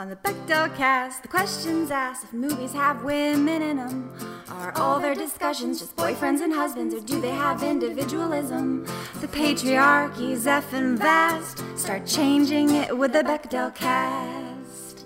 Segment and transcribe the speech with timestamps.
[0.00, 4.10] On the Bechdel cast, the questions asked if movies have women in them.
[4.48, 8.86] Are all their discussions just boyfriends and husbands, or do they have individualism?
[9.20, 11.62] The patriarchy's effing vast.
[11.76, 15.04] Start changing it with the Bechdel cast.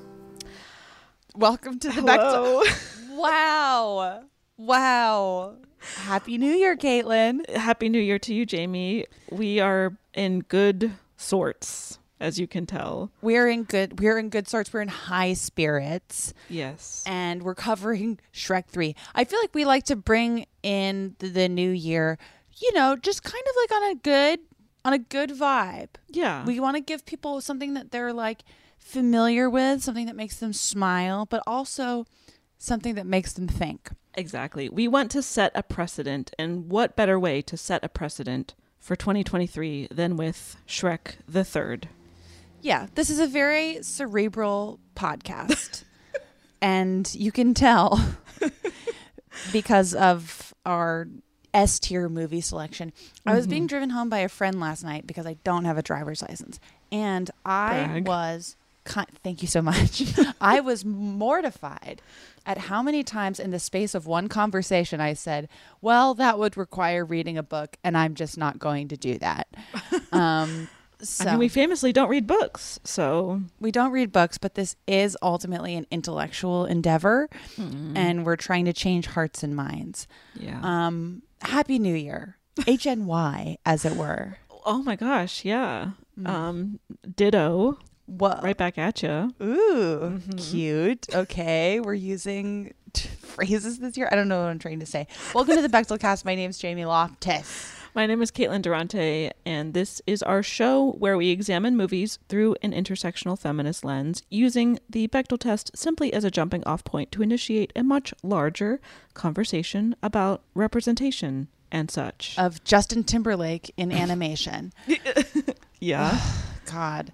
[1.35, 2.63] Welcome to the Hello.
[2.63, 3.17] Bechdel.
[3.17, 4.23] wow.
[4.57, 5.57] Wow.
[6.05, 7.51] Happy New Year, Caitlin.
[7.51, 9.07] Happy New Year to you, Jamie.
[9.29, 13.11] We are in good sorts, as you can tell.
[13.23, 14.73] We're in good we're in good sorts.
[14.73, 16.33] We're in high spirits.
[16.49, 17.05] Yes.
[17.07, 18.95] And we're covering Shrek 3.
[19.15, 22.19] I feel like we like to bring in the, the new year,
[22.59, 24.41] you know, just kind of like on a good
[24.85, 25.91] on a good vibe.
[26.11, 26.45] Yeah.
[26.45, 28.45] We want to give people something that they're like
[28.79, 32.07] familiar with, something that makes them smile, but also
[32.59, 33.91] something that makes them think.
[34.15, 34.69] Exactly.
[34.69, 38.95] We want to set a precedent, and what better way to set a precedent for
[38.95, 41.89] 2023 than with Shrek the Third?
[42.65, 45.85] Yeah, this is a very cerebral podcast.
[46.63, 48.03] and you can tell
[49.53, 51.07] because of our
[51.53, 52.95] S tier movie selection.
[53.27, 55.83] I was being driven home by a friend last night because I don't have a
[55.83, 56.59] driver's license.
[56.91, 58.09] And I Brag.
[58.09, 58.57] was,
[59.23, 60.03] thank you so much.
[60.41, 62.01] I was mortified
[62.47, 65.51] at how many times in the space of one conversation I said,
[65.83, 69.49] well, that would require reading a book, and I'm just not going to do that.
[70.13, 70.69] Um,
[71.09, 74.77] so I mean, we famously don't read books, so we don't read books, but this
[74.87, 77.29] is ultimately an intellectual endeavor,
[77.59, 80.07] and we're trying to change hearts and minds.
[80.35, 80.61] yeah.
[80.63, 84.39] Um, Happy New Year, HNY, as it were.
[84.67, 85.91] oh my gosh, yeah.
[86.25, 86.81] Um,
[87.17, 87.79] ditto.
[88.07, 88.43] What?
[88.43, 89.35] Right back at you.
[89.43, 91.07] Ooh, cute.
[91.15, 94.09] Okay, we're using t- phrases this year.
[94.13, 95.07] I don't know what I'm trying to say.
[95.35, 96.25] Welcome to the Bechdel Cast.
[96.25, 97.75] My name's Jamie Loftus.
[97.97, 102.57] My name is Caitlin Durante, and this is our show where we examine movies through
[102.61, 107.23] an intersectional feminist lens, using the Bechdel test simply as a jumping off point to
[107.23, 108.81] initiate a much larger
[109.15, 112.35] conversation about representation and such.
[112.37, 114.73] Of Justin Timberlake in animation.
[115.79, 116.21] yeah.
[116.67, 117.13] God.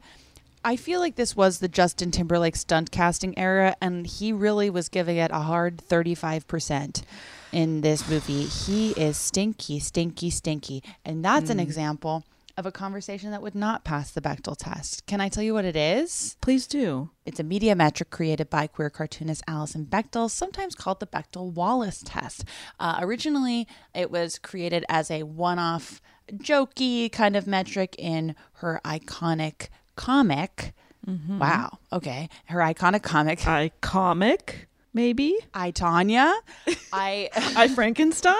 [0.62, 4.90] I feel like this was the Justin Timberlake stunt casting era, and he really was
[4.90, 7.02] giving it a hard 35%
[7.50, 8.42] in this movie.
[8.42, 10.82] He is stinky, stinky, stinky.
[11.02, 12.24] And that's an example
[12.58, 15.06] of a conversation that would not pass the Bechdel test.
[15.06, 16.36] Can I tell you what it is?
[16.42, 17.08] Please do.
[17.24, 22.02] It's a media metric created by queer cartoonist Alison Bechdel, sometimes called the Bechdel Wallace
[22.04, 22.44] test.
[22.78, 26.02] Uh, originally, it was created as a one off,
[26.34, 29.68] jokey kind of metric in her iconic
[30.00, 30.72] comic.
[31.06, 31.38] Mm-hmm.
[31.38, 31.78] Wow.
[31.92, 32.28] Okay.
[32.46, 35.36] Her iconic comic, I comic, maybe?
[35.52, 36.32] I Tanya,
[36.92, 38.34] I I Frankenstein?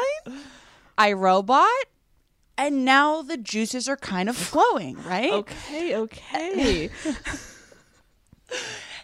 [0.97, 1.69] I Robot,
[2.57, 5.33] and now the juices are kind of flowing, right?
[5.33, 6.91] Okay, okay.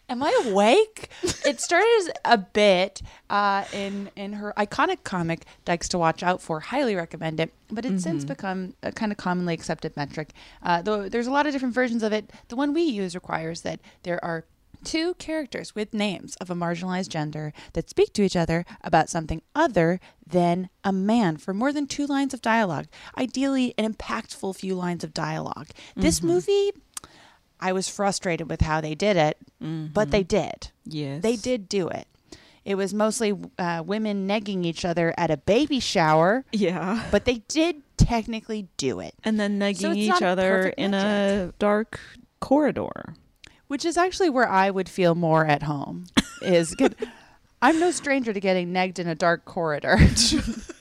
[0.08, 1.10] Am I awake?
[1.44, 6.40] it started as a bit uh, in in her iconic comic Dykes to Watch Out
[6.40, 6.60] For.
[6.60, 7.52] Highly recommend it.
[7.70, 10.30] But it's since become a kind of commonly accepted metric.
[10.62, 12.30] Uh, though there's a lot of different versions of it.
[12.48, 14.44] The one we use requires that there are
[14.84, 19.42] two characters with names of a marginalized gender that speak to each other about something
[19.54, 22.86] other than a man for more than two lines of dialogue.
[23.18, 26.70] Ideally, an impactful few lines of dialog This movie,
[27.60, 30.70] I was frustrated with how they did it, but they did.
[30.84, 31.22] Yes.
[31.22, 32.06] They did do it.
[32.64, 37.04] It was mostly uh, women negging each other at a baby shower, Yeah.
[37.12, 39.14] but they did technically do it.
[39.22, 42.00] And then negging So each other in a dark
[42.40, 43.14] corridor.
[43.68, 46.06] which is actually where I would feel more at home.
[46.42, 46.94] Is good.
[47.62, 49.96] I'm no stranger to getting negged in a dark corridor.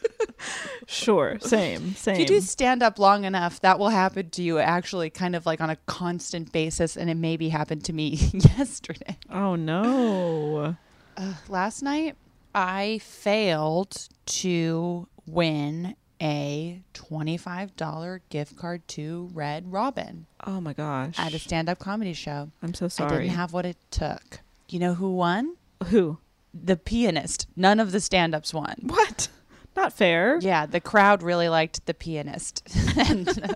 [0.88, 1.38] Sure.
[1.42, 1.96] Same.
[1.96, 2.14] Same.
[2.16, 5.46] if you do stand up long enough, that will happen to you actually kind of
[5.46, 8.10] like on a constant basis, and it maybe happened to me
[8.58, 9.18] yesterday.
[9.32, 10.76] oh no.
[11.18, 12.18] Uh, last night,
[12.54, 21.16] I failed to win a $25 gift card to Red Robin Oh my gosh.
[21.18, 22.52] at a stand up comedy show.
[22.62, 23.14] I'm so sorry.
[23.16, 24.40] I didn't have what it took.
[24.68, 25.56] You know who won?
[25.88, 26.18] Who?
[26.54, 27.48] The pianist.
[27.56, 28.76] None of the stand ups won.
[28.82, 29.30] What?
[29.76, 30.40] Not fair.
[30.42, 32.64] Yeah, the crowd really liked the pianist.
[32.98, 33.56] and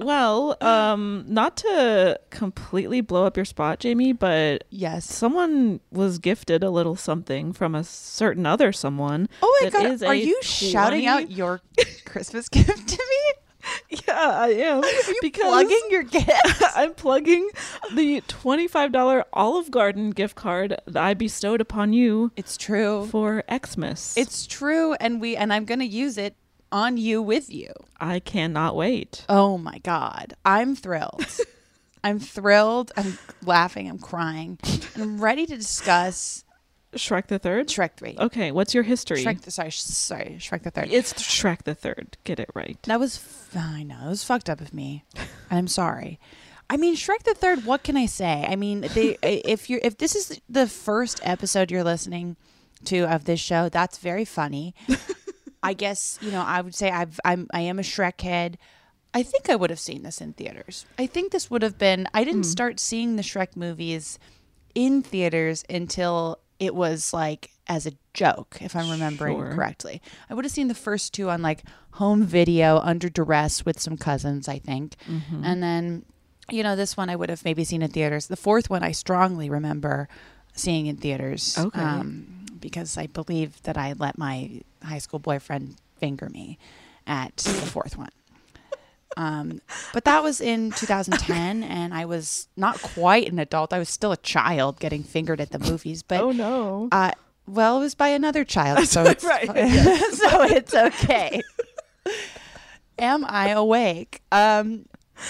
[0.00, 5.04] Well, um, not to completely blow up your spot, Jamie, but yes.
[5.04, 9.28] someone was gifted a little something from a certain other someone.
[9.42, 11.60] Oh my god, are you shouting out your
[12.06, 13.42] Christmas gift to me?
[13.90, 14.78] Yeah, I am.
[14.84, 16.30] Are you because plugging your gift?
[16.76, 17.48] I'm plugging
[17.92, 23.06] the $25 Olive Garden gift card that I bestowed upon you It's true.
[23.06, 24.16] for Xmas.
[24.16, 26.36] It's true and we and I'm going to use it
[26.72, 27.72] on you with you.
[28.00, 29.24] I cannot wait.
[29.28, 30.34] Oh my god.
[30.44, 31.26] I'm thrilled.
[32.04, 32.92] I'm thrilled.
[32.96, 33.88] I'm laughing.
[33.88, 34.58] I'm crying.
[34.96, 36.44] I'm ready to discuss
[36.94, 37.68] Shrek the Third?
[37.68, 38.16] Shrek 3.
[38.18, 39.24] Okay, what's your history?
[39.24, 40.88] Shrek the, sorry, sh- sorry, Shrek the 3rd.
[40.90, 42.16] It's Shrek the Third.
[42.24, 42.78] Get it right.
[42.82, 44.06] That was f- I know.
[44.06, 45.04] It was fucked up of me.
[45.16, 46.18] And I'm sorry.
[46.68, 47.64] I mean, Shrek the Third.
[47.64, 48.46] What can I say?
[48.48, 52.36] I mean, they, if you're if this is the first episode you're listening
[52.84, 54.74] to of this show, that's very funny.
[55.62, 56.42] I guess you know.
[56.42, 58.56] I would say I've I'm I am a Shrek head.
[59.12, 60.86] I think I would have seen this in theaters.
[60.96, 62.06] I think this would have been.
[62.14, 62.50] I didn't hmm.
[62.50, 64.18] start seeing the Shrek movies
[64.74, 69.52] in theaters until it was like as a joke, if I'm remembering Sure.
[69.54, 70.00] correctly.
[70.28, 73.96] I would have seen the first two on like home video under duress with some
[73.96, 74.94] cousins, I think.
[75.42, 76.04] And then,
[76.50, 78.26] you know, this one I would have maybe seen in theaters.
[78.26, 80.08] The fourth one I strongly remember
[80.54, 81.56] seeing in theaters.
[81.58, 81.80] Okay.
[81.80, 86.58] Um, because I believe that I let my high school boyfriend finger me
[87.06, 88.10] at the fourth one.
[89.16, 89.60] Um,
[89.92, 93.72] but that was in 2010, and I was not quite an adult.
[93.72, 96.02] I was still a child getting fingered at the movies.
[96.02, 96.88] But oh no.
[96.92, 97.12] uh,
[97.46, 99.46] well, it was by another child, so it's Right,
[100.12, 101.42] so it's okay.
[102.98, 104.22] Am I awake?
[104.30, 104.86] Um,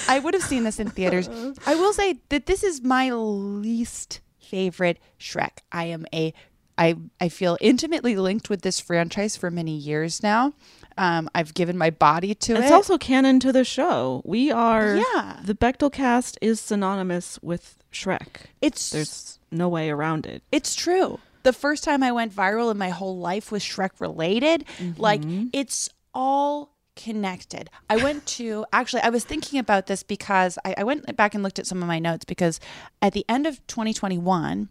[0.09, 1.29] I would have seen this in theaters.
[1.67, 5.59] I will say that this is my least favorite Shrek.
[5.73, 6.35] I am a
[6.77, 10.55] I I feel intimately linked with this franchise for many years now.
[10.99, 12.65] Um, I've given my body to It's it.
[12.65, 14.23] It's also canon to the show.
[14.25, 15.41] We are Yeah.
[15.45, 18.47] the Bechdel cast is synonymous with Shrek.
[18.61, 20.43] it's There's no way around it.
[20.53, 21.19] It's true.
[21.43, 24.65] The first time I went viral in my whole life was Shrek related.
[24.99, 25.23] Like
[25.53, 27.71] it's all connected.
[27.89, 31.43] I went to actually I was thinking about this because I, I went back and
[31.43, 32.61] looked at some of my notes because
[33.01, 34.69] at the end of 2021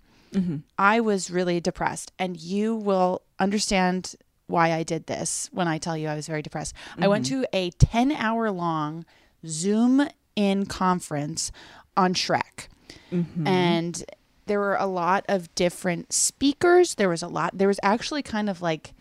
[0.77, 4.13] I was really depressed and you will understand
[4.49, 6.73] why I did this when I tell you I was very depressed.
[6.97, 7.41] I went mm-hmm.
[7.41, 9.05] to a 10 hour long
[9.45, 11.51] Zoom in conference
[11.95, 12.67] on Shrek.
[13.11, 13.47] Mm-hmm.
[13.47, 14.03] And
[14.47, 16.95] there were a lot of different speakers.
[16.95, 18.93] There was a lot there was actually kind of like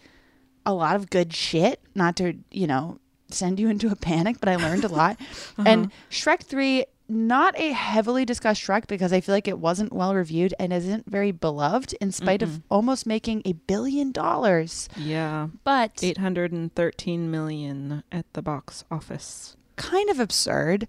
[0.67, 2.99] a lot of good shit not to you know
[3.31, 5.19] send you into a panic but i learned a lot.
[5.59, 5.64] Uh-huh.
[5.67, 10.15] And shrek 3 not a heavily discussed shrek because i feel like it wasn't well
[10.15, 15.49] reviewed and isn't very beloved in spite of almost making a billion dollars Yeah.
[15.65, 19.57] but 813 million at the box office.
[19.77, 20.87] kind of absurd.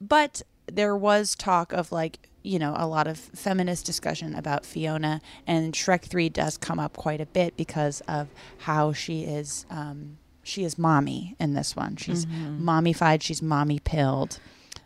[0.00, 5.20] But there was talk of like, you know, a lot of feminist discussion about Fiona,
[5.46, 8.28] and Shrek 3 does come up quite a bit because of
[8.58, 9.64] how she is.
[9.70, 11.94] Um, she is mommy in this one.
[11.96, 13.22] She's mommified.
[13.22, 14.40] She's mommy pilled.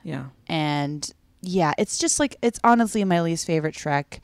[0.07, 0.27] Yeah.
[0.47, 1.11] And
[1.43, 4.21] yeah, it's just like, it's honestly my least favorite Shrek.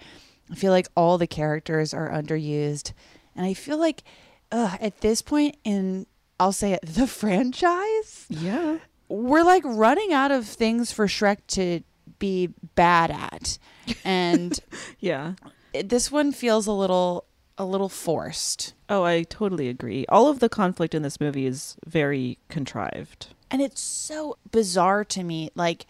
[0.50, 2.92] I feel like all the characters are underused.
[3.34, 4.04] And I feel like
[4.52, 6.06] ugh, at this point in,
[6.38, 8.78] I'll say it, the franchise, Yeah.
[9.08, 11.80] we're like running out of things for Shrek to
[12.18, 13.58] be bad at.
[14.04, 14.58] And
[15.00, 15.34] Yeah.
[15.72, 17.24] it- this one feels a little
[17.58, 18.72] a little forced.
[18.88, 20.06] Oh, I totally agree.
[20.08, 23.28] All of the conflict in this movie is very contrived.
[23.52, 25.86] And it's so bizarre to me like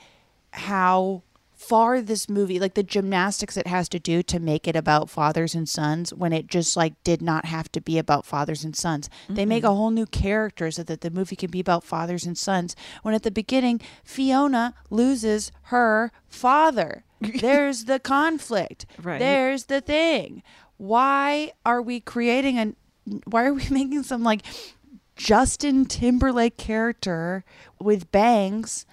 [0.51, 1.23] how
[1.63, 5.55] far this movie, like the gymnastics it has to do to make it about fathers
[5.55, 9.09] and sons when it just like did not have to be about fathers and sons.
[9.29, 12.37] They make a whole new character so that the movie can be about fathers and
[12.37, 12.75] sons.
[13.03, 17.05] When at the beginning, Fiona loses her father.
[17.21, 18.85] There's the conflict.
[19.01, 19.21] Right.
[19.21, 20.43] There's the thing.
[20.79, 22.77] Why are we creating an
[23.25, 24.43] why are we making some like
[25.17, 27.45] Justin Timberlake character
[27.81, 28.87] with bangs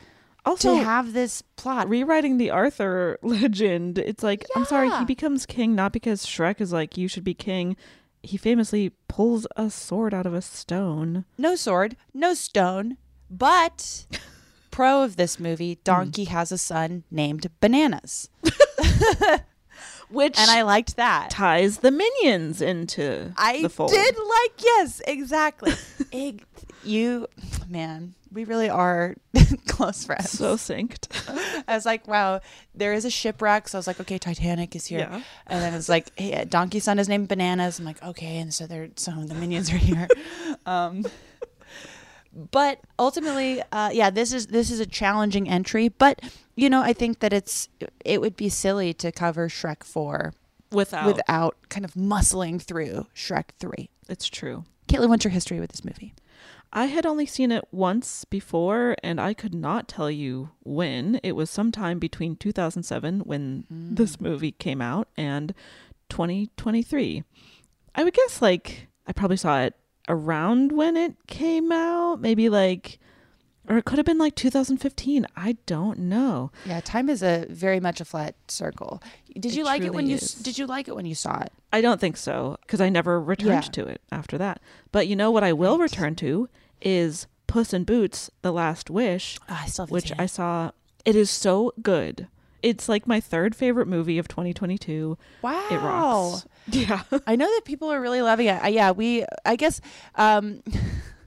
[0.46, 1.90] Also, to have this plot?
[1.90, 6.74] rewriting the Arthur legend, it's like, I'm sorry, he becomes king not because Shrek is
[6.74, 7.76] like, you should be king.
[8.22, 11.26] He famously pulls a sword out of a stone.
[11.38, 12.98] no sword, no stone,
[13.30, 14.06] but
[14.72, 15.82] pro of this movie, hmm.
[15.84, 18.30] Donkey has a son named Bananas.
[20.10, 21.30] Which And I liked that.
[21.30, 23.92] ties the minions into I the fold.
[23.92, 25.74] did like yes, exactly.
[26.12, 26.44] Ig-
[26.84, 27.28] you
[27.68, 29.16] man, we really are
[29.68, 30.32] close friends.
[30.32, 31.08] So synced.
[31.68, 32.42] I was like, wow,
[32.74, 33.68] there is a shipwreck.
[33.68, 35.00] So I was like, okay, Titanic is here.
[35.00, 35.22] Yeah.
[35.48, 37.80] And then it's like, hey, Donkey's son is named Bananas.
[37.80, 38.38] I'm like, okay.
[38.39, 40.08] And so they're, so the minions are here.
[40.66, 41.06] um,
[42.51, 46.22] but ultimately, uh, yeah, this is, this is a challenging entry, but
[46.55, 47.69] you know, I think that it's,
[48.03, 50.34] it would be silly to cover Shrek 4
[50.72, 51.05] Without.
[51.05, 53.89] without kind of muscling through Shrek 3.
[54.08, 54.65] It's true.
[54.88, 56.13] Caitlin, what's your history with this movie?
[56.72, 61.19] I had only seen it once before, and I could not tell you when.
[61.24, 65.55] It was sometime between 2007, when this movie came out, and
[66.10, 67.24] 2023.
[67.96, 69.74] I would guess, like, I probably saw it
[70.10, 73.00] around when it came out, maybe like,
[73.68, 75.28] or it could have been like 2015.
[75.38, 76.51] I don't know.
[76.66, 79.01] Yeah, time is a very much a flat circle.
[79.34, 81.54] Did It you like it when you did you like it when you saw it?
[81.72, 83.84] I don't think so because I never returned Yeah.
[83.84, 84.60] to it after that.
[84.92, 86.50] But you know what I will return to
[86.82, 90.72] is Puss in Boots: The Last Wish, Ah, I still which I saw.
[91.06, 92.28] It is so good.
[92.62, 95.18] It's like my third favorite movie of 2022.
[95.42, 95.68] Wow.
[95.72, 96.48] It rocks.
[96.68, 97.04] Yeah.
[97.28, 98.63] I know that people are really loving it.
[98.63, 99.25] Uh, yeah, we.
[99.46, 99.82] I guess.
[100.16, 100.62] Um,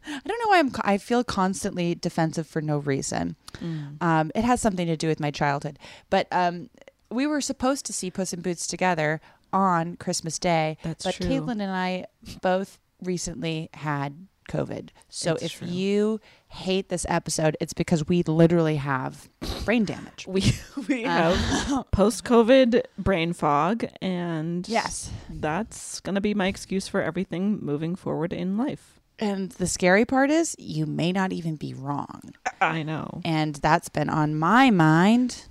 [0.06, 0.72] I don't know why I'm.
[0.82, 3.36] I feel constantly defensive for no reason.
[3.58, 4.02] Mm.
[4.02, 5.78] Um, it has something to do with my childhood,
[6.10, 6.70] but um,
[7.10, 9.20] we were supposed to see Puss in Boots together
[9.52, 10.78] on Christmas Day.
[10.82, 11.26] That's but true.
[11.26, 12.06] Caitlin and I
[12.40, 14.90] both recently had COVID.
[15.08, 15.68] So It's if true.
[15.68, 19.28] you hate this episode, it's because we literally have
[19.64, 20.26] brain damage.
[20.28, 20.52] We
[20.88, 25.10] we Uh, have post COVID brain fog, and Yes.
[25.30, 28.98] that's gonna be my excuse for everything moving forward in life.
[29.18, 32.32] And the scary part is, you may not even be wrong.
[32.60, 33.20] I know.
[33.24, 35.44] And that's been on my mind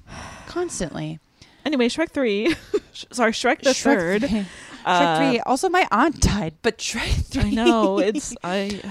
[0.47, 1.19] constantly.
[1.63, 2.55] Anyway, Shrek three,
[3.11, 3.83] sorry, Shrek the Shrek
[4.21, 4.47] third.
[4.85, 5.39] Uh, Shrek 3.
[5.41, 7.43] Also, my aunt died, but Shrek 3.
[7.43, 8.81] I know it's I.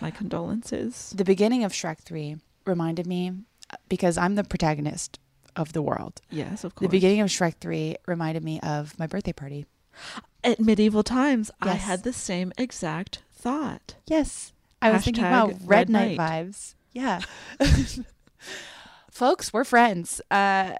[0.00, 1.12] My condolences.
[1.16, 3.32] the beginning of Shrek 3 reminded me,
[3.88, 5.18] because I'm the protagonist
[5.56, 6.20] of the world.
[6.30, 6.86] Yes, of course.
[6.86, 9.66] The beginning of Shrek 3 reminded me of my birthday party.
[10.44, 13.96] At medieval times, I had the same exact thought.
[14.06, 14.52] Yes.
[14.80, 16.46] I was thinking about Red, Red Knight, Knight.
[16.46, 16.74] vibes.
[16.92, 17.20] Yeah.
[19.10, 20.20] Folks, we're friends.
[20.30, 20.74] Uh,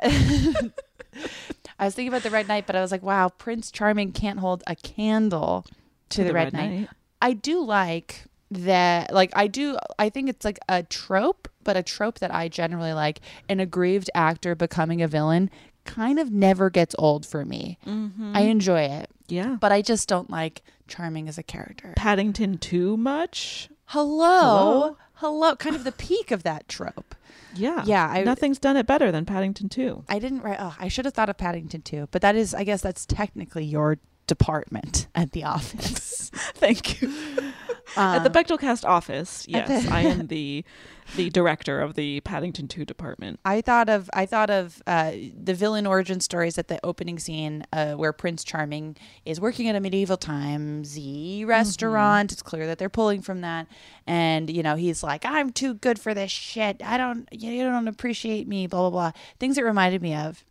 [1.78, 4.38] I was thinking about the Red Knight, but I was like, wow, Prince Charming can't
[4.40, 5.64] hold a candle
[6.10, 6.88] to, the, Red, Knight.
[7.22, 9.12] I do like that.
[9.12, 12.92] Like, I do, I think it's like a trope, but a trope that I generally
[12.92, 13.20] like.
[13.48, 15.50] An aggrieved actor becoming a villain
[15.84, 17.78] kind of never gets old for me.
[17.86, 18.32] Mm-hmm.
[18.36, 19.56] I enjoy it, Yeah.
[19.60, 21.92] but I just don't like Charming as a character.
[21.96, 23.68] Paddington too much?
[23.86, 24.40] Hello.
[24.40, 24.96] Hello.
[25.18, 27.14] Hello, kind of the peak of that trope.
[27.54, 27.82] Yeah.
[27.84, 30.04] Yeah, I- Nothing's done it better than Paddington 2.
[30.08, 30.58] I didn't write.
[30.60, 33.64] Oh, I should have thought of Paddington too, but that is, I guess, that's technically
[33.64, 36.30] your department at the office.
[36.54, 37.12] Thank you.
[37.96, 40.62] At the Bechdelcast office, Uh, yes, the- I am the
[41.16, 43.40] the director of the Paddington 2 department.
[43.44, 45.12] I thought of I thought of uh,
[45.42, 49.76] the villain origin stories at the opening scene uh, where Prince Charming is working at
[49.76, 50.98] a medieval times
[51.44, 52.32] restaurant.
[52.32, 53.66] It's clear that they're pulling from that,
[54.06, 56.82] and you know he's like, "I'm too good for this shit.
[56.84, 59.12] I don't, you don't appreciate me." Blah blah blah.
[59.38, 60.44] Things it reminded me of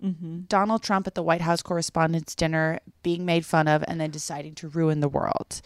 [0.47, 4.55] Donald Trump at the White House Correspondents' Dinner being made fun of and then deciding
[4.55, 5.61] to ruin the world.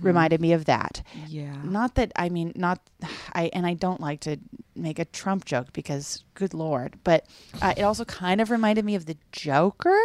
[0.00, 1.02] Reminded me of that.
[1.28, 1.56] Yeah.
[1.64, 2.80] Not that I mean, not
[3.32, 4.38] I, and I don't like to
[4.74, 7.26] make a Trump joke because, good lord, but
[7.62, 9.98] uh, it also kind of reminded me of the Joker,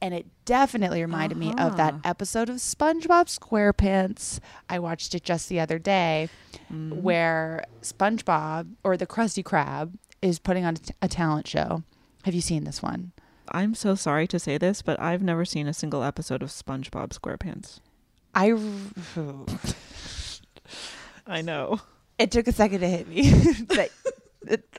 [0.00, 4.40] and it definitely reminded me of that episode of SpongeBob SquarePants.
[4.68, 6.28] I watched it just the other day,
[6.70, 11.82] where SpongeBob or the Krusty Krab is putting on a, t- a talent show.
[12.24, 13.12] Have you seen this one?
[13.50, 17.10] I'm so sorry to say this, but I've never seen a single episode of SpongeBob
[17.10, 17.80] SquarePants.
[18.34, 18.52] I.
[21.26, 21.80] I know.
[22.18, 23.30] It took a second to hit me.
[23.68, 23.90] That-
[24.46, 24.78] it-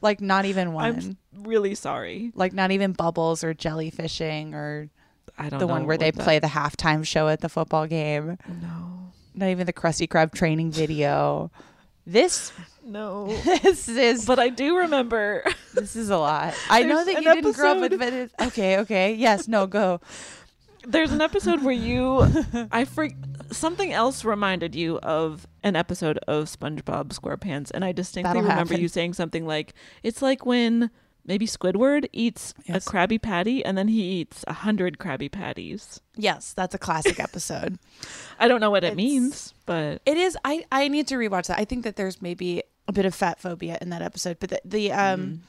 [0.00, 1.16] like not even one.
[1.34, 2.32] I'm really sorry.
[2.34, 4.90] Like not even bubbles or jellyfishing or
[5.38, 8.36] I don't the one where they that- play the halftime show at the football game.
[8.60, 9.12] No.
[9.34, 11.50] Not even the Krusty Krab training video.
[12.04, 12.52] This
[12.84, 13.26] No.
[13.62, 16.54] this is But I do remember this is a lot.
[16.70, 19.14] I know that you didn't grow up with but it, okay, okay.
[19.14, 20.00] Yes, no, go.
[20.86, 22.26] There's an episode where you
[22.72, 23.14] I freak
[23.50, 28.72] something else reminded you of an episode of SpongeBob SquarePants and I distinctly That'll remember
[28.74, 28.80] happen.
[28.82, 30.90] you saying something like it's like when
[31.24, 32.86] maybe Squidward eats Yes.
[32.86, 36.00] a Krabby Patty and then he eats a hundred Krabby Patties.
[36.16, 37.78] Yes, that's a classic episode.
[38.38, 40.36] I don't know what it means, but It is.
[40.44, 41.58] I I need to rewatch that.
[41.58, 44.60] I think that there's maybe a bit of fat phobia in that episode, but the,
[44.64, 45.42] the um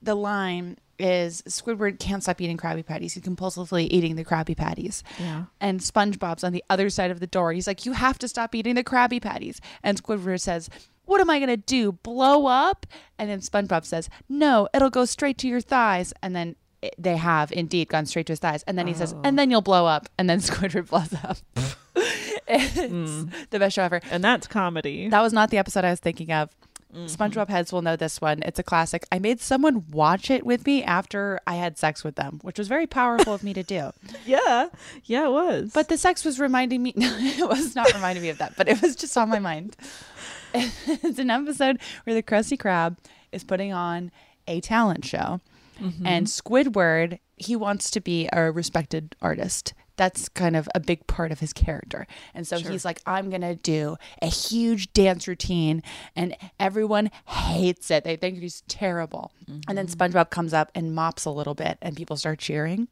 [0.00, 3.14] the line is Squidward can't stop eating Krabby Patties.
[3.14, 5.02] He's compulsively eating the Krabby Patties.
[5.18, 5.44] Yeah.
[5.60, 7.52] And SpongeBob's on the other side of the door.
[7.52, 10.68] He's like, "You have to stop eating the Krabby Patties." And Squidward says.
[11.04, 11.92] What am I gonna do?
[11.92, 12.84] Blow up?
[13.18, 17.16] And then SpongeBob says, "No, it'll go straight to your thighs." And then it, they
[17.16, 18.62] have indeed gone straight to his thighs.
[18.64, 19.36] And then he says, "And oh.
[19.36, 21.38] then you'll blow up." And then Squidward blows up.
[22.46, 23.28] it's hmm.
[23.50, 24.00] the best show ever.
[24.10, 25.08] and that's comedy.
[25.08, 26.50] That was not the episode I was thinking of.
[26.94, 27.06] Mm-hmm.
[27.06, 28.42] SpongeBob heads will know this one.
[28.42, 29.06] It's a classic.
[29.12, 32.68] I made someone watch it with me after I had sex with them, which was
[32.68, 33.90] very powerful of me to do.
[34.26, 34.68] yeah.
[35.04, 35.70] Yeah, it was.
[35.74, 38.68] But the sex was reminding me, no, it was not reminding me of that, but
[38.68, 39.76] it was just on my mind.
[40.54, 42.96] it's an episode where the Krusty Krab
[43.32, 44.10] is putting on
[44.46, 45.40] a talent show.
[45.80, 46.06] Mm-hmm.
[46.06, 49.74] And Squidward, he wants to be a respected artist.
[49.98, 52.06] That's kind of a big part of his character.
[52.32, 55.82] And so he's like, I'm going to do a huge dance routine.
[56.16, 58.04] And everyone hates it.
[58.04, 59.32] They think he's terrible.
[59.68, 60.02] And then mm-hmm.
[60.02, 62.88] SpongeBob comes up and mops a little bit, and people start cheering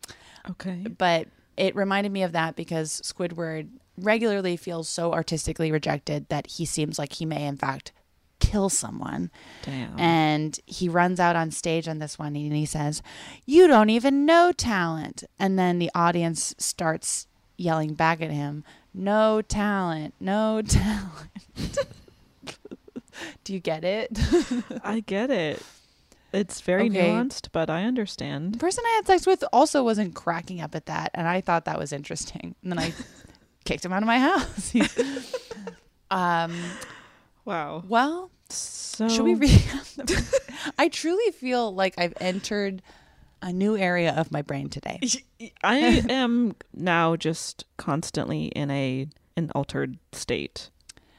[0.50, 0.84] okay.
[0.98, 6.66] but it reminded me of that because Squidward regularly feels so artistically rejected that he
[6.66, 7.92] seems like he may in fact
[8.38, 9.31] kill someone.
[9.62, 9.99] Damn.
[9.99, 13.02] And he runs out on stage on this one and he says,
[13.45, 17.26] "You don't even know talent." And then the audience starts
[17.57, 18.64] yelling back at him,
[18.95, 21.11] "No talent, no talent."
[23.45, 24.11] Do you get it?
[24.85, 25.62] I get it.
[26.33, 27.09] It's very Okay.
[27.09, 28.52] nuanced, but I understand.
[28.55, 31.64] The person I had sex with also wasn't cracking up at that, and I thought
[31.64, 32.55] that was interesting.
[32.62, 32.92] And then I
[33.64, 34.75] kicked him out of my house.
[36.11, 36.55] um.
[37.46, 37.82] Wow.
[37.88, 39.62] Well, So should we read?
[40.78, 42.82] I truly feel like I've entered
[43.40, 45.00] a new area of my brain today.
[45.62, 45.78] I
[46.09, 49.06] am now just constantly in a
[49.37, 50.70] an altered state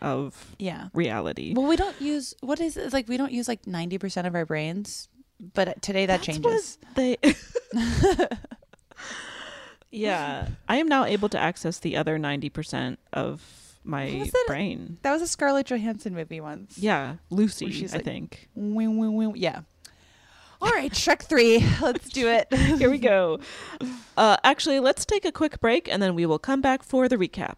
[0.01, 0.89] of Yeah.
[0.93, 1.53] reality.
[1.55, 3.07] Well, we don't use what is it like?
[3.07, 5.07] We don't use like ninety percent of our brains,
[5.53, 6.77] but today that That's changes.
[6.95, 7.17] they
[9.91, 10.49] Yeah.
[10.67, 14.47] I am now able to access the other 90% of my it?
[14.47, 14.97] brain.
[15.01, 16.77] That was a Scarlett Johansson movie once.
[16.77, 18.49] Yeah, Lucy, she's I like- think.
[18.55, 19.61] Yeah.
[20.59, 21.63] All right, Shrek three.
[21.81, 22.51] Let's do it.
[22.53, 23.39] Here we go.
[24.17, 27.15] Uh, actually, let's take a quick break and then we will come back for the
[27.17, 27.57] recap.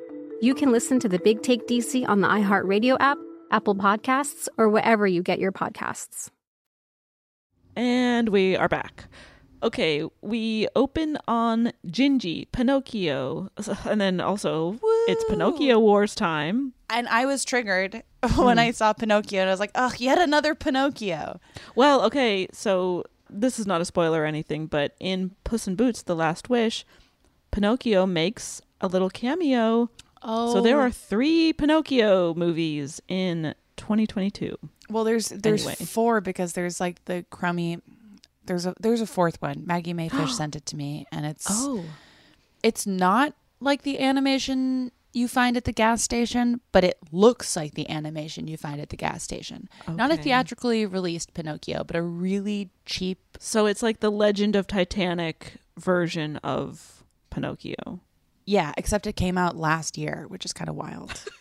[0.41, 3.19] you can listen to the Big Take DC on the iHeartRadio app,
[3.51, 6.31] Apple Podcasts, or wherever you get your podcasts.
[7.75, 9.05] And we are back.
[9.61, 13.49] Okay, we open on Gingy, Pinocchio,
[13.85, 16.73] and then also it's Pinocchio Wars time.
[16.89, 18.01] And I was triggered
[18.35, 18.59] when hmm.
[18.59, 21.39] I saw Pinocchio, and I was like, "Ugh, yet another Pinocchio."
[21.75, 26.01] Well, okay, so this is not a spoiler or anything, but in Puss in Boots:
[26.01, 26.83] The Last Wish,
[27.51, 29.91] Pinocchio makes a little cameo.
[30.23, 30.85] Oh, So there oh.
[30.85, 34.57] are three Pinocchio movies in 2022.
[34.89, 35.75] Well, there's there's Anyway.
[35.85, 37.79] four because there's like the crummy.
[38.45, 39.63] There's a there's a fourth one.
[39.65, 41.83] Maggie Mae Fish sent it to me, and it's Oh.
[42.63, 47.73] it's not like the animation you find at the gas station, but it looks like
[47.73, 49.67] the animation you find at the gas station.
[49.83, 49.93] Okay.
[49.93, 53.19] Not a theatrically released Pinocchio, but a really cheap.
[53.39, 57.99] So it's like the Legend of Titanic version of Pinocchio.
[58.45, 61.23] Yeah, except it came out last year, which is kind of wild.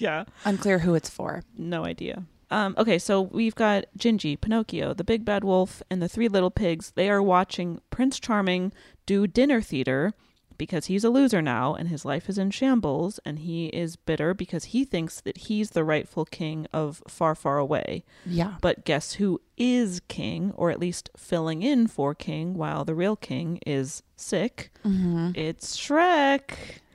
[0.00, 0.24] Yeah.
[0.46, 1.42] Unclear who it's for.
[1.56, 2.24] No idea.
[2.50, 6.50] Um, okay, so we've got Gingy, Pinocchio, the Big Bad Wolf, and the Three Little
[6.50, 6.92] Pigs.
[6.96, 8.72] They are watching Prince Charming
[9.06, 10.14] do dinner theater
[10.60, 14.34] because he's a loser now and his life is in shambles, and he is bitter
[14.34, 18.04] because he thinks that he's the rightful king of Far, Far Away.
[18.26, 18.56] Yeah.
[18.60, 23.16] But guess who is king, or at least filling in for king while the real
[23.16, 24.70] king is sick?
[24.84, 25.34] Mhm.
[25.34, 26.50] It's Shrek.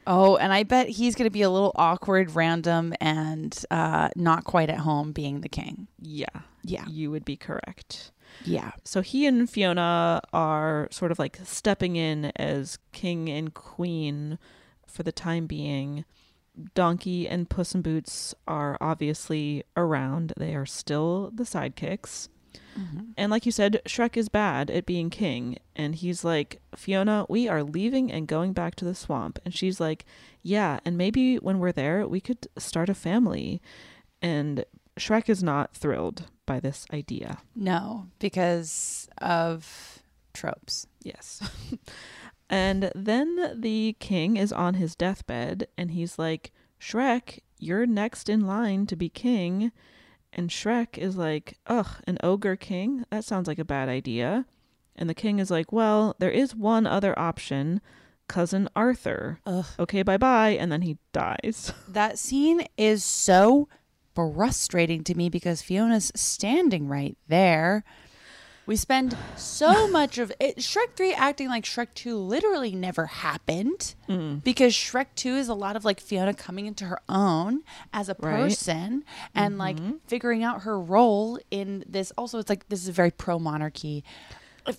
[0.08, 4.44] Oh, and I bet he's going to be a little awkward, random, and uh, not
[4.44, 5.88] quite at home being the king.
[6.00, 6.28] Yeah.
[6.64, 6.86] Yeah.
[6.88, 8.12] You would be correct.
[8.44, 8.72] Yeah.
[8.84, 14.38] So he and Fiona are sort of like stepping in as king and queen
[14.88, 16.06] for the time being.
[16.74, 20.34] Donkey and Puss in Boots are obviously around.
[20.38, 22.30] They are still the sidekicks.
[22.80, 23.12] Mm-hmm.
[23.18, 25.58] And like you said, Shrek is bad at being king.
[25.76, 29.40] And he's like, Fiona, we are leaving and going back to the swamp.
[29.44, 30.06] And she's like,
[30.44, 33.62] Yeah, and maybe when we're there, we could start a family.
[34.22, 34.66] And
[34.98, 37.40] Shrek is not thrilled by this idea.
[37.56, 40.00] No, because of
[40.34, 40.88] tropes.
[41.02, 41.42] Yes.
[42.50, 48.46] and then the king is on his deathbed and he's like, Shrek, you're next in
[48.46, 49.72] line to be king.
[50.34, 53.06] And Shrek is like, ugh, an ogre king?
[53.10, 54.46] That sounds like a bad idea.
[54.96, 57.82] And the king is like, well, there is one other option
[58.28, 59.40] cousin Arthur.
[59.46, 59.66] Ugh.
[59.80, 60.50] Okay, bye bye.
[60.52, 61.74] And then he dies.
[61.88, 63.70] That scene is so
[64.16, 67.84] frustrating to me because Fiona's standing right there.
[68.66, 70.58] We spend so much of it.
[70.58, 74.44] Shrek 3 acting like Shrek 2 literally never happened mm.
[74.44, 77.62] because Shrek 2 is a lot of like Fiona coming into her own
[77.94, 78.44] as a Right.
[78.44, 79.04] person
[79.36, 79.98] and like mm-hmm.
[80.08, 82.12] figuring out her role in this.
[82.18, 84.04] Also, it's like this is a very pro monarchy.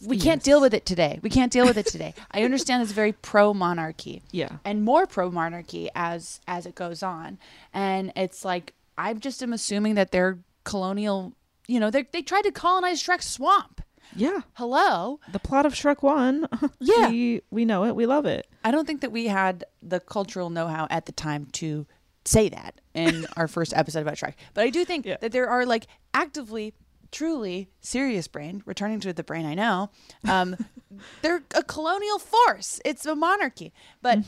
[0.05, 1.21] We can't deal with it today.
[1.23, 2.13] We can't deal with it today.
[2.33, 4.57] I understand it's very pro monarchy Yeah.
[4.65, 7.39] and more pro monarchy as as it goes on
[7.73, 11.35] and it's like i just am assuming that they're colonial
[11.69, 13.81] you know they they tried to colonize shrek's swamp
[14.15, 14.41] Yeah.
[14.55, 16.49] hello The plot of Shrek 1.
[16.81, 17.09] Yeah.
[17.11, 17.95] we, we know it.
[17.97, 18.47] We love it.
[18.65, 21.87] i don't think that we had the cultural know-how at the time to
[22.25, 25.65] say that in our first episode about shrek but i do think that there are
[25.67, 26.73] like actively
[27.13, 29.91] truly serious brain returning to the brain i know
[30.29, 30.57] um
[31.23, 34.19] they're a colonial force it's a monarchy but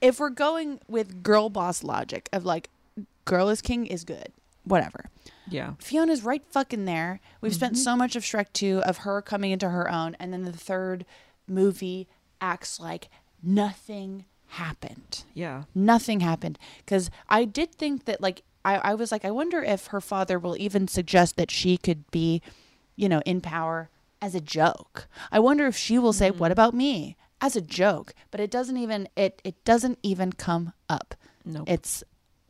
[0.00, 2.68] if we're going with girl boss logic of like
[3.24, 4.32] girl is king is good
[4.64, 5.10] whatever
[5.48, 5.74] Yeah.
[5.78, 7.20] Fiona's right fucking there.
[7.42, 10.44] We've spent so much of Shrek 2 of her coming into her own, and then
[10.44, 11.04] the third
[11.46, 12.08] movie
[12.40, 13.10] acts like
[13.42, 15.24] nothing happened.
[15.34, 15.64] Yeah.
[15.74, 16.58] Nothing happened.
[16.78, 20.38] Because I did think that, like, I, I was like, I wonder if her father
[20.38, 22.40] will even suggest that she could be,
[22.96, 23.90] you know, in power
[24.22, 25.06] as a joke.
[25.30, 26.38] I wonder if she will say, Mm-hmm.
[26.38, 30.72] "What about me?" as a joke, but it doesn't even it it doesn't even come
[30.88, 31.14] up.
[31.44, 31.68] Nope.
[31.68, 32.02] It's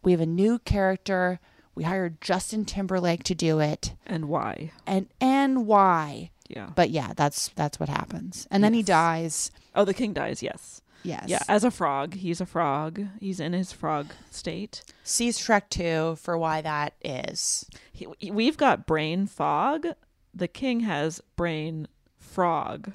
[0.05, 1.40] we have a new character.
[1.75, 3.95] We hired Justin Timberlake to do it.
[4.07, 4.73] And why?
[4.87, 6.31] And and why?
[6.49, 6.71] Yeah.
[6.75, 8.47] But yeah, that's that's what happens.
[8.51, 9.51] And then he dies.
[9.75, 10.43] Oh, the king dies.
[10.43, 10.83] Yes.
[11.03, 11.25] Yes.
[11.29, 12.99] Yeah, as a frog, he's a frog.
[13.21, 14.83] He's in his frog state.
[15.03, 17.67] Sees Shrek 2 for why that is.
[17.93, 19.87] He, we've got brain fog.
[20.33, 21.88] The king has brain
[22.19, 22.93] frog.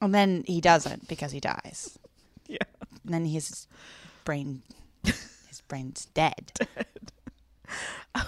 [0.00, 1.98] And then he doesn't because he dies.
[2.50, 2.56] Yeah.
[3.04, 3.66] And then his
[4.24, 4.62] brain
[5.68, 6.52] his brain's dead.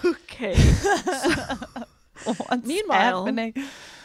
[0.04, 0.54] Okay.
[2.24, 3.54] What's meanwhile, happening?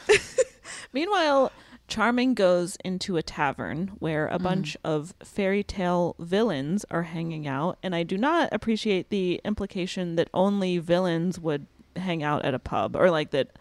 [0.94, 1.52] meanwhile,
[1.90, 4.44] Charming goes into a tavern where a mm-hmm.
[4.44, 10.16] bunch of fairy tale villains are hanging out, and I do not appreciate the implication
[10.16, 11.68] that only villains would
[11.98, 13.60] hang out at a pub, or like that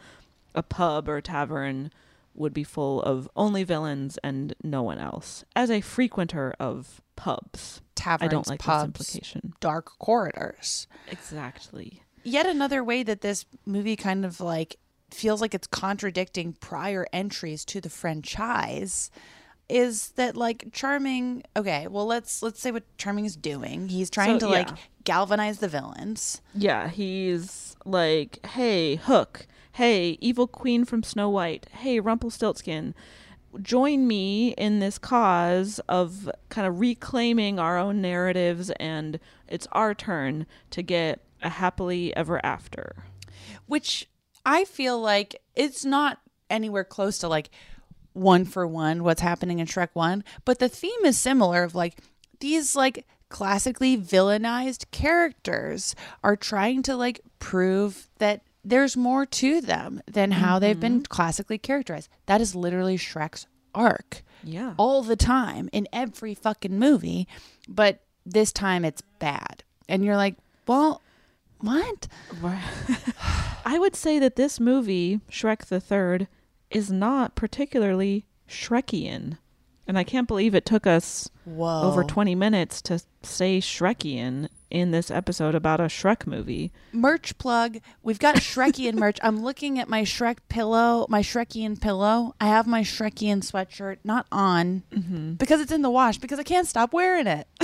[0.54, 1.90] a pub or tavern
[2.34, 5.44] would be full of only villains and no one else.
[5.54, 9.52] As a frequenter of pubs, Taverns, I don't like pubs, implication.
[9.60, 10.86] dark corridors.
[11.10, 12.02] Exactly.
[12.22, 14.76] Yet another way that this movie kind of like
[15.10, 19.10] feels like it's contradicting prior entries to the franchise
[19.68, 24.38] is that like charming okay well let's let's say what charming is doing he's trying
[24.40, 24.68] So, to like
[25.04, 29.46] galvanize the villains Yeah, he's like, hey, Hook.
[29.74, 31.66] Hey, evil queen from Snow White.
[31.72, 32.94] Hey, Rumpelstiltskin.
[33.60, 39.92] Join me in this cause of kind of reclaiming our own narratives, and it's our
[39.92, 43.04] turn to get a happily ever after.
[43.66, 44.08] which
[44.46, 47.50] i feel like it's not anywhere close to like
[48.12, 51.98] one for one what's happening in shrek 1 but the theme is similar of like
[52.40, 60.00] these like classically villainized characters are trying to like prove that there's more to them
[60.10, 61.14] than how they've been mm-hmm.
[61.14, 64.74] classically characterized that is literally shrek's arc Yeah.
[64.76, 67.28] all the time in every fucking movie
[67.68, 71.02] but this time it's bad and you're like well
[71.60, 72.08] what
[73.64, 76.28] I would say that this movie, Shrek the Third,
[76.70, 79.38] is not particularly Shrekian.
[79.86, 81.82] And I can't believe it took us Whoa.
[81.82, 86.72] over 20 minutes to say Shrekian in this episode about a Shrek movie.
[86.92, 87.78] merch plug.
[88.02, 89.18] We've got Shrekian merch.
[89.22, 92.34] I'm looking at my Shrek pillow, my Shrekian pillow.
[92.40, 94.82] I have my Shrekian sweatshirt not on
[95.38, 97.46] because it's in the wash because I can't stop wearing it.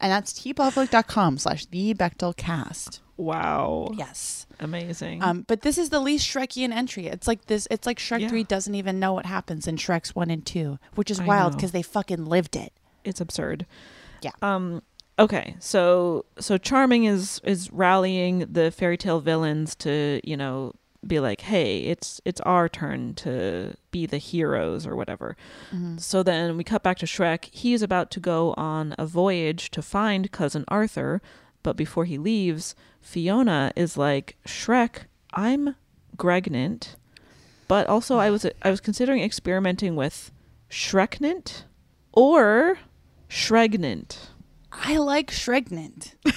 [0.00, 3.00] and that's teepublic.com slash the Bechdel cast.
[3.16, 3.90] Wow.
[3.96, 4.46] Yes.
[4.58, 5.22] Amazing.
[5.22, 7.06] Um, but this is the least Shrekian entry.
[7.06, 7.68] It's like this.
[7.70, 8.28] It's like Shrek Yeah.
[8.28, 11.54] three doesn't even know what happens in Shreks one and two, which is I wild
[11.54, 12.72] because they fucking lived it.
[13.04, 13.66] it's absurd.
[14.22, 14.30] Yeah.
[14.40, 14.82] Um
[15.22, 20.72] okay, so so Charming is is rallying the fairy tale villains to, you know,
[21.06, 25.36] be like, "Hey, it's it's our turn to be the heroes or whatever."
[25.72, 26.00] Mhm.
[26.00, 27.48] So then we cut back to Shrek.
[27.50, 31.20] He's about to go on a voyage to find cousin Arthur,
[31.62, 35.74] but before he leaves, Fiona is like, "Shrek, I'm
[36.18, 36.96] pregnant."
[37.68, 40.30] But also I was I was considering experimenting with
[40.70, 41.64] Shreknant
[42.12, 42.78] or
[43.28, 44.28] Shregnant.
[44.72, 46.14] I like Shregnant.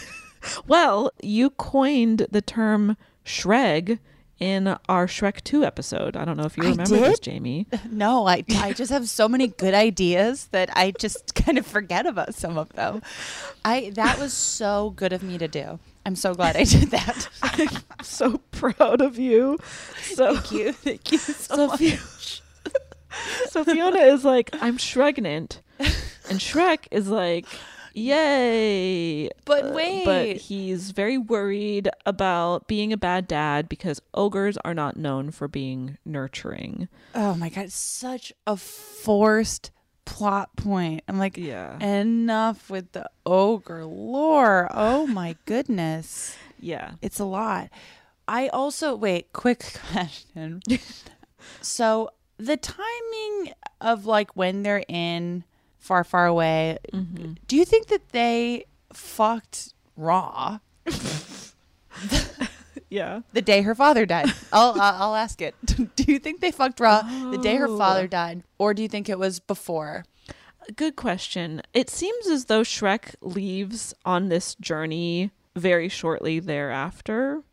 [0.68, 4.00] Well, you coined the term Shreg
[4.40, 6.16] in our Shrek 2 episode.
[6.16, 7.20] I don't know if you I remember this?
[7.20, 7.66] Jamie.
[7.90, 12.06] No, I, I just have so many good ideas that I just kind of forget
[12.06, 13.02] about some of them.
[13.64, 15.80] I that was so good of me to do.
[16.06, 17.28] I'm so glad I did that.
[17.42, 19.58] I'm so proud of you.
[20.04, 20.74] So Thank you.
[20.74, 22.42] Thank you so, So much.
[23.50, 25.62] So Fiona is like, I'm Shregnant.
[25.80, 27.46] And Shrek is like,
[27.96, 29.30] Yay.
[29.46, 30.06] But Uh, wait.
[30.06, 35.48] but he's very worried about being a bad dad because ogres are not known for
[35.48, 36.88] being nurturing.
[37.14, 39.72] Oh my god, such a forced
[40.06, 41.04] plot point.
[41.08, 41.80] I'm like, Yeah.
[41.80, 44.68] enough with the ogre lore.
[44.72, 46.36] Oh my goodness.
[46.60, 46.92] Yeah.
[47.02, 47.70] It's a lot.
[48.28, 49.60] I also wait, quick
[49.92, 50.62] question.
[51.62, 55.44] so the timing of like when they're in
[55.86, 57.34] far, far away, mm-hmm.
[57.48, 60.60] do you think that they fucked raw
[62.90, 63.22] Yeah.
[63.34, 64.28] the day her father died?
[64.54, 65.56] I'll I'll I'll ask it.
[65.96, 67.78] do you think they fucked raw the day her Oh.
[67.78, 70.06] father died, or do you think it was before?
[70.76, 71.62] Good question.
[71.74, 77.44] It seems as though Shrek leaves on this journey very shortly thereafter.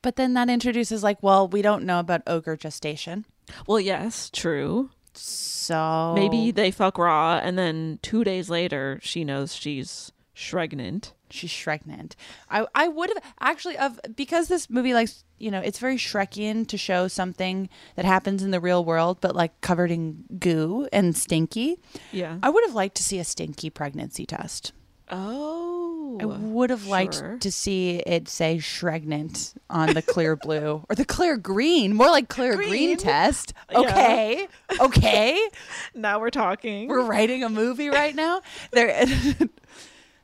[0.00, 3.24] But then that introduces like, well, we don't know about ogre gestation,
[3.66, 4.90] Well, yes, true.
[5.16, 11.12] So Maybe they fuck raw, and then two days later, she knows she's Shregnant.
[11.30, 12.14] She's Shreknant.
[12.50, 16.66] I I would have actually of because this movie like you know it's very Shrekian
[16.68, 21.16] to show something that happens in the real world, but like covered in goo and
[21.16, 21.78] stinky.
[22.12, 22.38] Yeah.
[22.42, 24.72] I would have liked to see a stinky pregnancy test.
[25.10, 26.18] Oh.
[26.20, 27.38] I would have liked sure.
[27.38, 32.28] to see it say Shregnant on the clear blue or the clear green, more like
[32.28, 32.96] clear green, Green?
[32.96, 33.52] test.
[33.70, 33.78] Yeah.
[33.80, 34.48] Okay,
[34.80, 35.48] okay.
[35.94, 36.88] now we're talking.
[36.88, 38.42] We're writing a movie right now.
[38.72, 39.06] There.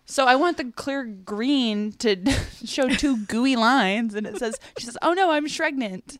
[0.06, 2.16] So I want the clear green to
[2.64, 6.18] show two gooey lines, and it says she says, "Oh no, I'm Shregnant,"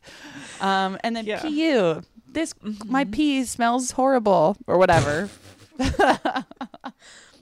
[0.61, 2.53] um, and then pu this
[2.85, 5.29] my pee smells horrible or whatever.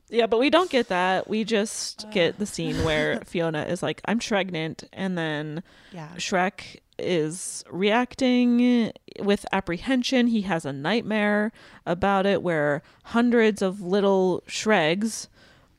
[0.10, 1.28] Yeah, but we don't get that.
[1.30, 6.10] We just get the scene where Fiona is like, I'm Shregnant, and then Yeah.
[6.18, 10.28] Shrek is reacting with apprehension.
[10.28, 11.52] He has a nightmare
[11.86, 15.28] about it where hundreds of little Shregs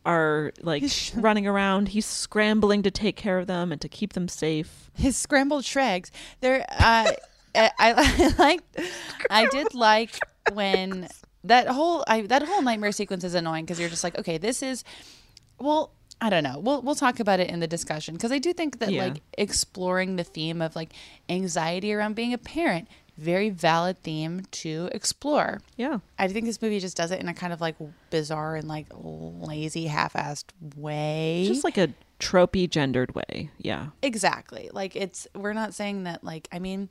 [0.07, 0.83] are like
[1.15, 1.89] running around.
[1.89, 4.91] He's scrambling to take care of them and to keep them safe.
[4.95, 6.11] His scrambled Shregs.
[6.41, 7.13] They're uh,
[7.55, 8.81] I, I liked.
[9.29, 10.19] I did like
[10.53, 11.09] when
[11.45, 14.63] that whole I that whole nightmare sequence is annoying because you're just like, okay, this
[14.63, 14.85] is
[15.59, 15.93] well.
[16.23, 16.59] I don't know.
[16.59, 19.05] We'll we'll talk about it in the discussion because I do think that Yeah.
[19.05, 20.91] like exploring the theme of like
[21.31, 25.63] anxiety around being a parent, very valid theme to explore.
[25.79, 26.01] Yeah.
[26.19, 27.77] I think this movie just does it in a kind of like
[28.11, 30.45] bizarre and like lazy, half-assed
[30.77, 31.45] way.
[31.47, 33.49] Just like a tropey gendered way.
[33.57, 33.87] Yeah.
[34.03, 34.69] Exactly.
[34.75, 36.91] Like it's we're not saying that like I mean,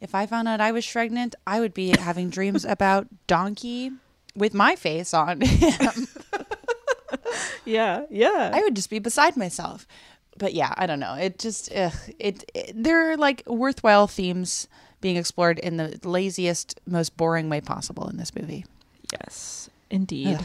[0.00, 3.92] if I found out I was pregnant, I would be having dreams about donkey
[4.34, 6.08] with my face on him.
[7.64, 8.50] yeah, yeah.
[8.52, 9.86] I would just be beside myself.
[10.38, 11.14] But yeah, I don't know.
[11.14, 14.68] It just ugh, it, it there are like worthwhile themes
[15.00, 18.64] being explored in the laziest, most boring way possible in this movie.
[19.12, 20.38] Yes, indeed.
[20.38, 20.44] Ugh.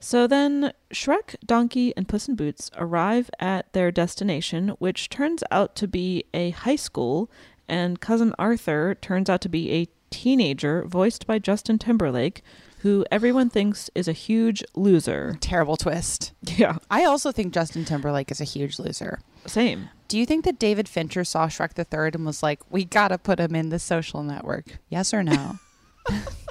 [0.00, 5.74] So then Shrek, Donkey, and Puss in Boots arrive at their destination, which turns out
[5.76, 7.30] to be a high school,
[7.68, 12.42] and cousin Arthur turns out to be a teenager voiced by Justin Timberlake,
[12.80, 15.36] who everyone thinks is a huge loser.
[15.40, 16.32] Terrible twist.
[16.42, 16.78] Yeah.
[16.90, 19.20] I also think Justin Timberlake is a huge loser.
[19.46, 19.88] Same.
[20.08, 23.18] Do you think that David Fincher saw Shrek the Third and was like, "We gotta
[23.18, 24.78] put him in the Social Network"?
[24.88, 25.58] Yes or no?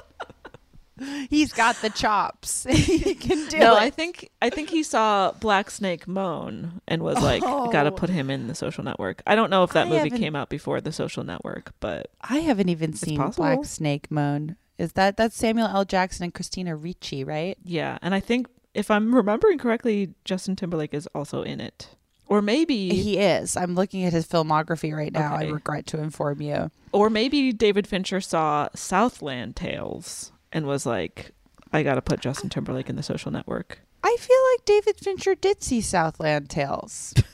[1.30, 2.64] He's got the chops.
[2.70, 3.80] he can do no, it.
[3.80, 7.70] I think I think he saw Black Snake moan and was like, oh.
[7.70, 7.96] "Gotta Oh.
[7.96, 10.48] put him in the Social Network." I don't know if that I movie came out
[10.48, 13.44] before the Social Network, but I haven't even seen possible.
[13.44, 14.56] Black Snake Moan.
[14.78, 15.84] Is that that's Samuel L.
[15.84, 17.56] Jackson and Christina Ricci, right?
[17.64, 21.88] Yeah, and I think if I'm remembering correctly, Justin Timberlake is also in it.
[22.28, 23.56] Or maybe He is.
[23.56, 25.34] I'm looking at his filmography right now.
[25.36, 26.70] I regret to inform you.
[26.92, 31.32] or maybe David Fincher saw Southland Tales and was like,
[31.72, 33.80] I got to put Justin Timberlake in the social network.
[34.02, 37.14] I feel like David Fincher did see Southland Tales.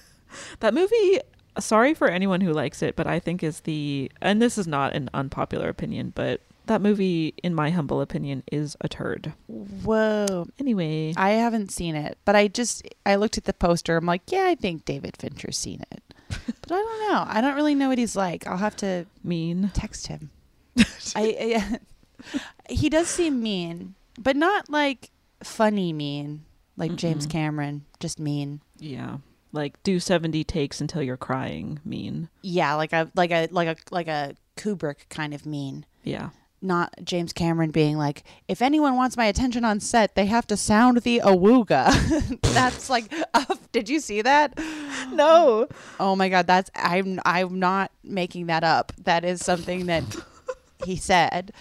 [0.61, 1.21] That movie,
[1.59, 4.95] sorry for anyone who likes it, but I think is the and this is not
[4.95, 9.33] an unpopular opinion, but that movie in my humble opinion is a turd.
[9.49, 10.47] Whoa.
[10.59, 13.97] Anyway, I haven't seen it, but I just I looked at the poster.
[13.97, 17.25] I'm like, yeah, I think David Fincher's seen it, but I don't know.
[17.27, 18.47] I don't really know what he's like.
[18.47, 20.31] I'll have to mean text him.
[20.79, 20.85] I,
[21.17, 21.79] I
[22.69, 25.11] he does seem mean, but not like
[25.43, 26.45] funny mean,
[26.77, 27.31] like James Mm-mm.
[27.31, 28.61] Cameron, just mean.
[28.79, 29.19] Yeah.
[29.53, 32.29] Like do 70 takes until you're crying mean.
[32.43, 35.85] Yeah, like a like a like a like a Kubrick kind of mean.
[36.05, 36.31] Yeah.
[36.65, 40.57] Not James Cameron being like, if anyone wants my attention on set, they have to
[40.57, 41.91] sound the awooga.
[42.55, 44.59] that's like, uh, did you see that?
[45.11, 45.67] No.
[46.01, 48.93] Oh my god, that's I'm I'm not making that up.
[49.03, 50.05] That is something that
[50.87, 51.53] he said.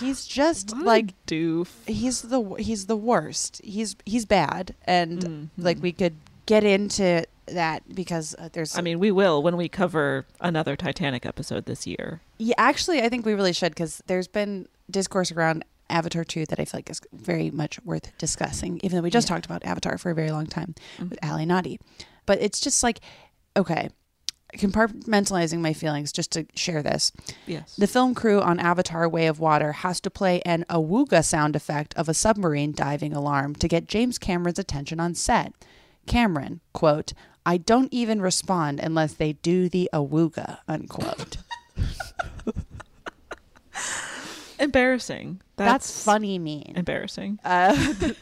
[0.00, 1.68] He's just like doof.
[1.86, 3.60] He's the he's the worst.
[3.64, 5.62] He's he's bad, and Mm-hmm.
[5.62, 8.76] like we could get into that because uh, there's.
[8.76, 12.20] I mean, we will when we cover another Titanic episode this year.
[12.38, 16.58] Yeah, actually, I think we really should because there's been discourse around Avatar 2 that
[16.60, 19.34] I feel like is very much worth discussing, even though we just Yeah.
[19.34, 21.10] talked about Avatar for a very long time Mhm.
[21.10, 21.78] with Ali Nadi.
[22.26, 23.00] But it's just like,
[23.56, 23.90] okay,
[24.56, 27.12] compartmentalizing my feelings just to share this.
[27.46, 27.76] Yes.
[27.76, 31.94] The film crew on Avatar Way of Water has to play an awooga sound effect
[31.94, 35.52] of a submarine diving alarm to get James Cameron's attention on set.
[36.06, 37.12] Cameron, quote,
[37.46, 41.38] I don't even respond unless they do the awooga, unquote.
[44.58, 45.40] Embarrassing.
[45.56, 46.74] That's, funny mean.
[46.76, 47.38] Embarrassing.
[47.42, 47.94] Uh,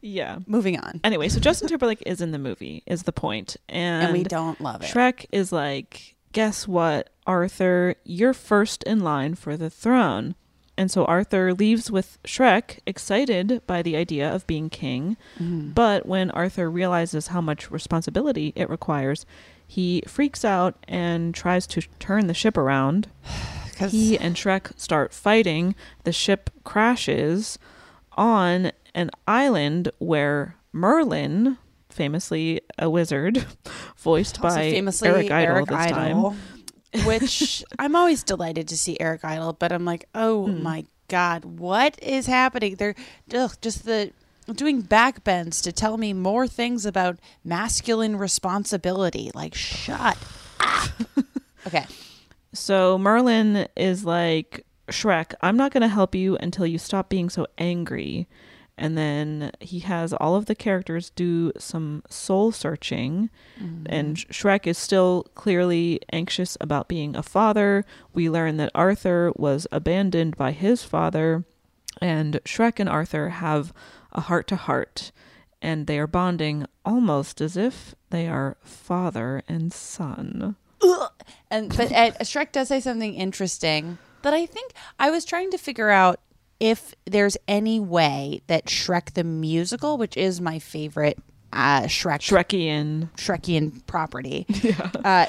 [0.00, 0.38] yeah.
[0.46, 1.00] moving on.
[1.04, 3.56] Anyway, so Justin Timberlake is in the movie, is the point.
[3.68, 4.86] And, And we don't love it.
[4.86, 7.94] Shrek is like, guess what, Arthur?
[8.04, 10.34] You're first in line for the throne.
[10.78, 15.16] And so Arthur leaves with Shrek, excited by the idea of being king.
[15.38, 15.74] Mhm.
[15.74, 19.24] But when Arthur realizes how much responsibility it requires,
[19.66, 23.08] he freaks out and tries to turn the ship around.
[23.90, 25.74] He and Shrek start fighting.
[26.04, 27.58] The ship crashes
[28.12, 31.56] on an island where Merlin,
[31.88, 33.46] famously a wizard,
[33.98, 36.36] voiced Also by famously Eric Idle Eric this Idle,
[36.94, 37.06] time.
[37.06, 40.62] which I'm always delighted to see Eric Idle, but I'm like, oh Hmm.
[40.64, 42.74] my god, what is happening?
[42.74, 42.96] They're
[43.32, 44.10] ugh, just the
[44.54, 49.30] doing backbends to tell me more things about masculine responsibility.
[49.34, 50.00] Like, shut
[50.60, 50.86] up.
[51.66, 51.84] okay.
[52.52, 57.28] So Merlin is like, Shrek, I'm not going to help you until you stop being
[57.28, 58.28] so angry.
[58.78, 63.30] And then he has all of the characters do some soul searching.
[63.58, 64.30] And mm-hmm.
[64.30, 67.86] Shrek is still clearly anxious about being a father.
[68.12, 71.44] We learn that Arthur was abandoned by his father.
[72.02, 73.72] And Shrek and Arthur have
[74.12, 75.10] a heart to heart.
[75.62, 80.56] And they are bonding almost as if they are father and son.
[80.82, 81.12] Ugh.
[81.50, 85.58] And but Ed, Shrek does say something interesting that I think I was trying to
[85.58, 86.20] figure out
[86.60, 91.18] if there's any way that Shrek the musical, which is my favorite
[91.52, 94.46] uh, Shrek Shrekian Shrekian property,
[95.04, 95.26] uh,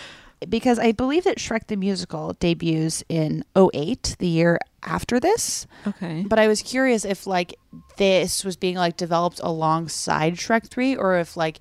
[0.47, 5.67] because I believe that Shrek the musical debuts in 08, the year after this.
[5.85, 6.23] Okay.
[6.27, 7.55] But I was curious if like
[7.97, 11.59] this was being like developed alongside Shrek 3 or if like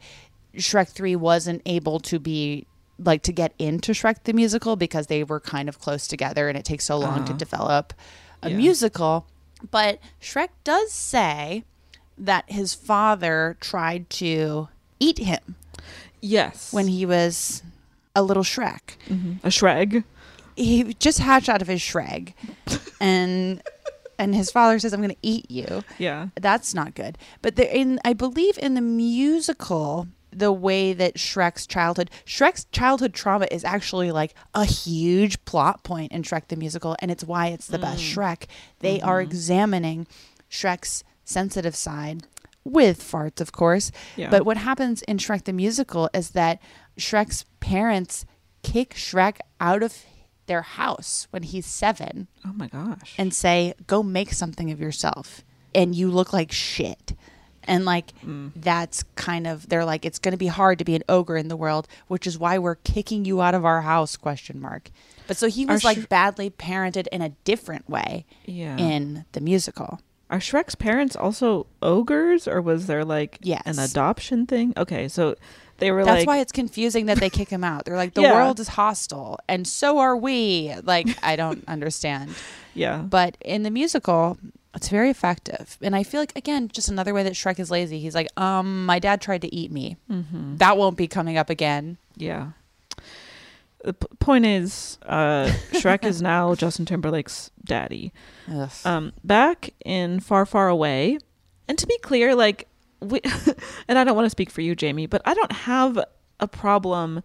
[0.56, 2.66] Shrek 3 wasn't able to be
[2.98, 6.56] like to get into Shrek the musical because they were kind of close together and
[6.56, 7.38] it takes so long to Uh-huh.
[7.38, 7.92] develop
[8.42, 8.56] a Yeah.
[8.56, 9.26] musical.
[9.70, 11.64] But Shrek does say
[12.18, 15.56] that his father tried to eat him.
[16.20, 16.72] Yes.
[16.72, 17.62] When he was
[18.14, 18.96] a little Shrek.
[19.08, 19.46] Mm-hmm.
[19.46, 20.04] A Shreg.
[20.56, 22.32] He just hatched out of his Shreg.
[23.00, 23.62] and
[24.18, 25.84] and his father says, I'm gonna eat you.
[25.98, 26.28] Yeah.
[26.34, 27.18] That's not good.
[27.42, 33.14] But there in I believe in the musical the way that Shrek's childhood Shrek's childhood
[33.14, 37.46] trauma is actually like a huge plot point in Shrek the musical and it's why
[37.48, 38.14] it's the best Mm.
[38.14, 38.46] Shrek.
[38.80, 39.24] They are Mhm.
[39.26, 40.06] examining
[40.50, 42.24] Shrek's sensitive side
[42.64, 43.90] with farts of course.
[44.16, 44.28] Yeah.
[44.30, 46.60] But what happens in Shrek the musical is that
[46.98, 48.26] Shrek's parents
[48.62, 50.04] kick Shrek out of
[50.46, 53.14] their house when he's 7 Oh my gosh.
[53.18, 55.42] and say, "Go make something of yourself,"
[55.74, 57.16] and you look like shit.
[57.66, 58.52] And like Mm.
[58.56, 61.48] that's kind of they're like it's going to be hard to be an ogre in
[61.48, 64.90] the world, which is why we're kicking you out of our house question mark.
[65.26, 68.76] But so he was like badly parented in a different way Yeah.
[68.76, 70.00] in the musical.
[70.30, 74.72] Are Shrek's parents also ogres, or was there like an adoption thing?
[74.76, 75.36] Okay, so
[75.78, 77.84] they were That's like, why it's confusing that they kick him out.
[77.84, 78.34] They're like the Yeah.
[78.34, 80.72] world is hostile and so are we.
[80.82, 82.34] Like I don't understand.
[82.74, 82.98] Yeah.
[82.98, 84.38] But in the musical,
[84.76, 85.76] it's very effective.
[85.82, 87.98] And I feel like again, just another way that Shrek is lazy.
[87.98, 89.96] He's like, um, my dad tried to eat me.
[90.10, 90.58] Mhm.
[90.58, 91.98] That won't be coming up again.
[92.16, 92.52] yeah.
[93.84, 98.12] The p- point is, uh, Shrek is now Justin Timberlake's daddy.
[98.50, 98.70] Ugh.
[98.84, 101.18] Um, back in Far, Far Away,
[101.68, 102.66] and to be clear, like,
[103.00, 103.20] we,
[103.88, 105.98] and I don't want to speak for you, Jamie, but I don't have
[106.40, 107.22] a problem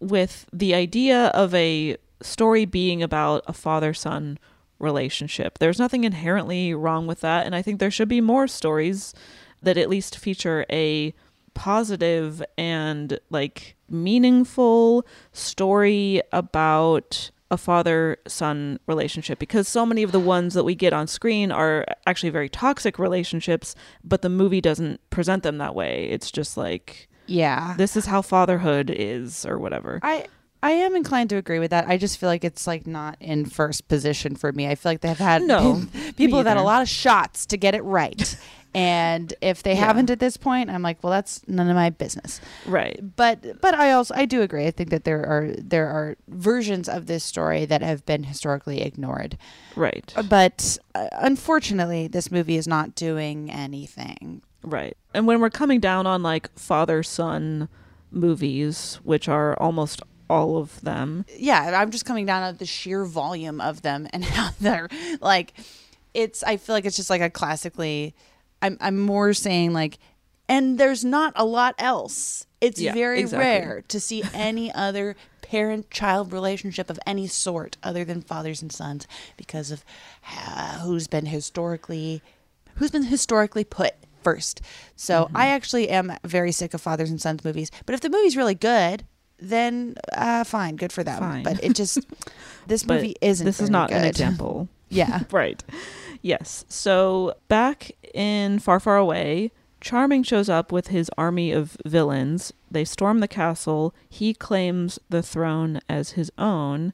[0.00, 4.38] with the idea of a story being about a father son
[4.80, 5.58] relationship.
[5.58, 9.14] There's nothing inherently wrong with that, and I think there should be more stories
[9.62, 11.14] that at least feature a
[11.54, 20.20] positive and like meaningful story about a father son relationship because so many of the
[20.20, 23.74] ones that we get on screen are actually very toxic relationships
[24.04, 27.74] but the movie doesn't present them that way it's just like Yeah.
[27.76, 30.26] this is how fatherhood is or whatever I
[30.62, 31.88] I am inclined to agree with that.
[31.88, 34.68] I just feel like it's like not in first position for me.
[34.68, 35.82] I feel like they've had No,
[36.16, 38.36] people have had a lot of shots to get it right.
[38.74, 39.86] and if they Yeah.
[39.86, 42.40] haven't at this point, I'm like, well, that's none of my business.
[42.66, 44.66] right But but I also I do agree.
[44.66, 48.82] I think that there are there are versions of this story that have been historically
[48.82, 49.38] ignored.
[49.76, 54.42] right But uh, unfortunately, this movie is not doing anything.
[54.62, 54.94] Right.
[55.14, 57.68] And when we're coming down on like father son
[58.10, 61.24] movies, which are almost all of them.
[61.36, 64.88] Yeah, I'm just coming down at the sheer volume of them and how they're
[65.20, 65.52] like
[66.14, 68.14] it's I feel like it's just like a classically
[68.62, 69.98] I'm I'm more saying like
[70.48, 72.46] and there's not a lot else.
[72.60, 73.46] It's Yeah, very exactly.
[73.46, 78.70] rare to see any other parent child relationship of any sort other than fathers and
[78.72, 79.06] sons
[79.36, 79.84] because of
[80.82, 82.22] who's been historically
[82.76, 84.60] who's been historically put first.
[84.96, 85.36] So Mm-hmm.
[85.36, 87.70] I actually am very sick of fathers and sons movies.
[87.86, 89.04] But if the movie's really good,
[89.40, 91.18] then uh, fine, good for them.
[91.18, 91.42] Fine.
[91.42, 91.98] But it just
[92.66, 93.44] this movie isn't.
[93.44, 94.68] This is not an example.
[94.92, 95.22] Yeah.
[95.30, 95.62] right.
[96.20, 96.64] Yes.
[96.68, 102.52] So back in Far Far Away, Charming shows up with his army of villains.
[102.70, 103.94] They storm the castle.
[104.08, 106.92] He claims the throne as his own,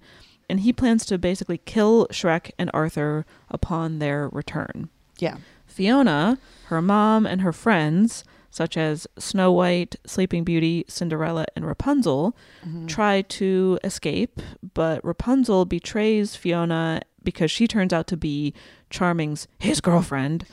[0.48, 4.88] and he plans to basically kill Shrek and Arthur upon their return.
[5.18, 5.38] Yeah.
[5.66, 8.24] Fiona, her mom, and her friends,
[8.56, 12.34] such as Snow White, Sleeping Beauty, Cinderella, and Rapunzel,
[12.66, 12.88] Mhm.
[12.88, 14.40] try to escape,
[14.72, 18.54] but Rapunzel betrays Fiona because she turns out to be
[18.88, 20.46] Charming's his girlfriend.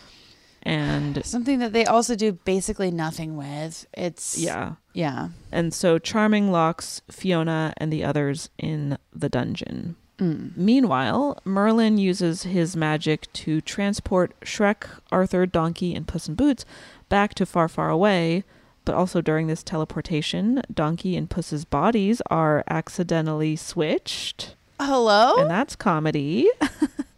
[0.63, 3.85] And Something that they also do basically nothing with.
[3.93, 4.73] It's yeah.
[4.93, 5.29] Yeah.
[5.51, 9.95] And so Charming locks Fiona and the others in the dungeon.
[10.19, 10.55] Mm.
[10.55, 16.65] Meanwhile, Merlin uses his magic to transport Shrek, Arthur, Donkey, and Puss in Boots
[17.09, 18.43] back to far, far away.
[18.85, 24.55] But also during this teleportation, Donkey and Puss's bodies are accidentally switched.
[24.79, 25.35] Hello?
[25.37, 26.49] And that's comedy.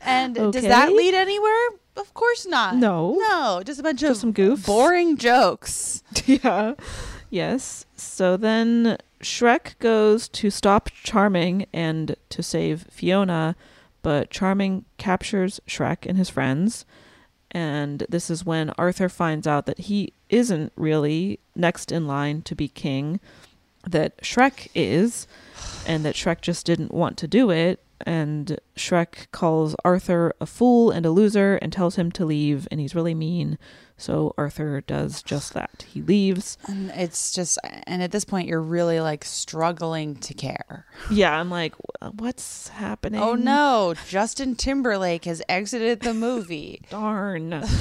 [0.05, 1.69] And does that lead anywhere?
[1.97, 2.75] Of course not.
[2.75, 3.15] No.
[3.17, 4.65] No, just a bunch of some goofs.
[4.65, 6.03] boring jokes.
[6.25, 6.75] yeah.
[7.35, 7.85] Yes.
[7.97, 13.57] So then Shrek goes to stop Charming and to save Fiona,
[14.01, 16.85] but Charming captures Shrek and his friends.
[17.51, 22.55] And this is when Arthur finds out that he isn't really next in line to
[22.55, 23.19] be king,
[23.85, 25.27] that Shrek is,
[25.85, 27.81] and that Shrek just didn't want to do it.
[28.05, 32.79] And Shrek calls Arthur a fool and a loser and tells him to leave, and
[32.79, 33.57] he's really mean.
[33.97, 35.85] So Arthur does just that.
[35.87, 36.57] He leaves.
[36.67, 40.85] And it's just, and at this point, you're really like struggling to care.
[41.09, 41.73] Yeah, I'm like,
[42.17, 43.21] what's happening?
[43.21, 46.81] Oh no, Justin Timberlake has exited the movie.
[46.89, 47.63] Darn.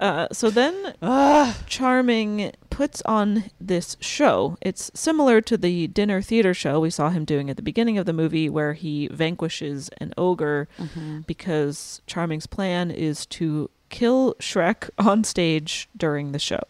[0.00, 1.58] Uh, so then, Ah.
[1.66, 4.56] Charming puts on this show.
[4.60, 8.06] It's similar to the dinner theater show we saw him doing at the beginning of
[8.06, 11.26] the movie, where he vanquishes an ogre Mhm.
[11.26, 16.60] because Charming's plan is to kill Shrek on stage during the show.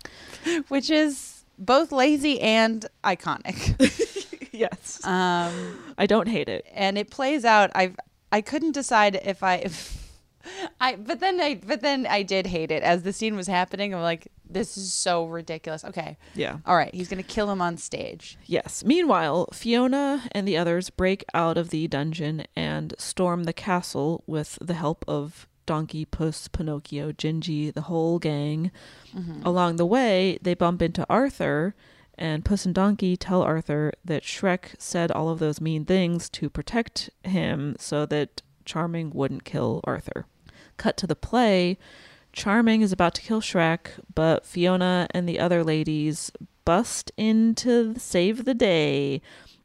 [0.68, 3.76] Which is both lazy and iconic.
[4.52, 5.04] yes.
[5.06, 6.66] Um, I don't hate it.
[6.74, 7.70] and it plays out.
[7.74, 7.94] I
[8.30, 9.98] I couldn't decide if I if
[10.80, 13.94] I but then I but then I did hate it as the scene was happening.
[13.94, 15.84] I'm like, this is so ridiculous.
[15.84, 16.58] Okay, Yeah.
[16.66, 18.36] all right, he's gonna kill him on stage.
[18.46, 18.82] Yes.
[18.84, 24.58] Meanwhile, Fiona and the others break out of the dungeon and storm the castle with
[24.60, 28.70] the help of Donkey, Puss, Pinocchio, Gingy, the whole gang.
[29.14, 29.44] Mhm.
[29.44, 31.74] Along the way, they bump into Arthur,
[32.18, 36.50] and Puss and Donkey tell Arthur that Shrek said all of those mean things to
[36.50, 40.26] protect him so that Charming wouldn't kill Arthur.
[40.76, 41.78] Cut to the play.
[42.32, 46.30] Charming is about to kill Shrek, but Fiona and the other ladies
[46.64, 49.20] bust in to save the day.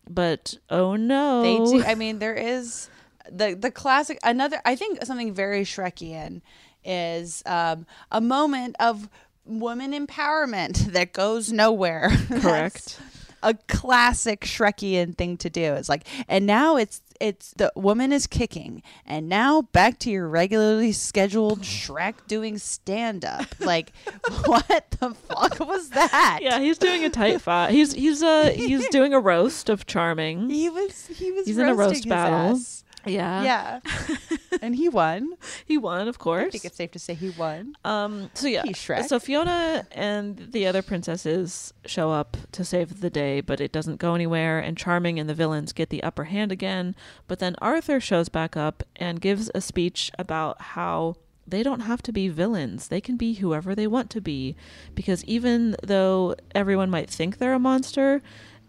[0.09, 1.41] But oh no.
[1.43, 1.83] They do.
[1.85, 2.89] I mean, there is
[3.31, 4.19] the the classic.
[4.23, 6.41] Another, I think, something very Shrekian
[6.83, 9.09] is um, a moment of
[9.45, 12.09] woman empowerment that goes nowhere.
[12.39, 12.99] Correct.
[13.43, 15.73] A classic Shrekian thing to do.
[15.75, 20.27] It's like, and now it's it's the woman is kicking, and now back to your
[20.27, 23.45] regularly scheduled Shrek doing stand up.
[23.59, 23.91] Like,
[24.45, 26.39] what the fuck was that?
[26.41, 27.71] Yeah, he's doing a tight fight.
[27.71, 30.49] He's he's uh he's doing a roast of Charming.
[30.49, 32.55] He was he was He's in a roast battle.
[32.57, 32.83] ass.
[33.07, 33.43] Yeah.
[33.43, 33.79] Yeah.
[34.61, 35.33] and he won.
[35.65, 36.47] He won, of course.
[36.47, 37.75] I think it's safe to say he won.
[37.85, 38.29] Um.
[38.33, 38.63] So yeah.
[38.63, 39.05] He's Shrek.
[39.05, 43.97] So Fiona and the other princesses show up to save the day, but it doesn't
[43.97, 44.59] go anywhere.
[44.59, 46.95] And Charming and the villains get the upper hand again.
[47.27, 51.15] But then Arthur shows back up and gives a speech about how
[51.47, 52.89] they don't have to be villains.
[52.89, 54.55] They can be whoever they want to be,
[54.93, 58.21] because even though everyone might think they're a monster,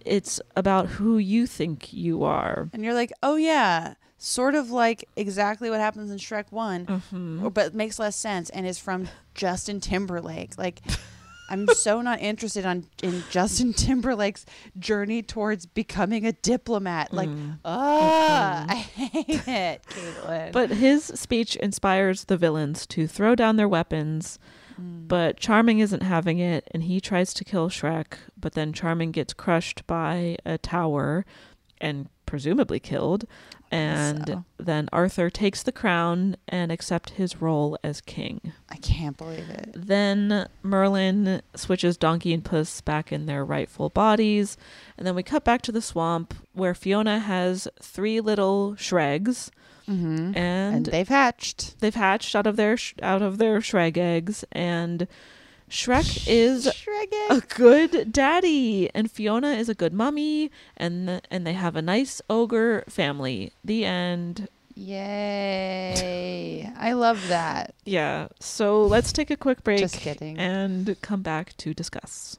[0.05, 2.68] it's about who you think you are.
[2.72, 7.46] And you're like, oh yeah, sort of like exactly what happens in Shrek One, Mm-hmm.
[7.46, 10.58] or- but makes less sense and is from Justin Timberlake.
[10.58, 10.80] Like,
[11.50, 14.44] I'm so not interested on in Justin Timberlake's
[14.78, 17.14] journey towards becoming a diplomat.
[17.14, 17.30] Like,
[17.64, 20.52] ah, I hate it, Caitlin.
[20.52, 24.38] But his speech inspires the villains to throw down their weapons.
[24.78, 25.08] Mm.
[25.08, 28.18] But Charming isn't having it, and he tries to kill Shrek.
[28.38, 31.24] But then Charming gets crushed by a tower
[31.80, 33.24] and presumably killed.
[33.70, 34.44] And So.
[34.58, 38.52] then Arthur takes the crown and accepts his role as king.
[38.70, 39.70] I can't believe it.
[39.74, 44.56] Then Merlin switches Donkey and Puss back in their rightful bodies.
[44.96, 49.50] And then we cut back to the swamp where Fiona has three little Shregs.
[49.88, 50.36] Mhm.
[50.36, 51.80] And, And they've hatched.
[51.80, 55.08] They've hatched out of their sh- out of their Shreg eggs, and
[55.68, 56.66] Shrek is
[57.30, 61.82] a good daddy, and Fiona is a good mummy, and the, and they have a
[61.82, 63.52] nice ogre family.
[63.64, 64.48] The end.
[64.74, 66.72] Yay!
[66.76, 67.74] I love that.
[67.84, 68.28] Yeah.
[68.40, 69.80] So let's take a quick break.
[69.80, 70.38] Just kidding.
[70.38, 72.38] And come back to discuss.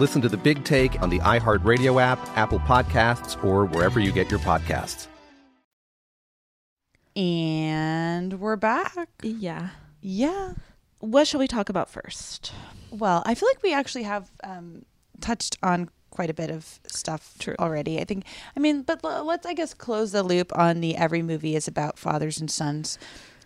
[0.00, 4.30] Listen to the big take on the iHeartRadio app, Apple Podcasts, or wherever you get
[4.30, 5.08] your podcasts.
[7.14, 9.10] And we're back.
[9.22, 9.68] Yeah.
[10.00, 10.54] Yeah.
[11.00, 12.50] What shall we talk about first?
[12.90, 14.86] Well, I feel like we actually have um,
[15.20, 17.56] touched on quite a bit of stuff True.
[17.58, 18.00] already.
[18.00, 18.24] I think,
[18.56, 21.68] I mean, but l- let's, I guess, close the loop on the every movie is
[21.68, 22.98] about fathers and sons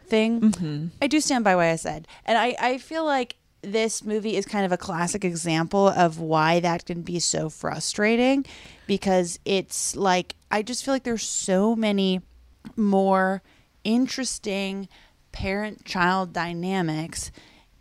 [0.06, 0.40] thing.
[0.40, 0.86] Mm-hmm.
[1.02, 2.06] I do stand by what I said.
[2.24, 3.34] And I, I feel like
[3.72, 8.44] this movie is kind of a classic example of why that can be so frustrating
[8.86, 12.20] because it's like, I just feel like there's so many
[12.76, 13.42] more
[13.84, 14.88] interesting
[15.32, 17.30] parent child dynamics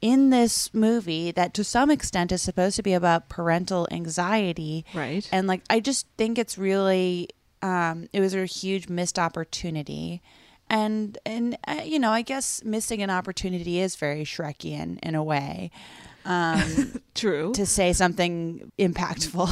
[0.01, 5.27] in this movie that to some extent is supposed to be about parental anxiety Right.
[5.31, 7.29] and like i just think it's really
[7.61, 10.21] um it was a huge missed opportunity
[10.74, 15.24] and and uh, you know i guess missing an opportunity is very shrekian in a
[15.24, 15.69] way
[16.26, 17.53] um True.
[17.53, 19.47] to say something impactful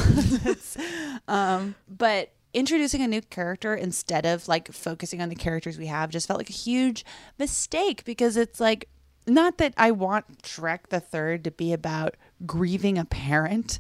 [1.28, 6.10] um but introducing a new character instead of like focusing on the characters we have
[6.10, 7.06] just felt like a huge
[7.38, 8.90] mistake because it's like
[9.28, 13.80] not that I want Shrek the Third to be about grieving a parent,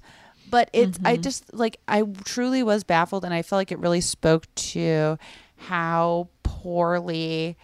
[0.50, 4.02] but it's I just like I truly was baffled and I felt like it really
[4.02, 5.18] spoke to
[5.58, 6.30] how
[6.62, 7.57] poorly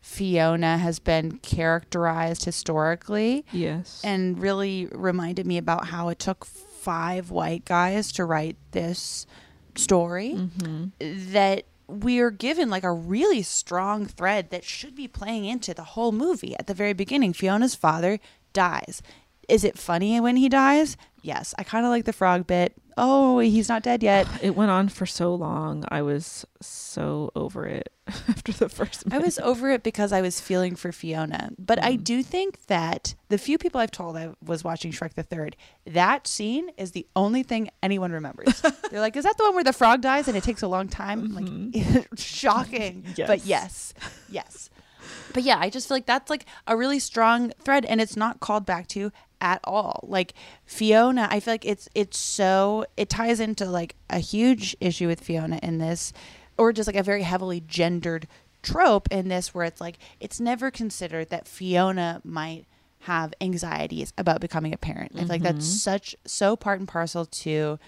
[0.00, 3.46] Fiona has been characterized historically.
[3.52, 4.02] Yes.
[4.04, 9.26] And really reminded me about how it took five white guys to write this
[9.76, 11.32] story mm-hmm.
[11.32, 15.84] that we are given like a really strong thread that should be playing into the
[15.84, 18.20] whole movie at the very beginning fiona's father
[18.52, 19.02] dies
[19.48, 20.96] Is it funny when he dies?
[21.22, 21.54] Yes.
[21.58, 22.74] I kind of like the frog bit.
[22.96, 24.26] Oh, he's not dead yet.
[24.42, 25.84] It went on for so long.
[25.88, 29.04] I was so over it after the first.
[29.10, 31.50] I was over it because I was feeling for Fiona.
[31.58, 32.04] But I mm.
[32.04, 36.26] do think that the few people I've told I was watching Shrek the Third, that
[36.26, 38.60] scene is the only thing anyone remembers.
[38.90, 40.88] They're like, "Is that the one where the frog dies and it takes a long
[40.88, 42.14] time?" I'm Like, mm-hmm.
[42.16, 43.06] shocking.
[43.16, 43.94] But yes,
[44.28, 44.68] yes.
[45.32, 48.40] But yeah, I just feel like that's like a really strong thread, and it's not
[48.40, 49.10] called back to
[49.44, 50.00] at all.
[50.08, 50.32] Like
[50.64, 55.20] Fiona, I feel like it's it's so it ties into like a huge issue with
[55.20, 56.12] Fiona in this,
[56.56, 58.26] or just like a very heavily gendered
[58.62, 62.64] trope in this, where it's like it's never considered that Fiona might
[63.00, 65.12] have anxieties about becoming a parent.
[65.14, 65.78] I feel like that's Mhm.
[65.78, 67.78] such so part and parcel to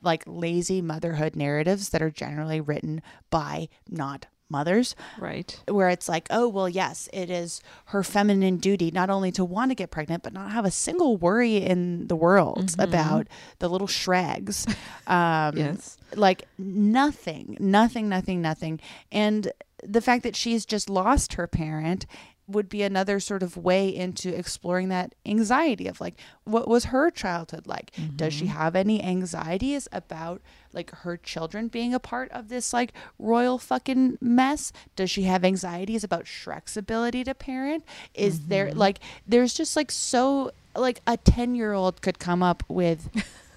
[0.00, 4.94] like lazy motherhood narratives that are generally written by not mothers.
[5.18, 5.58] Right.
[5.68, 9.70] Where it's like, oh, well, yes, it is her feminine duty not only to want
[9.70, 12.84] to get pregnant, but not have a single worry in the world Mhm.
[12.84, 13.26] about
[13.58, 14.66] the little shregs.
[15.06, 15.96] Um, Yes.
[16.14, 18.80] Like nothing, nothing, nothing, nothing.
[19.12, 22.06] And the fact that she's just lost her parent
[22.46, 26.14] would be another sort of way into exploring that anxiety of like
[26.44, 27.90] what was her childhood like?
[28.16, 28.56] Does she mm-hmm.
[28.56, 30.42] have any anxieties about
[30.72, 34.72] like her children being a part of this like royal fucking mess?
[34.96, 37.84] Does she have anxieties about shrek's ability to parent?
[38.14, 38.78] Is there mm-hmm.
[38.78, 43.08] like there's just like so like a 10 year old could come up with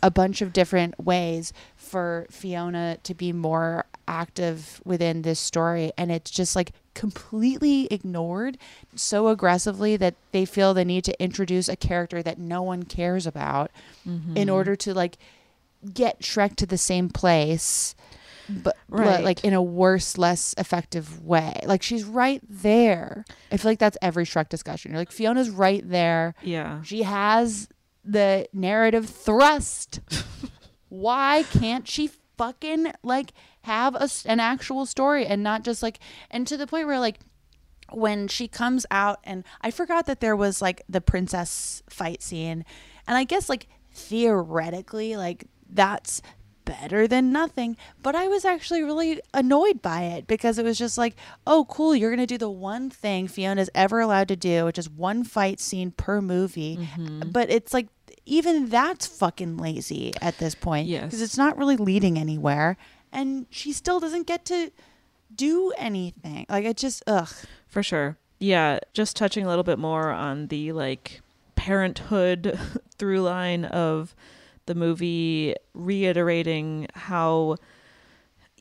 [0.03, 6.11] a bunch of different ways for Fiona to be more active within this story and
[6.11, 8.57] it's just like completely ignored
[8.95, 13.27] so aggressively that they feel the need to introduce a character that no one cares
[13.27, 13.69] about
[14.05, 14.53] in Mhm.
[14.53, 15.17] order to like
[15.93, 17.95] get Shrek to the same place
[18.49, 19.23] but, but Right.
[19.25, 23.97] like in a worse less effective way like she's right there i feel like that's
[24.01, 26.81] every Shrek discussion you're like Fiona's right there Yeah.
[26.81, 27.67] she has
[28.09, 29.99] the narrative thrust.
[30.89, 36.47] Why can't she fucking like have a, an actual story and not just like and
[36.47, 37.19] to the point where like
[37.91, 42.65] when she comes out and I forgot that there was like the princess fight scene.
[43.07, 46.21] And I guess like theoretically like that's
[46.65, 47.77] better than nothing.
[48.03, 51.15] But I was actually really annoyed by it because it was just like
[51.45, 54.77] oh cool you're going to do the one thing Fiona's ever allowed to do which
[54.77, 56.77] is one fight scene per movie.
[56.77, 57.29] Mm-hmm.
[57.31, 57.87] But it's like
[58.27, 61.05] even that's fucking lazy at this point Yes.
[61.05, 62.77] because it's not really leading anywhere
[63.11, 64.71] and she still doesn't get to
[65.33, 67.29] do anything like it just ugh
[67.67, 68.17] For sure.
[68.39, 71.21] Yeah, just touching a little bit more on the like
[71.55, 72.59] parenthood
[72.97, 74.13] through line of
[74.67, 77.55] the movie reiterating how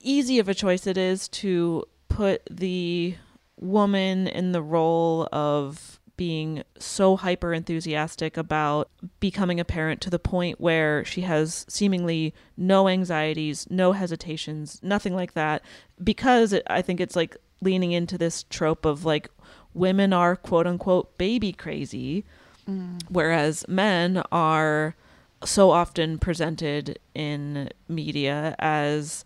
[0.01, 3.14] easy of a choice it is to put the
[3.61, 8.89] woman in the role of being so hyper enthusiastic about
[9.21, 15.14] becoming a parent to the point where she has seemingly no anxieties, no hesitations, nothing
[15.14, 15.62] like that
[16.03, 19.29] because it, I think it's like leaning into this trope of like
[19.75, 22.25] women are quote unquote baby crazy
[22.69, 23.01] Mm.
[23.09, 24.97] whereas men are
[25.45, 29.25] so often presented in media as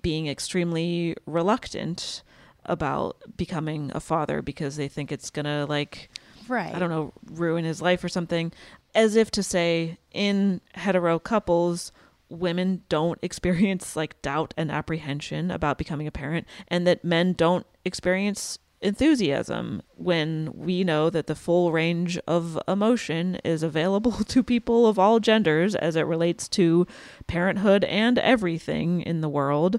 [0.00, 2.22] being extremely reluctant
[2.64, 6.08] about becoming a father because they think it's gonna like
[6.50, 6.74] Right.
[6.74, 8.52] I don't know ruin his life or something.
[8.92, 11.92] As if to say in hetero couples
[12.28, 17.66] women don't experience like doubt and apprehension about becoming a parent and that men don't
[17.84, 24.88] experience enthusiasm when we know that the full range of emotion is available to people
[24.88, 26.84] of all genders as it relates to
[27.28, 29.78] parenthood and everything in the world.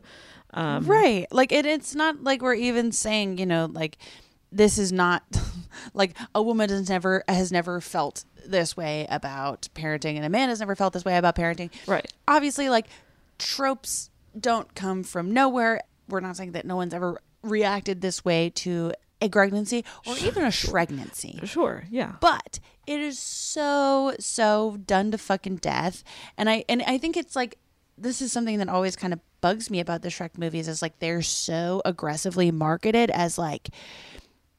[0.54, 1.28] Um, right.
[1.32, 3.98] Like it, it's not like we're even saying you know like
[4.52, 5.24] this is not
[5.94, 10.50] like a woman has never has never felt this way about parenting and a man
[10.50, 11.70] has never felt this way about parenting.
[11.88, 12.12] Right.
[12.28, 12.88] Obviously like
[13.38, 15.82] tropes don't come from nowhere.
[16.08, 20.44] We're not saying that no one's ever reacted this way to a pregnancy or even
[20.44, 21.46] a shregnancy.
[21.48, 22.14] Sure yeah.
[22.20, 26.04] But it is so so done to fucking death.
[26.38, 27.58] And i and i think it's like
[27.98, 30.98] this is something that always kind of bugs me about the shrek movies is like
[31.00, 33.70] they're so aggressively marketed as like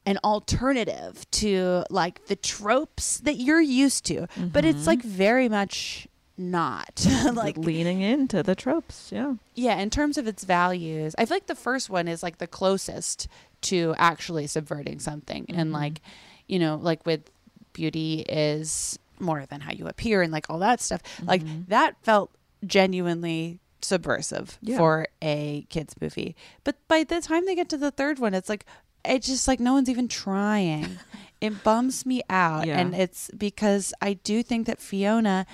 [0.05, 6.07] an alternative to like the tropes that you're used to but it's like very much
[6.37, 11.35] not like leaning into the tropes yeah yeah, in terms of its values, I feel
[11.37, 13.27] like the first one is like the closest
[13.61, 15.45] to actually subverting something.
[15.49, 15.73] And Mhm.
[15.73, 16.01] like,
[16.47, 17.29] you know, like with
[17.71, 21.01] beauty is more than how you appear and like all that stuff.
[21.23, 22.31] Like that felt
[22.65, 24.77] genuinely subversive Yeah.
[24.77, 26.35] for a kids movie.
[26.63, 28.65] But by the time they get to the third one, it's like
[29.05, 30.99] it's just like no one's even trying.
[31.43, 32.67] It bums me out.
[32.67, 32.79] Yeah.
[32.79, 35.45] And it's because I do think that Fiona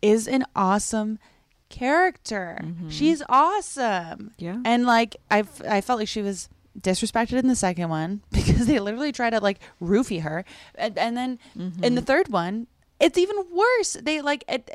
[0.00, 1.18] is an awesome
[1.68, 2.58] character.
[2.62, 2.88] Mm-hmm.
[2.88, 4.32] She's awesome.
[4.38, 4.56] Yeah.
[4.64, 6.48] And like I I felt like she was
[6.80, 10.46] disrespected in the second one because they literally try to like roofie her.
[10.76, 11.84] And, and then mm-hmm.
[11.84, 12.66] in the third one,
[12.98, 13.98] it's even worse.
[14.00, 14.70] They like it,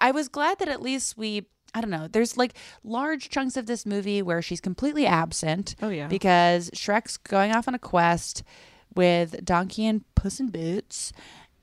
[0.00, 2.08] I was glad that at least we I don't know.
[2.08, 5.74] There's like large chunks of this movie where she's completely absent.
[5.82, 6.06] Oh, yeah.
[6.06, 8.42] Because Shrek's going off on a quest
[8.94, 11.12] with Donkey and Puss in Boots.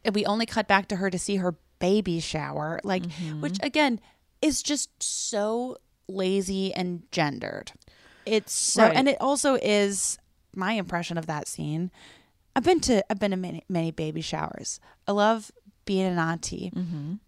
[0.06, 2.80] And we only cut back to her to see her baby shower.
[2.84, 3.42] Like mm-hmm.
[3.42, 4.00] which again
[4.40, 7.72] is just so lazy and gendered.
[8.28, 8.96] It's so Right.
[8.96, 10.20] and it also is
[10.56, 11.90] my impression of that scene.
[12.56, 14.80] I've been to I've been to many many baby showers.
[15.08, 15.52] I love
[15.86, 16.72] being an auntie.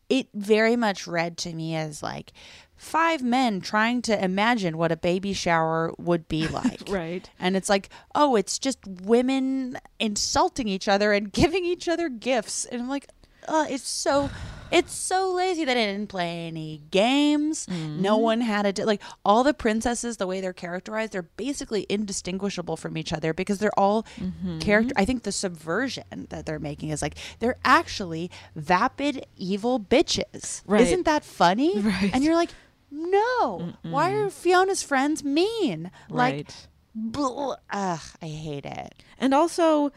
[0.09, 2.31] It very much read to me as like
[2.75, 6.83] five men trying to imagine what a baby shower would be like.
[6.87, 7.29] Right.
[7.39, 12.65] And it's like, oh, it's just women insulting each other and giving each other gifts.
[12.65, 13.07] And I'm like,
[13.47, 14.29] uh, it's so
[14.75, 17.67] it's so lazy that it didn't play any games.
[17.69, 18.23] No mm-hmm.
[18.23, 22.75] one had a di- like all the princesses, the way they're characterized, they're basically indistinguishable
[22.75, 24.59] from each other because they're all mm-hmm.
[24.59, 24.93] character.
[24.97, 30.61] I think the subversion that they're making is like they're actually vapid, evil bitches.
[30.65, 30.81] Right.
[30.81, 31.73] Isn't that funny?
[31.85, 32.09] Right.
[32.13, 32.49] And you're like,
[32.89, 33.73] no.
[33.83, 35.91] Why are Fiona's friends mean?
[36.09, 36.67] Like, Right.
[36.95, 39.03] bl- ugh, I hate it.
[39.19, 39.91] And also,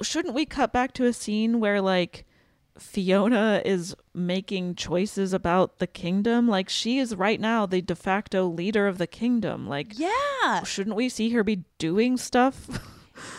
[0.00, 2.24] shouldn't we cut back to a scene where like
[2.78, 6.48] Fiona is making choices about the kingdom?
[6.48, 9.68] Like she is right now the de facto leader of the kingdom.
[9.68, 10.62] Like Yeah.
[10.64, 12.66] shouldn't we see her be doing stuff?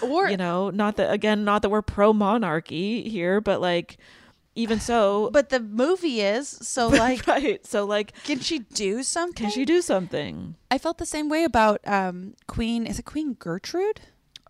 [0.01, 3.97] Or you know, not that again, not that we're pro monarchy here, but like
[4.55, 7.65] even so But the movie is so like right.
[7.65, 9.35] So like can she do something?
[9.35, 10.55] can she do something?
[10.71, 13.99] I felt the same way about um Queen is it Queen Gertrude?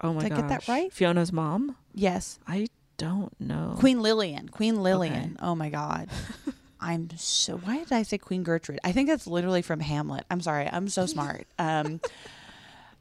[0.03, 0.41] Oh my Did I gosh.
[0.41, 0.93] get that right?
[0.93, 1.75] Fiona's mom?
[1.95, 2.37] Yes.
[2.47, 2.67] I
[2.97, 3.75] don't know.
[3.77, 4.49] Queen Lillian.
[4.49, 5.37] Queen Lillian.
[5.41, 6.09] Oh my god.
[6.79, 8.79] I'm so why did I say Queen Gertrude?
[8.83, 10.25] I think that's literally from Hamlet.
[10.29, 10.69] I'm sorry.
[10.71, 11.47] I'm so smart.
[11.59, 11.99] Um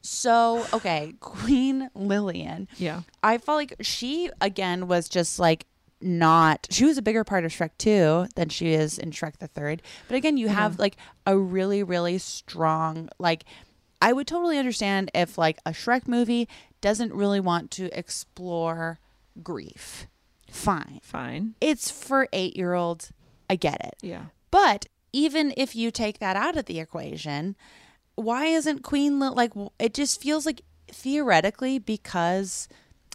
[0.01, 2.69] so okay, Queen Lillian.
[2.77, 3.03] Yeah.
[3.23, 5.67] I felt like she again was just like
[6.01, 9.47] not she was a bigger part of Shrek 2 than she is in Shrek the
[9.47, 9.81] Third.
[10.09, 13.45] But again, you have like a really, really strong like
[14.03, 16.47] I would totally understand if like a Shrek movie
[16.83, 18.99] doesn't really want to explore
[19.43, 20.07] grief.
[20.51, 21.01] Fine.
[21.03, 21.55] Fine.
[21.61, 23.13] It's for eight year olds.
[23.51, 23.97] I get it.
[24.03, 24.27] Yeah.
[24.51, 27.57] But even if you take that out of the equation,
[28.15, 32.69] why isn't Queen Li- like it just feels like theoretically because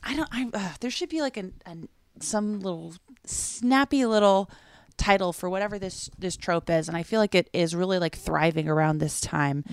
[0.03, 1.87] I don't I uh, there should be like an, an
[2.19, 2.93] some little
[3.25, 4.49] snappy little
[4.97, 8.17] title for whatever this this trope is and I feel like it is really like
[8.17, 9.63] thriving around this time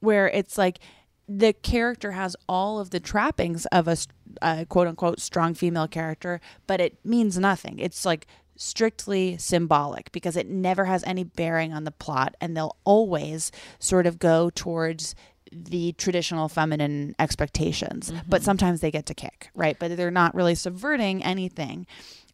[0.00, 0.80] where it's like
[1.28, 6.80] the character has all of the trappings of a, quote unquote strong female character, but
[6.80, 7.78] it means nothing.
[7.78, 8.26] It's like
[8.56, 14.06] strictly symbolic because it never has any bearing on the plot, and they'll always sort
[14.06, 15.14] of go towards
[15.52, 18.10] the traditional feminine expectations.
[18.10, 18.28] Mm-hmm.
[18.28, 19.78] But sometimes they get to kick, right?
[19.78, 21.86] But they're not really subverting anything.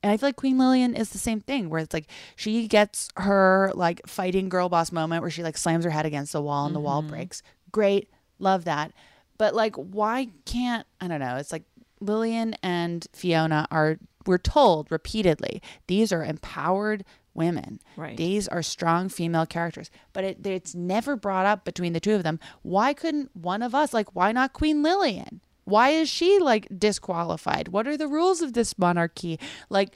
[0.03, 3.11] And I feel like Queen Lillian is the same thing, where it's like she gets
[3.17, 6.67] her like fighting girl boss moment where she like slams her head against the wall
[6.67, 7.11] and the wall mm-hmm.
[7.11, 7.43] breaks.
[7.73, 8.93] Great, love that.
[9.39, 11.37] But like, why can't I don't know?
[11.37, 11.65] It's like
[12.01, 17.05] Lillian and Fiona are we're told repeatedly these are empowered
[17.35, 17.81] women.
[17.97, 18.17] Right.
[18.17, 22.23] These are strong female characters, but it, it's never brought up between the two of
[22.23, 22.39] them.
[22.63, 24.15] Why couldn't one of us like?
[24.15, 25.41] Why not Queen Lillian?
[25.65, 27.69] Why is she like disqualified?
[27.69, 29.41] What are the rules of this monarchy?
[29.69, 29.95] Like,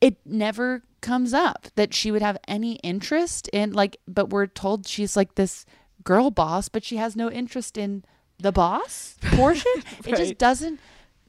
[0.00, 3.96] it never comes up that she would have any interest in like.
[4.06, 5.64] But we're told she's like this
[6.08, 8.02] girl boss, but she has no interest in
[8.38, 9.72] the boss portion.
[10.06, 10.80] It just doesn't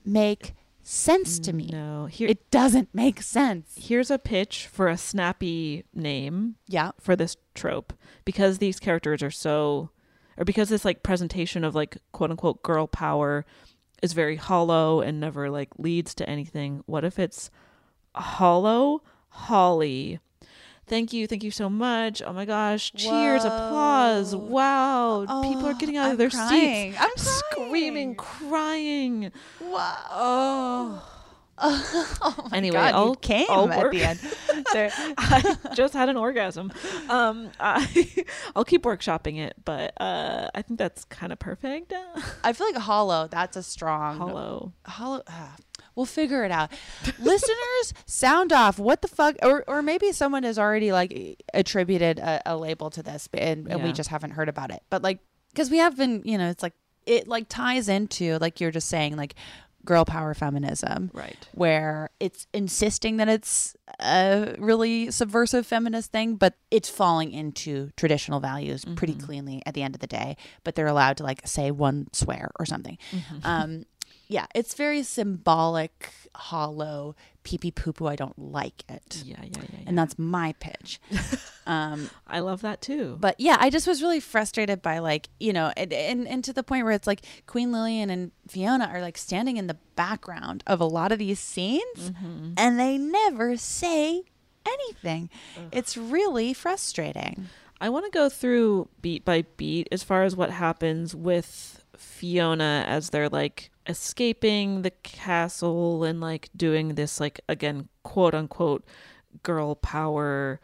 [0.05, 1.69] make sense to me.
[1.71, 3.75] No, here It doesn't make sense.
[3.77, 6.91] here's a pitch for a snappy name Yeah.
[6.99, 7.91] for this trope
[8.25, 9.89] because these characters are so
[10.37, 13.45] or because this like presentation of like quote unquote girl power
[14.01, 17.51] is very hollow and never like leads to anything what if it's
[18.15, 20.19] hollow holly
[20.89, 25.97] thank you thank you so much oh my gosh cheers applause wow people are getting
[25.97, 26.91] out I'm of their crying.
[26.93, 27.69] seats I'm crying.
[27.69, 29.31] screaming crying
[29.61, 30.05] Wow.
[30.11, 31.05] oh
[31.61, 34.19] oh my anyway, God, you I'll came I'll at the end.
[34.73, 36.71] There- I just had an orgasm.
[37.09, 38.23] Um, I,
[38.55, 41.91] I'll keep workshopping it, but uh, I think that's kind of perfect.
[42.45, 43.27] I feel like hollow.
[43.29, 44.71] That's a strong Hollow.
[44.85, 45.21] Hollow.
[45.27, 45.55] ah,
[45.99, 46.71] we'll figure it out.
[47.19, 48.79] Listeners, sound off.
[48.79, 49.35] What the fuck?
[49.43, 53.83] Or or maybe someone has already like attributed a, a label to this, and, and
[53.83, 54.81] we just haven't heard about it.
[54.89, 55.19] But like,
[55.51, 56.73] because we have been, you know, it's like
[57.05, 59.35] it like ties into like you're just saying like
[59.85, 61.09] girl power feminism.
[61.13, 61.47] Right.
[61.53, 68.39] Where it's insisting that it's a really subversive feminist thing, but it's falling into traditional
[68.39, 69.23] values pretty Mhm.
[69.25, 70.35] cleanly at the end of the day.
[70.63, 72.97] But they're allowed to like say one swear or something.
[73.11, 73.39] Mhm.
[73.45, 73.85] Um,
[74.29, 78.05] yeah, it's very symbolic, hollow, pee pee poo poo.
[78.07, 79.23] I don't like it.
[79.25, 79.79] Yeah, yeah, yeah.
[79.87, 80.99] And that's my pitch.
[81.67, 83.17] um, I love that too.
[83.19, 86.53] but yeah, I just was really frustrated by like, you know, and, and, and to
[86.53, 90.63] the point where it's like Queen Lillian and Fiona are like standing in the background
[90.67, 92.53] of a lot of these scenes Mhm.
[92.57, 94.23] and they never say
[94.65, 95.29] anything.
[95.71, 97.47] It's really frustrating.
[97.81, 102.85] I want to go through beat by beat as far as what happens with Fiona
[102.87, 108.85] as they're like escaping the castle and like doing this like again quote unquote
[109.43, 110.59] girl power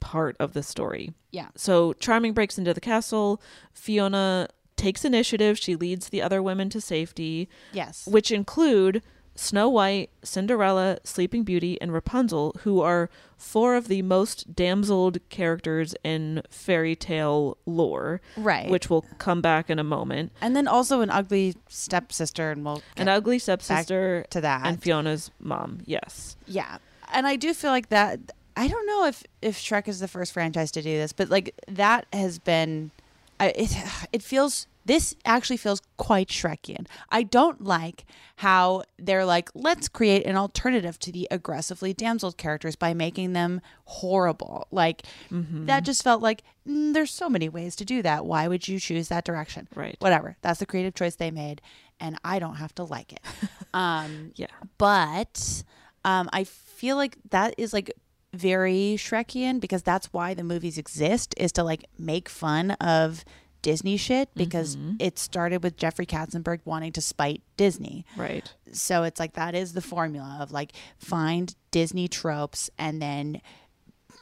[0.00, 1.12] part of the story.
[1.30, 1.48] Yeah.
[1.56, 3.40] So Charming breaks into the castle.
[3.72, 5.58] Fiona takes initiative.
[5.58, 7.48] She leads the other women to safety.
[7.72, 8.06] Yes.
[8.06, 9.02] Which include
[9.36, 15.94] Snow White, Cinderella, Sleeping Beauty, and Rapunzel, who are four of the most damseled characters
[16.04, 18.20] in fairy tale lore.
[18.36, 18.70] Right.
[18.70, 20.32] Which will come back in a moment.
[20.40, 24.66] And then also an ugly stepsister and we'll An ugly stepsister to that.
[24.66, 25.80] and Fiona's mom.
[25.84, 26.36] Yes.
[26.46, 26.78] Yeah.
[27.12, 28.20] And I do feel like that
[28.56, 31.54] I don't know if if Shrek is the first franchise to do this, but like
[31.68, 32.92] that has been
[33.40, 33.76] I, it
[34.12, 36.86] it feels this actually feels quite Shrekian.
[37.10, 38.04] I don't like
[38.36, 43.60] how they're like, let's create an alternative to the aggressively damseled characters by making them
[43.84, 44.66] horrible.
[44.70, 45.02] Like
[45.66, 48.26] that just felt like mm, there's so many ways to do that.
[48.26, 49.68] Why would you choose that direction?
[49.74, 49.96] Right.
[50.00, 50.36] Whatever.
[50.42, 51.62] That's the creative choice they made,
[52.00, 53.20] and I don't have to like it.
[53.74, 54.46] Um, yeah.
[54.78, 55.64] But
[56.04, 57.90] um, I feel like that is like
[58.32, 63.24] very Shrekian because that's why the movies exist is to like make fun of
[63.64, 64.96] Disney shit because Mhm.
[65.00, 68.04] it started with Jeffrey Katzenberg wanting to spite Disney.
[68.14, 68.52] Right.
[68.72, 73.40] So it's like that is the formula of like find Disney tropes and then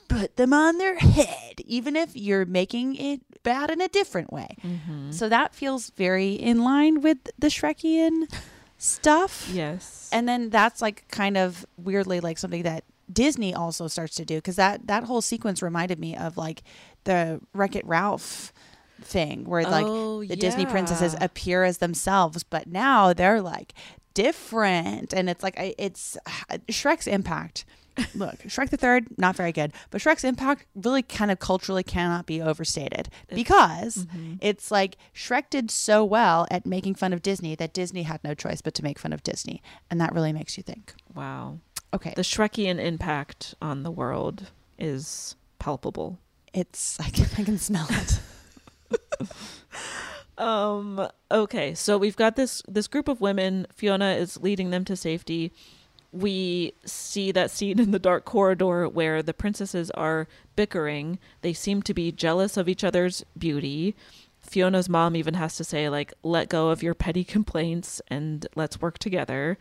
[0.09, 4.57] put them on their head, even if you're making it bad in a different way.
[4.63, 5.13] Mhm.
[5.13, 8.33] So that feels very in line with the Shrekian
[8.79, 9.49] stuff.
[9.53, 10.09] Yes.
[10.13, 14.37] And then that's like kind of weirdly like something that Disney also starts to do
[14.37, 16.63] because that that whole sequence reminded me of like
[17.05, 18.53] the Wreck It Ralph
[19.05, 23.75] thing where like Oh, the Disney princesses appear as themselves, but now they're like
[24.15, 26.17] different, and it's like I- it's
[26.69, 27.65] Shrek's impact.
[28.15, 32.25] Look, Shrek the Third, not very good, but Shrek's impact really kind of culturally cannot
[32.25, 34.39] be overstated because Mhm.
[34.41, 38.33] it's like Shrek did so well at making fun of Disney that Disney had no
[38.35, 40.95] choice but to make fun of Disney, and that really makes you think.
[41.15, 41.59] Wow.
[41.93, 42.15] Okay.
[42.17, 46.19] The Shrekian impact on the world is palpable.
[46.55, 48.21] It's I can, I can smell it.
[50.39, 54.97] Um okay, so we've got this this group of women, Fiona is leading them to
[54.97, 55.53] safety.
[56.11, 60.27] We see that scene in the dark corridor where the princesses are
[60.57, 61.19] bickering.
[61.43, 63.95] They seem to be jealous of each other's beauty.
[64.41, 68.81] Fiona's mom even has to say like let go of your petty complaints and let's
[68.81, 69.59] work together.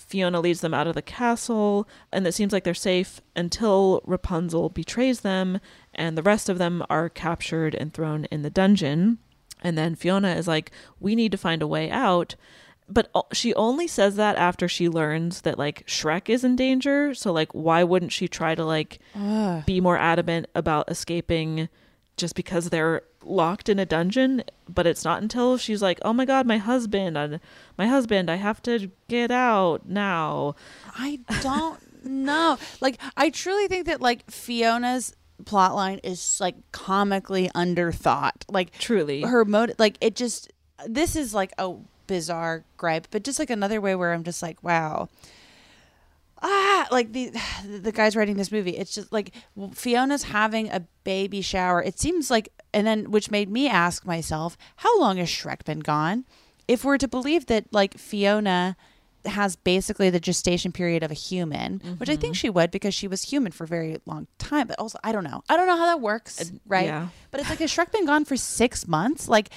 [0.00, 4.68] Fiona leads them out of the castle, and it seems like they're safe until Rapunzel
[4.70, 5.60] betrays them,
[5.94, 9.18] and the rest of them are captured and thrown in the dungeon.
[9.62, 12.34] And then Fiona is like, We need to find a way out.
[12.88, 17.14] But she only says that after she learns that, like, Shrek is in danger.
[17.14, 19.64] So, like, why wouldn't she try to, like, Ugh.
[19.64, 21.68] be more adamant about escaping
[22.16, 24.42] just because they're locked in a dungeon?
[24.68, 27.38] But it's not until she's like, Oh my God, my husband, uh,
[27.76, 30.54] my husband, I have to get out now.
[30.94, 32.58] I don't know.
[32.80, 35.14] Like I truly think that like Fiona's
[35.44, 38.44] plotline is like comically underthought.
[38.48, 39.22] Like truly.
[39.22, 40.52] her motive like it just
[40.86, 41.74] this is like a
[42.10, 45.08] bizarre gripe, but just like another way where I'm just like, wow.
[46.42, 47.30] Ah, like the
[47.64, 49.32] the guys writing this movie, it's just like
[49.74, 51.80] Fiona's having a baby shower.
[51.82, 55.80] It seems like, and then which made me ask myself, how long has Shrek been
[55.80, 56.24] gone?
[56.68, 58.76] If we're to believe that like Fiona
[59.24, 62.40] has basically the gestation period of a human, which I think mm-hmm.
[62.40, 64.66] she would because she was human for a very long time.
[64.66, 65.42] But also, I don't know.
[65.48, 66.86] I don't know how that works, right?
[66.86, 67.08] yeah.
[67.30, 69.28] But it's like, has Shrek been gone for six months?
[69.28, 69.50] Like,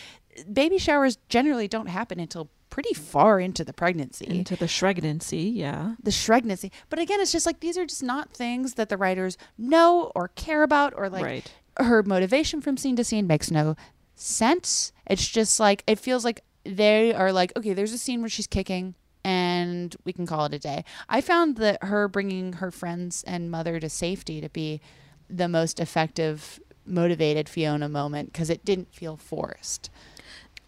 [0.52, 4.26] baby showers generally don't happen until pretty far into the pregnancy.
[4.28, 5.94] Into the shregnancy, yeah.
[6.02, 6.72] the shregnancy.
[6.90, 10.30] But again, it's just like these are just not things that the writers know or
[10.30, 11.54] care about or like Right.
[11.78, 13.76] Her motivation from scene to scene makes no
[14.16, 14.92] sense.
[15.08, 18.48] It's just like it feels like they are like, okay, there's a scene where she's
[18.48, 20.84] kicking and we can call it a day.
[21.10, 24.82] I found that her bringing her friends and mother to safety to be
[25.30, 29.90] the most effective motivated Fiona moment because it didn't feel forced.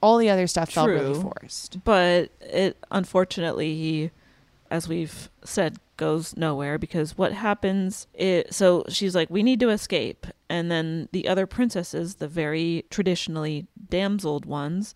[0.02, 1.84] All the other stuff felt really forced.
[1.84, 4.12] But it unfortunately,
[4.70, 9.70] as we've said, goes nowhere because what happens is so she's like, We need to
[9.70, 10.28] escape.
[10.50, 14.96] And then the other princesses, the very traditionally damseled ones,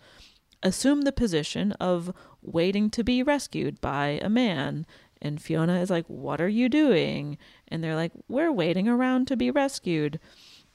[0.63, 4.85] assume the position of waiting to be rescued by a man.
[5.21, 7.37] And Fiona is like, What are you doing?
[7.67, 10.19] And they're like, We're waiting around to be rescued.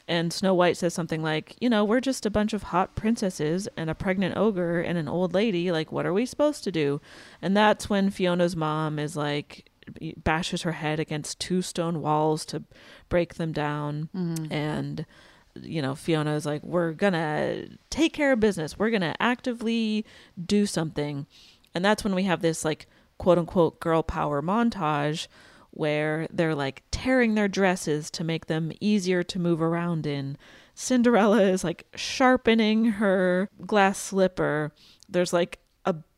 [0.07, 3.68] And Snow White says something like, You know, we're just a bunch of hot princesses
[3.77, 5.72] and a pregnant ogre and an old lady.
[5.72, 7.01] Like, what are we supposed to do?
[7.41, 9.70] And that's when Fiona's mom is like,
[10.22, 12.62] bashes her head against two stone walls to
[13.09, 14.09] break them down.
[14.14, 14.53] Mhm.
[14.53, 15.07] And,
[15.61, 18.78] you know, Fiona is like, We're gonna take care of business.
[18.78, 20.05] We're gonna actively
[20.45, 21.26] do something.
[21.74, 22.87] And that's when we have this, like,
[23.18, 25.28] quote unquote girl power montage
[25.70, 30.37] where they're like tearing their dresses to make them easier to move around in.
[30.74, 34.72] Cinderella is like sharpening her glass slipper.
[35.09, 35.59] There's like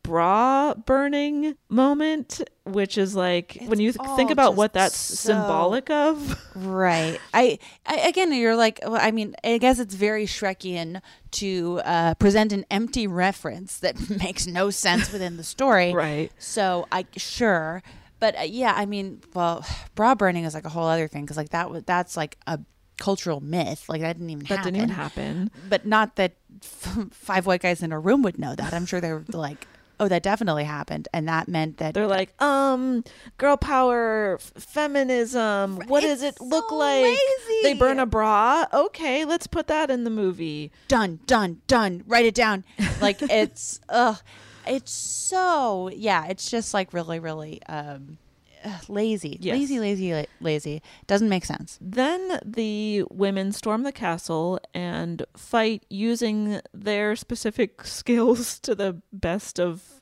[0.07, 5.89] bra burning moment, which is like when you th- think about what that's so- symbolic
[5.89, 6.41] of.
[6.55, 7.19] Right.
[7.33, 11.01] I, I again, you're like, well, I mean, I guess it's very Shrekian
[11.31, 15.93] to uh, present an empty reference that makes no sense within the story.
[16.07, 16.31] Right.
[16.37, 17.81] So I sure,
[18.19, 21.37] but uh, yeah, I mean, well, bra burning is like a whole other thing because
[21.37, 22.59] like that that's like a
[22.97, 23.89] cultural myth.
[23.89, 24.55] Like that didn't even happen.
[24.55, 24.73] That happen.
[24.73, 25.69] didn't even happen.
[25.69, 28.73] But not that f- five white guys in a room would know that.
[28.73, 29.67] I'm sure they're like.
[29.99, 33.03] Oh, that definitely happened, and that meant that They're like, um,
[33.37, 35.79] girl power, f- feminism.
[35.87, 37.17] What does it look like?
[37.63, 38.65] They burn a bra.
[38.71, 40.71] Okay, let's put that in the movie.
[40.87, 42.03] done, done, done.
[42.07, 42.63] Write it down.
[43.01, 44.17] Like it's, ugh,
[44.65, 46.25] it's so yeah.
[46.27, 48.17] It's just like really, really um,
[48.65, 49.57] ugh, lazy, Yes.
[49.57, 50.81] lazy, lazy, la- lazy.
[51.07, 51.77] Doesn't make sense.
[51.81, 59.59] Then the women storm the castle and fight using their specific skills to the best
[59.59, 60.01] of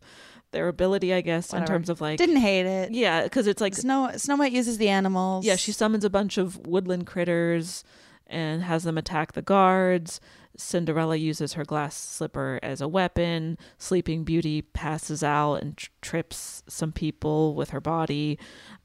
[0.51, 1.73] their ability, I guess, in Whatever.
[1.73, 2.17] terms of like.
[2.17, 2.91] Didn't hate it.
[2.93, 5.45] Yeah, because it's like Snow Snow White uses the animals.
[5.45, 7.83] Yeah, she summons a bunch of woodland critters
[8.27, 10.19] and has them attack the guards.
[10.57, 13.57] Cinderella uses her glass slipper as a weapon.
[13.77, 18.39] Sleeping Beauty passes out and tr- trips some people with her body.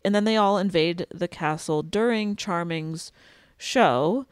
[0.05, 3.13] And then they all invade the castle during Charming's
[3.57, 4.27] show.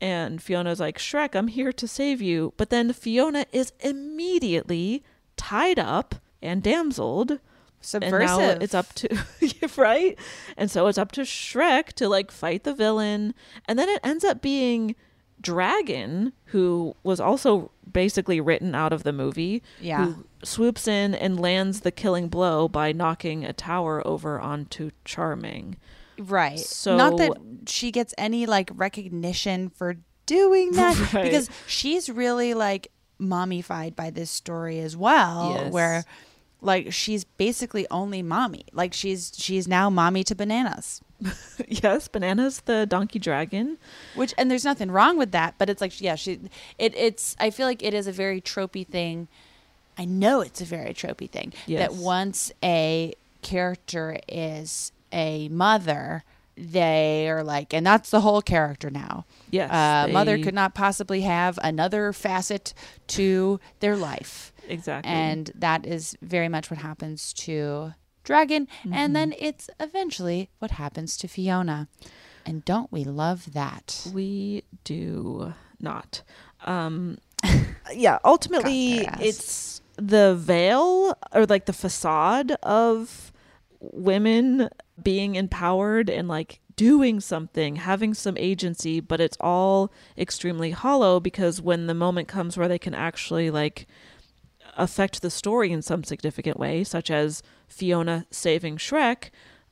[0.00, 2.52] And Fiona's like, Shrek, I'm here to save you.
[2.56, 5.02] But then Fiona is immediately
[5.36, 7.40] tied up and damseled.
[7.80, 8.38] Subversive.
[8.38, 9.08] And now it's up to
[9.76, 10.18] right,
[10.56, 13.34] and so it's up to Shrek to like fight the villain,
[13.66, 14.96] and then it ends up being
[15.40, 19.62] Dragon, who was also basically written out of the movie.
[19.80, 20.06] Yeah.
[20.06, 25.76] who swoops in and lands the killing blow by knocking a tower over onto Charming.
[26.18, 26.58] Right.
[26.58, 27.32] So not that
[27.68, 31.24] she gets any like recognition for doing that Right.
[31.24, 35.72] because she's really like mommified by this story as well Yes.
[35.72, 36.04] where
[36.60, 38.64] like she's basically only mommy.
[38.72, 41.00] Like she's she's now mommy to bananas.
[41.68, 43.78] yes, bananas the donkey dragon,
[44.14, 46.40] which and there's nothing wrong with that, but it's like yeah, she
[46.78, 49.28] it it's I feel like it is a very tropey thing.
[49.98, 51.78] I know it's a very tropey thing Yes.
[51.80, 56.22] that once a character is a mother,
[56.58, 59.24] they are like, and that's the whole character now.
[59.50, 62.74] Yes, uh, mother could not possibly have another facet
[63.08, 64.52] to their life.
[64.68, 65.12] Exactly.
[65.12, 67.94] and that is very much what happens to
[68.26, 68.92] Dragon, Mm-hmm.
[68.92, 71.88] and then it's eventually what happens to Fiona.
[72.44, 74.06] And don't we love that?
[74.12, 76.22] We do not.
[76.64, 77.18] Um,
[77.94, 83.32] yeah, ultimately, it's the veil or like the facade of
[83.80, 84.68] women
[85.02, 91.60] being empowered and like doing something, having some agency, but it's all extremely hollow because
[91.62, 93.86] when the moment comes where they can actually like
[94.76, 99.30] affect the story in some significant way, such as Fiona saving Shrek,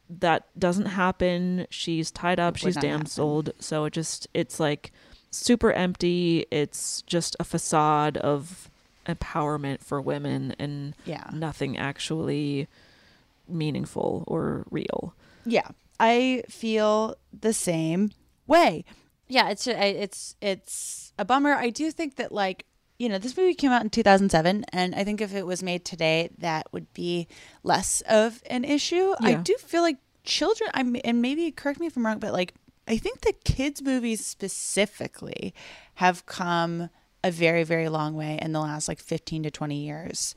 [0.08, 1.66] that doesn't happen.
[1.70, 2.90] She's tied up, she's happen.
[2.90, 3.52] damseled.
[3.58, 4.92] So it just, it's like
[5.30, 6.46] super empty.
[6.50, 8.70] It's just a facade of
[9.06, 11.28] empowerment for women and Yeah.
[11.32, 12.68] nothing actually
[13.48, 15.14] meaningful or real.
[15.44, 15.68] Yeah,
[16.00, 18.10] I feel the same
[18.46, 18.84] way.
[19.28, 21.52] Yeah, it's it's it's a bummer.
[21.54, 22.64] I do think that like
[22.98, 25.84] you know this movie came out in 2007, and I think if it was made
[25.84, 27.26] today, that would be
[27.62, 29.14] less of an issue.
[29.20, 30.70] I do feel like children.
[30.74, 32.54] I'm and maybe correct me if I'm wrong, but like
[32.86, 35.54] I think the kids movies specifically
[35.94, 36.90] have come
[37.22, 40.34] a very very long way in the last like 15 to 20 years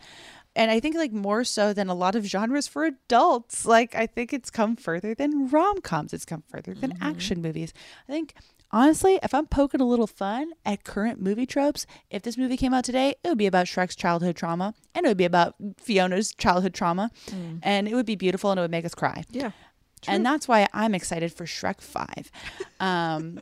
[0.56, 3.66] and I think like more so than a lot of genres for adults.
[3.66, 6.14] Like I think it's come further than rom coms.
[6.14, 7.04] It's come further than Mm-hmm.
[7.04, 7.74] action movies.
[8.10, 8.34] I think
[8.72, 12.74] honestly, if I'm poking a little fun at current movie tropes, if this movie came
[12.74, 16.34] out today, it would be about Shrek's childhood trauma, and it would be about Fiona's
[16.34, 17.60] childhood trauma, Mm.
[17.64, 19.24] and it would be beautiful and it would make us cry.
[19.32, 19.52] Yeah.
[20.08, 22.32] And that's why I'm excited for Shrek 5.
[22.80, 23.40] Um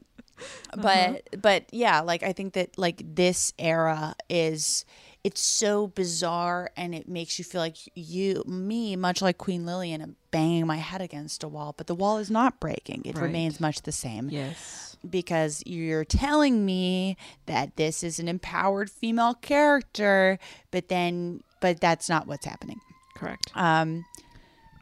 [0.77, 4.83] but but yeah, like I think that like this era is
[5.25, 9.99] it's so bizarre and it makes you feel like you me much like Queen Lillian
[10.01, 13.01] am banging my head against a wall, but the wall is not breaking.
[13.05, 13.23] It Right.
[13.23, 14.29] remains much the same.
[14.29, 14.95] Yes.
[15.09, 20.37] Because you're telling me that this is an empowered female character,
[20.69, 22.79] but then but that's not what's happening.
[23.15, 23.51] Correct.
[23.55, 24.05] Um,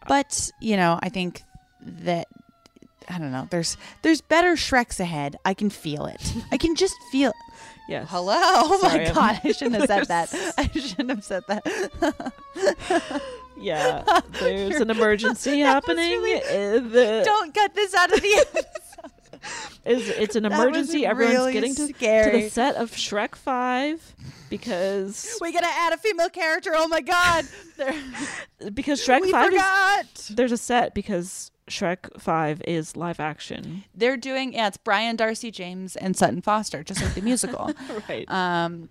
[0.10, 1.42] but you know, I think
[1.82, 2.28] that
[3.10, 3.48] I don't know.
[3.50, 5.38] There's there's better Shreks ahead.
[5.46, 6.34] I can feel it.
[6.52, 7.34] I can just feel.
[7.90, 8.08] Yes.
[8.10, 8.34] Hello.
[8.40, 9.42] Oh Sorry, my I'm- god!
[9.44, 10.54] I shouldn't have said that.
[10.58, 12.34] I shouldn't have said that.
[13.58, 14.04] Yeah,
[14.40, 16.20] there's an emergency happening.
[16.22, 18.66] Uh, the- Don't cut this out of the episode.
[19.86, 21.06] is it's an emergency.
[21.06, 24.16] Everyone's really getting to, to the set of Shrek Five
[24.50, 26.72] because we gotta add a female character.
[26.74, 27.46] Oh my god!
[28.74, 30.06] Because Shrek We Five forgot.
[30.16, 33.84] is there's a set because Shrek Five is live action.
[33.96, 34.68] They're doing yeah.
[34.68, 37.72] It's Brian Darcy James and Sutton Foster, just like the musical.
[38.08, 38.30] Right.
[38.30, 38.90] Um,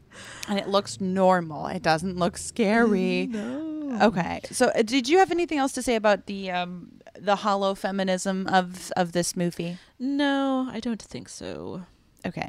[0.48, 1.68] and it looks normal.
[1.68, 3.28] It doesn't look scary.
[3.28, 3.98] No.
[4.02, 4.40] Okay.
[4.50, 8.48] So, uh, did you have anything else to say about the um the hollow feminism
[8.48, 9.78] of of this movie?
[10.00, 11.82] No, I don't think so.
[12.26, 12.48] Okay.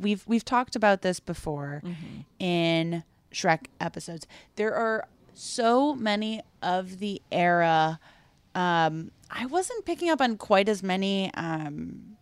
[0.00, 1.82] We've we've talked about this before
[2.40, 4.26] in Shrek episodes.
[4.56, 8.00] There are so many of the era
[8.56, 12.16] um I wasn't picking up on quite as many um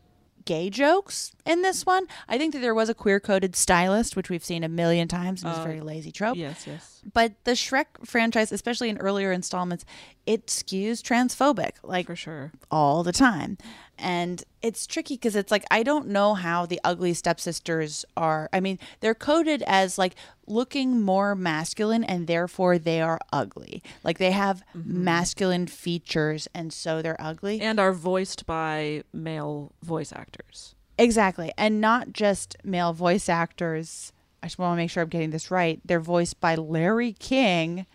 [0.45, 2.07] gay jokes in this one.
[2.27, 5.43] I think that there was a queer coded stylist, which we've seen a million times
[5.43, 6.39] and is a Uh, very lazy trope.
[6.39, 7.03] Yes, yes.
[7.13, 9.85] But the Shrek franchise, especially in earlier installments,
[10.25, 13.59] it skews transphobic, like for sure, all the time,
[13.99, 18.49] and it's tricky because it's like I don't know how the ugly stepsisters are.
[18.53, 20.15] I mean, they're coded as like
[20.47, 23.83] looking more masculine, and therefore they are ugly.
[24.05, 25.05] Like they have mm-hmm.
[25.05, 27.61] masculine features, and so they're ugly.
[27.61, 30.75] And are voiced by male voice actors.
[30.99, 31.53] Exactly.
[31.57, 34.13] And not just male voice actors.
[34.43, 35.81] I just want to make sure I'm getting this right.
[35.85, 37.87] They're voiced by Larry King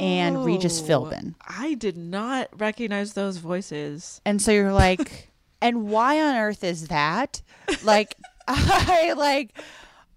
[0.00, 1.34] and Regis Oh, Philbin.
[1.46, 4.20] I did not recognize those voices.
[4.24, 5.30] And so you're like,
[5.62, 7.42] and why on earth is that?
[7.84, 8.16] Like,
[8.48, 9.58] I like,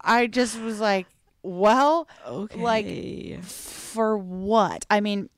[0.00, 1.06] I just was like,
[1.42, 2.60] well, Okay.
[2.60, 4.84] like, for what?
[4.90, 5.28] I mean,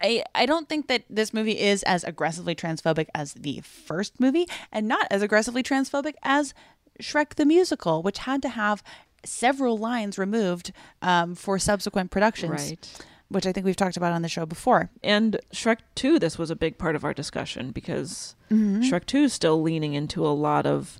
[0.00, 4.46] I, I don't think that this movie is as aggressively transphobic as the first movie
[4.72, 6.54] and not as aggressively transphobic as
[7.02, 8.82] Shrek the Musical, which had to have
[9.24, 10.72] several lines removed
[11.02, 12.50] um, for subsequent productions.
[12.70, 13.04] Right.
[13.30, 14.90] Which I think we've talked about on the show before.
[15.02, 18.82] And Shrek 2, this was a big part of our discussion because Mhm.
[18.82, 20.98] Shrek 2 is still leaning into a lot of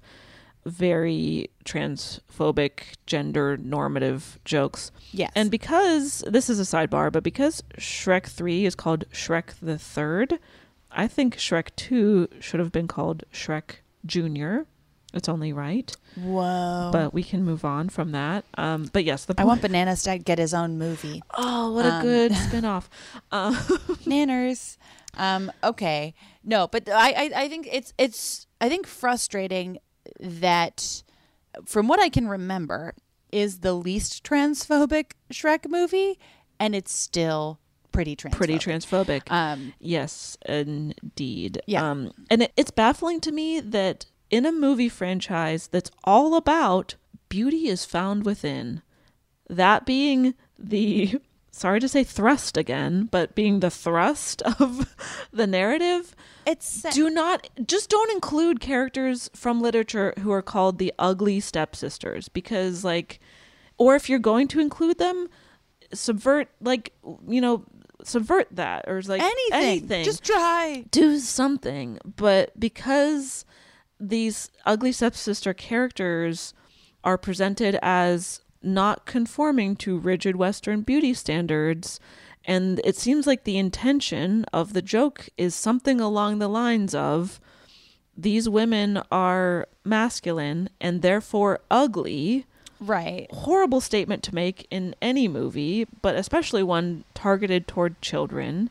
[0.67, 4.91] very transphobic, gender normative jokes.
[5.13, 5.33] Yes.
[5.35, 10.39] And because this is a sidebar, but because Shrek 3 is called Shrek the Third,
[10.91, 14.67] I think Shrek 2 should have been called Shrek Junior.
[15.15, 15.95] It's only right.
[16.17, 16.91] Whoa.
[16.93, 18.45] But we can move on from that.
[18.59, 21.23] Um, but yes, the I want Bananas to get his own movie.
[21.37, 22.91] Oh, what a Um, good spin-off.
[23.33, 23.53] Uh,
[24.05, 24.77] Nanners.
[25.17, 26.15] Um, okay.
[26.45, 29.79] No, but I, I, I think it's it's I think frustrating
[30.21, 31.03] that
[31.65, 32.95] from what I can remember
[33.33, 36.19] is the least transphobic Shrek movie
[36.61, 37.59] and it's still
[37.93, 38.33] pretty transphobic.
[38.33, 39.31] pretty transphobic.
[39.31, 41.61] Um, yes, indeed.
[41.67, 41.91] Yeah.
[41.91, 46.95] Um, and it, it's baffling to me that in a movie franchise that's all about
[47.29, 48.83] beauty is found within,
[49.49, 54.95] that being the sorry to say thrust again, but being the thrust of
[55.33, 56.15] the narrative.
[56.47, 62.29] It's do not just don't include characters from literature who are called the ugly stepsisters
[62.29, 63.21] because like
[63.77, 65.29] or if you're going to include them
[65.93, 66.93] subvert like
[67.29, 67.65] you know
[68.05, 69.53] subvert that or like Anything.
[69.53, 70.85] anything Just try.
[70.91, 73.45] do something but because
[74.01, 76.55] these ugly stepsister characters
[77.05, 82.01] are presented as not conforming to rigid western beauty standards
[82.45, 87.41] and it seems like the intention of the joke is something along the lines of
[88.17, 92.45] these women are masculine and therefore ugly
[92.81, 93.27] Right.
[93.33, 98.71] horrible statement to make in any movie, but especially one targeted toward children.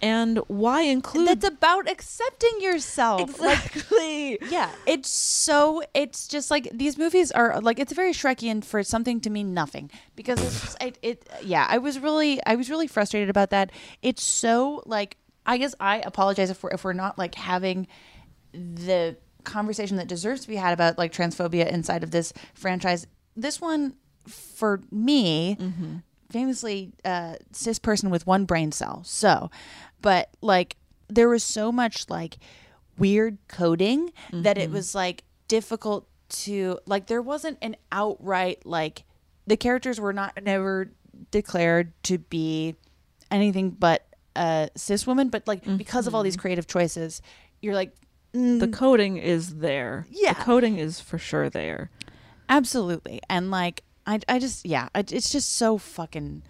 [0.00, 3.22] And why include That's about accepting yourself.
[3.22, 4.38] Exactly.
[4.40, 8.82] Like, yeah, it's so it's just like these movies are like it's very Shrekian for
[8.84, 12.70] something to mean nothing because it's just, it, it yeah, I was really I was
[12.70, 13.70] really frustrated about that.
[14.02, 17.88] It's so like I guess I apologize if we're if we're not like having
[18.52, 23.06] the conversation that deserves to be had about like transphobia inside of this franchise.
[23.34, 23.94] This one
[24.26, 25.56] for me
[26.30, 29.02] famously uh, cis person with one brain cell.
[29.04, 29.50] So,
[30.00, 30.76] but like
[31.08, 32.38] there was so much like
[32.98, 34.72] weird coding that it Mhm.
[34.74, 39.04] was like difficult to like there wasn't an outright like
[39.46, 40.90] the characters were not never
[41.30, 42.74] declared to be
[43.30, 44.06] anything but
[44.36, 47.22] a cis woman but like because of all these creative choices
[47.60, 47.92] you're like
[48.34, 50.06] mm, the coding is there.
[50.10, 50.34] Yeah.
[50.34, 51.90] The coding is for sure there.
[52.48, 53.20] Absolutely.
[53.28, 56.42] And like I I just yeah, I, it's just so fucking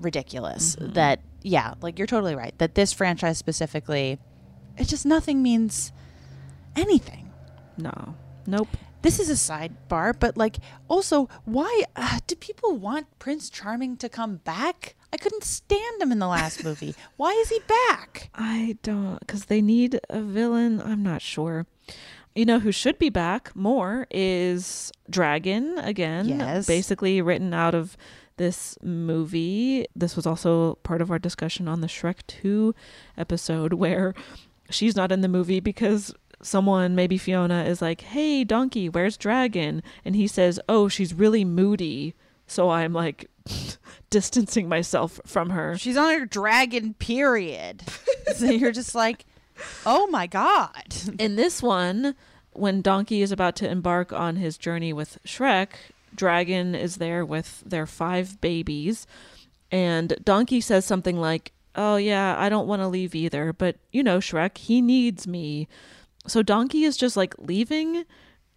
[0.00, 4.18] ridiculous that yeah, like you're totally right that this franchise specifically
[4.76, 5.92] it just nothing means
[6.76, 7.32] anything.
[7.76, 8.14] No.
[8.46, 8.68] Nope.
[9.02, 10.56] This is a sidebar, but like
[10.88, 14.96] also why uh, do people want Prince Charming to come back?
[15.12, 16.94] I couldn't stand him in the last movie.
[17.16, 18.30] Why is he back?
[18.34, 20.80] I don't because they need a villain.
[20.80, 21.66] I'm not sure.
[22.34, 26.28] You know who should be back more is Dragon again.
[26.28, 26.66] Yes.
[26.66, 27.96] Basically written out of
[28.38, 29.86] this movie.
[29.94, 32.74] This was also part of our discussion on the Shrek 2
[33.16, 34.14] episode where
[34.70, 39.82] she's not in the movie because someone, maybe Fiona, is like, Hey, donkey, where's Dragon?
[40.04, 42.14] And he says, Oh, she's really moody.
[42.46, 43.28] So I'm like
[44.10, 45.76] distancing myself from her.
[45.76, 47.84] She's on her dragon period.
[48.34, 49.26] so you're just like,
[49.86, 52.14] "Oh my god." In this one,
[52.52, 55.68] when Donkey is about to embark on his journey with Shrek,
[56.18, 59.06] Dragon is there with their five babies,
[59.70, 64.02] and Donkey says something like, Oh, yeah, I don't want to leave either, but you
[64.02, 65.68] know, Shrek, he needs me.
[66.26, 68.04] So Donkey is just like leaving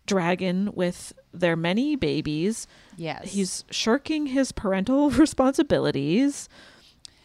[0.08, 2.68] Dragon with their many babies.
[2.98, 3.32] Yes.
[3.32, 6.50] He's shirking his parental responsibilities.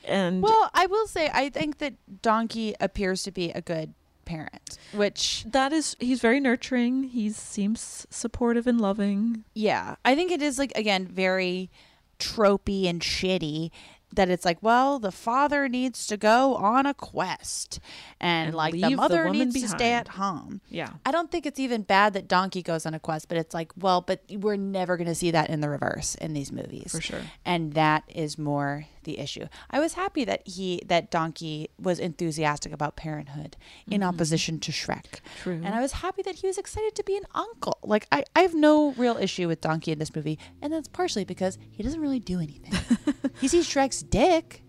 [0.04, 3.94] And Well, I will say I think that Donkey appears to be a good
[4.26, 7.04] parent, which that is he's very nurturing.
[7.04, 9.44] He seems supportive and loving.
[9.54, 11.70] yeah, I think it is like again very
[12.18, 13.70] tropey and shitty
[14.14, 17.80] that it's like, well, the father needs to go on a quest
[18.20, 20.60] and, And like the the mother woman needs to stay at home.
[20.68, 20.90] Yeah.
[21.04, 23.72] I don't think it's even bad that Donkey goes on a quest, but it's like,
[23.76, 26.92] well, but we're never going to see that in the reverse in these movies.
[26.92, 27.20] For sure.
[27.44, 29.46] And that is more the issue.
[29.70, 33.56] I was happy that he that Donkey was enthusiastic about parenthood
[33.90, 34.08] in Mhm.
[34.08, 35.20] opposition to Shrek.
[35.42, 35.54] True.
[35.64, 37.78] And I was happy that he was excited to be an uncle.
[37.82, 41.24] Like I, I have no real issue with Donkey in this movie, and that's partially
[41.24, 42.74] because he doesn't really do anything.
[43.40, 44.62] he sees Shrek's dick.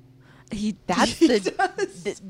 [0.49, 2.21] He that's the, the-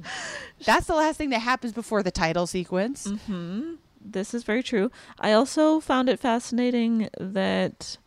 [0.66, 3.06] that's the last thing that happens before the title sequence.
[3.28, 4.90] hmm This is very true.
[5.20, 7.98] I also found it fascinating that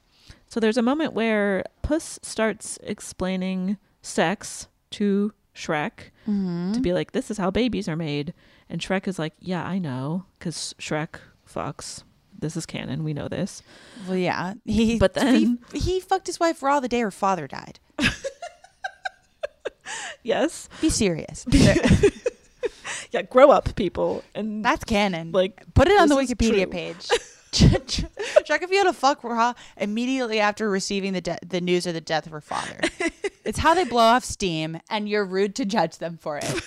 [0.48, 6.74] so there's a moment where Puss starts explaining sex to Shrek Mhm.
[6.74, 8.32] to be like, "This is how babies are made,"
[8.68, 11.16] and Shrek is like, "Yeah, I know, because Shrek
[11.48, 12.02] fucks.
[12.38, 13.04] This is canon.
[13.04, 13.62] We know this."
[14.06, 14.54] Well, yeah.
[14.64, 17.78] He But then- he, he fucked his wife raw the day her father died.
[20.22, 20.68] Yes.
[20.80, 21.46] Be serious.
[23.10, 24.22] yeah, grow up, people.
[24.34, 25.32] And That's canon.
[25.32, 26.66] Like, Put it on the Wikipedia true.
[26.66, 27.08] page.
[27.52, 31.94] Shrek if you had to fuck raw immediately after receiving the de- the news of
[31.94, 32.78] the death of her father.
[33.44, 36.62] It's how they blow off steam, and you're rude to judge them for it.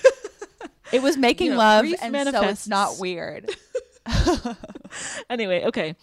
[0.92, 3.50] It was making You know, love, and so it's not weird.
[5.30, 5.96] anyway, okay.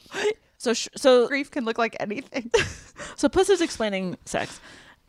[0.58, 2.50] So sh- so grief can look like anything.
[3.16, 4.60] so Puss is explaining sex,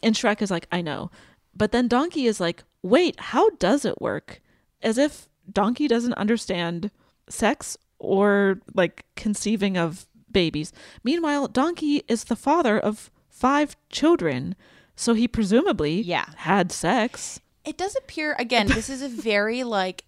[0.01, 1.11] and Shrek is like, "I know,"
[1.55, 4.41] but then Donkey is like, "Wait, how does it work?"
[4.81, 6.91] As if Donkey doesn't understand
[7.29, 10.71] sex or like conceiving of babies.
[11.03, 14.55] Meanwhile, Donkey is the father of five children,
[14.95, 16.25] so he presumably Yeah.
[16.37, 17.39] had sex.
[17.65, 18.67] It does appear again.
[18.67, 20.03] This is a very like.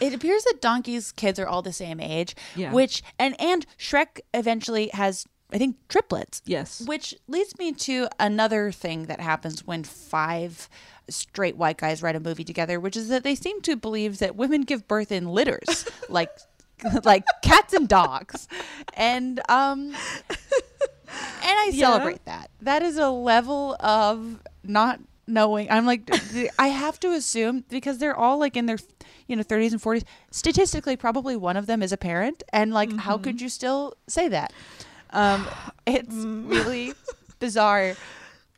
[0.00, 2.34] It appears that Donkey's kids are all the same age.
[2.56, 2.72] Yeah.
[2.72, 6.42] Which and and Shrek eventually has I think triplets.
[6.44, 6.82] Yes.
[6.84, 10.68] Which leads me to another thing that happens when five
[11.08, 14.36] straight white guys write a movie together, which is that they seem to believe that
[14.36, 16.28] women give birth in litters, like
[17.04, 18.46] like cats and dogs,
[18.92, 19.94] and um,
[21.10, 21.86] and I Yeah.
[21.88, 22.50] celebrate that.
[22.60, 25.70] That is a level of not knowing.
[25.70, 26.10] I'm like,
[26.58, 28.78] I have to assume because they're all like in their,
[29.26, 30.04] you know, 30s and 40s.
[30.30, 33.22] Statistically, probably one of them is a parent, and like, how Mm-hmm.
[33.24, 34.52] could you still say that?
[35.10, 35.48] Um,
[35.86, 36.14] it's
[36.44, 36.94] really
[37.40, 37.96] bizarre.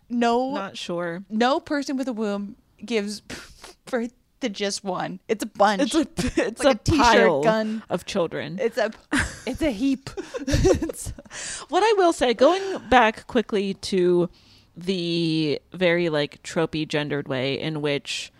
[0.08, 1.22] No, Not sure.
[1.28, 3.20] no person with a womb gives
[3.84, 5.20] birth the just one.
[5.28, 5.94] It's a bunch.
[5.94, 6.00] It's a
[6.48, 7.82] it's, like a, a t-shirt pile gun.
[7.88, 8.58] of children.
[8.60, 8.90] It's a
[9.46, 10.10] it's a heap.
[11.68, 14.28] what I will say, going back quickly to
[14.76, 18.32] the very like tropey gendered way in which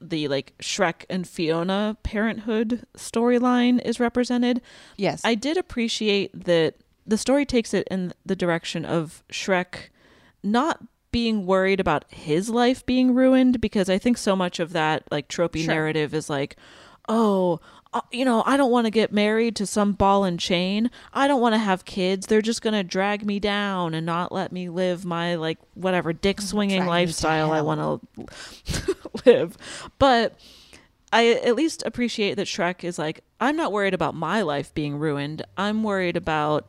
[0.00, 4.60] the like Shrek and Fiona parenthood storyline is represented.
[4.96, 5.20] Yes.
[5.24, 6.76] I did appreciate that
[7.06, 9.90] the story takes it in the direction of Shrek
[10.42, 10.82] not
[11.14, 15.28] being worried about his life being ruined because I think so much of that like
[15.28, 15.72] tropey Sure.
[15.72, 16.56] narrative is like,
[17.08, 17.60] oh,
[17.92, 20.90] uh, you know, I don't want to get married to some ball and chain.
[21.12, 22.26] I don't want to have kids.
[22.26, 26.12] They're just going to drag me down and not let me live my like whatever
[26.12, 29.56] dick swinging Drag me lifestyle I want to live.
[30.00, 30.34] But
[31.12, 34.96] I at least appreciate that Shrek is like, I'm not worried about my life being
[34.98, 35.42] ruined.
[35.56, 36.66] I'm worried about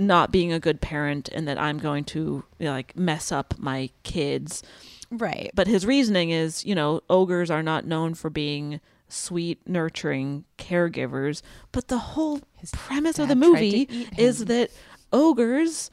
[0.00, 3.54] not being a good parent and that I'm going to you know, like mess up
[3.58, 4.62] my kids.
[5.10, 5.50] Right.
[5.54, 11.42] But his reasoning is, you know, ogres are not known for being sweet, nurturing caregivers.
[11.72, 12.40] But the whole
[12.72, 14.70] premise of the dad tried to movie is that
[15.12, 15.90] ogres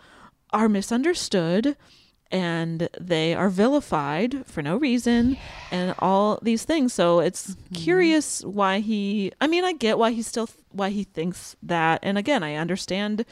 [0.53, 1.75] are misunderstood
[2.29, 5.38] and they are vilified for no reason
[5.71, 7.75] and all these things so it's Mm-hmm.
[7.75, 12.17] curious why he i mean i get why he still why he thinks that and
[12.17, 13.23] again i understand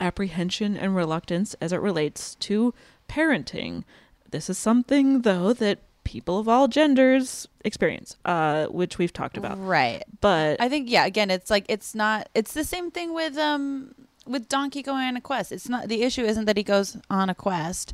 [0.00, 2.72] apprehension and reluctance as it relates to
[3.08, 3.84] parenting
[4.30, 9.56] this is something though that people of all genders experience uh which we've talked about
[9.58, 10.02] Right.
[10.20, 13.94] but I think yeah, again, it's like it's not it's the same thing with um
[14.26, 15.50] with Donkey going on a quest.
[15.52, 17.92] It's not the issue isn't that he goes on a quest.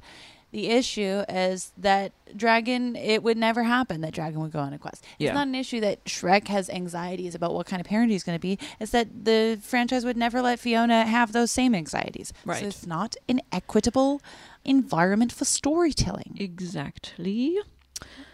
[0.53, 4.79] The issue is that Dragon it would never happen that Dragon would go on a
[4.79, 5.03] quest.
[5.19, 5.31] Yeah.
[5.31, 8.37] It's not an issue that Shrek has anxieties about what kind of parent he's going
[8.37, 8.59] to be.
[8.79, 12.33] It's that the franchise would never let Fiona have those same anxieties.
[12.45, 12.61] Right.
[12.61, 14.20] So it's not an equitable
[14.65, 16.37] environment for storytelling.
[16.39, 17.59] Exactly.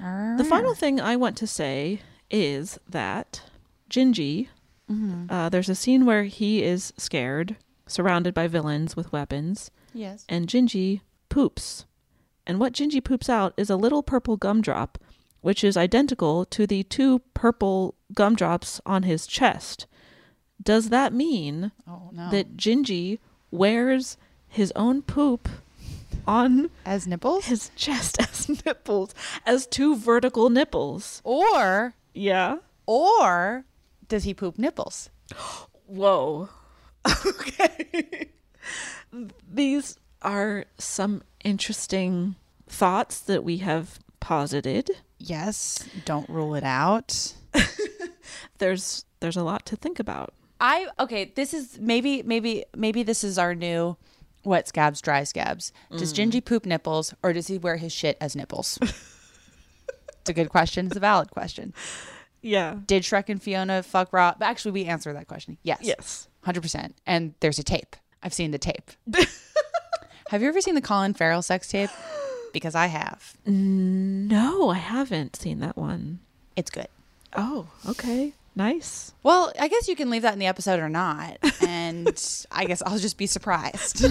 [0.01, 2.01] The final thing I want to say
[2.31, 3.43] is that
[3.91, 4.49] Gingy,
[4.91, 5.31] Mhm.
[5.31, 9.71] uh, there's a scene where he is scared, surrounded by villains with weapons.
[9.95, 10.25] Yes.
[10.29, 11.85] And Gingy poops.
[12.49, 14.97] And what Gingy poops out is a little purple gumdrop,
[15.43, 19.87] which is identical to the two purple gumdrops on his chest.
[20.63, 22.31] Does that mean Oh, no.
[22.31, 23.19] that Gingy
[23.51, 24.17] wears
[24.49, 25.49] his own poop
[26.27, 27.45] on as nipples?
[27.45, 29.15] His chest as nipples,
[29.47, 31.21] as two vertical nipples.
[31.25, 32.57] Or Yeah.
[32.87, 33.67] Or
[34.09, 35.11] does he poop nipples?
[35.87, 36.49] Whoa.
[37.27, 38.31] okay.
[39.53, 42.37] These are some interesting
[42.69, 44.91] thoughts that we have posited.
[45.19, 47.35] Yes, don't rule it out.
[48.59, 50.35] There's there's a lot to think about.
[50.61, 53.97] I okay, this is maybe maybe maybe this is our new
[54.45, 55.73] wet scabs, dry scabs.
[55.97, 56.31] Does Mm.
[56.31, 58.79] Gingy poop nipples or does he wear his shit as nipples?
[58.83, 60.87] it's a good question.
[60.87, 61.73] It's a valid question.
[62.43, 62.77] Yeah.
[62.87, 64.43] Did Shrek and Fiona fuck Rob?
[64.43, 65.59] Actually, we answered that question.
[65.63, 65.81] Yes.
[65.83, 66.29] Yes.
[66.47, 66.93] 100%.
[67.07, 67.97] And there's a tape.
[68.23, 68.91] I've seen the tape.
[70.29, 71.91] have you ever seen the Colin Farrell sex tape?
[72.51, 73.35] Because I have.
[73.45, 76.21] No, I haven't seen that one.
[76.57, 76.89] It's good.
[77.37, 78.33] Oh, okay.
[78.57, 79.13] Nice.
[79.23, 81.37] Well, I guess you can leave that in the episode or not.
[81.61, 82.09] And
[82.51, 84.03] I guess I'll just be surprised.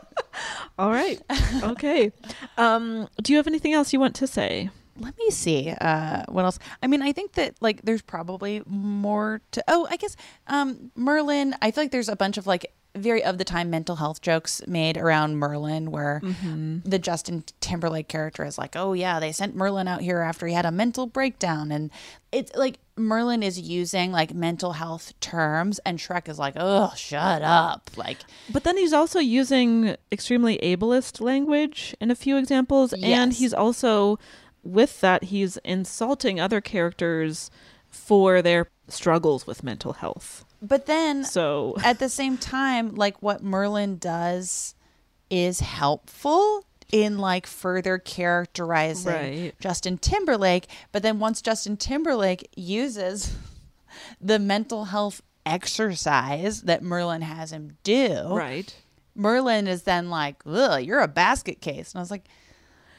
[0.78, 1.20] All right.
[1.62, 2.12] Okay.
[2.58, 4.68] Um, do you have anything else you want to say?
[5.00, 5.70] Let me see.
[5.70, 6.58] Uh, what else?
[6.82, 9.64] I mean, I think that like there's probably more to.
[9.66, 10.16] Oh, I guess
[10.46, 11.56] um, Merlin.
[11.62, 14.62] I feel like there's a bunch of like very of the time mental health jokes
[14.66, 16.82] made around Merlin, where Mhm.
[16.84, 20.54] the Justin Timberlake character is like, "Oh yeah, they sent Merlin out here after he
[20.54, 21.90] had a mental breakdown," and
[22.30, 27.42] it's like Merlin is using like mental health terms, and Shrek is like, "Oh, shut
[27.42, 28.18] up!" Like,
[28.52, 32.92] But then he's also using extremely ableist language in a few examples.
[33.02, 34.18] And he's also,
[34.62, 37.50] with that, he's insulting other characters
[37.94, 40.44] for their struggles with mental health.
[40.60, 44.74] But then So at the same time, like what Merlin does
[45.30, 49.54] is helpful in like further characterizing Right.
[49.60, 50.66] Justin Timberlake.
[50.92, 53.34] But then once Justin Timberlake uses
[54.20, 58.74] the mental health exercise that Merlin has him do, Right.
[59.14, 61.92] Merlin is then like, Ugh, you're a basket case.
[61.92, 62.26] And I was like,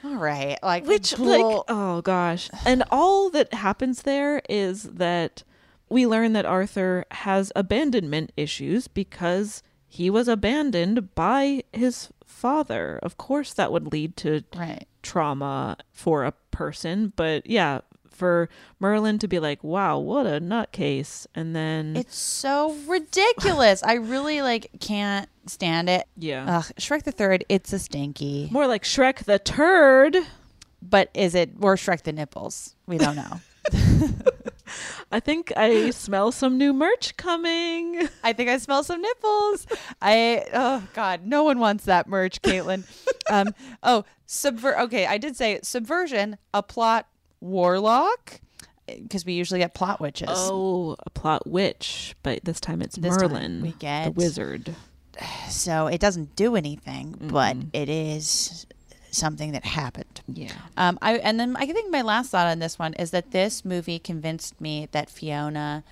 [0.06, 0.58] all right.
[0.62, 2.50] Like Which, bull- like, oh gosh.
[2.66, 5.44] And all that happens there is that
[5.90, 13.00] we learn that Arthur has abandonment issues because he was abandoned by his father.
[13.02, 14.88] Of course, that would lead to Right.
[15.04, 17.14] trauma for a person.
[17.16, 17.82] But yeah,
[18.16, 21.28] for Merlin to be like, wow, what a nutcase.
[21.36, 21.96] And then.
[21.96, 23.84] It's so ridiculous.
[23.84, 26.08] I really like can't stand it.
[26.18, 26.58] Yeah.
[26.60, 28.50] Ugh, Shrek the Third, it's a stinky.
[28.52, 30.18] More like Shrek the Turd.
[30.82, 32.76] But is it or Shrek the Nipples?
[32.86, 33.42] We don't know.
[35.12, 38.08] I think I smell some new merch coming.
[38.24, 39.68] I think I smell some nipples.
[40.02, 42.84] I oh god, no one wants that merch, Caitlin.
[43.30, 47.08] um oh, subvert okay, I did say subversion, a plot
[47.42, 48.40] warlock
[48.88, 50.28] because we usually get plot witches.
[50.32, 54.76] Oh, a plot witch, but this time it's This time Merlin, we get the wizard.
[55.50, 57.70] So it doesn't do anything, but Mm-hmm.
[57.74, 58.66] it is
[59.12, 60.22] something that happened.
[60.28, 60.52] Yeah.
[60.78, 63.64] Um, I and then I think my last thought on this one is that this
[63.64, 65.84] movie convinced me that Fiona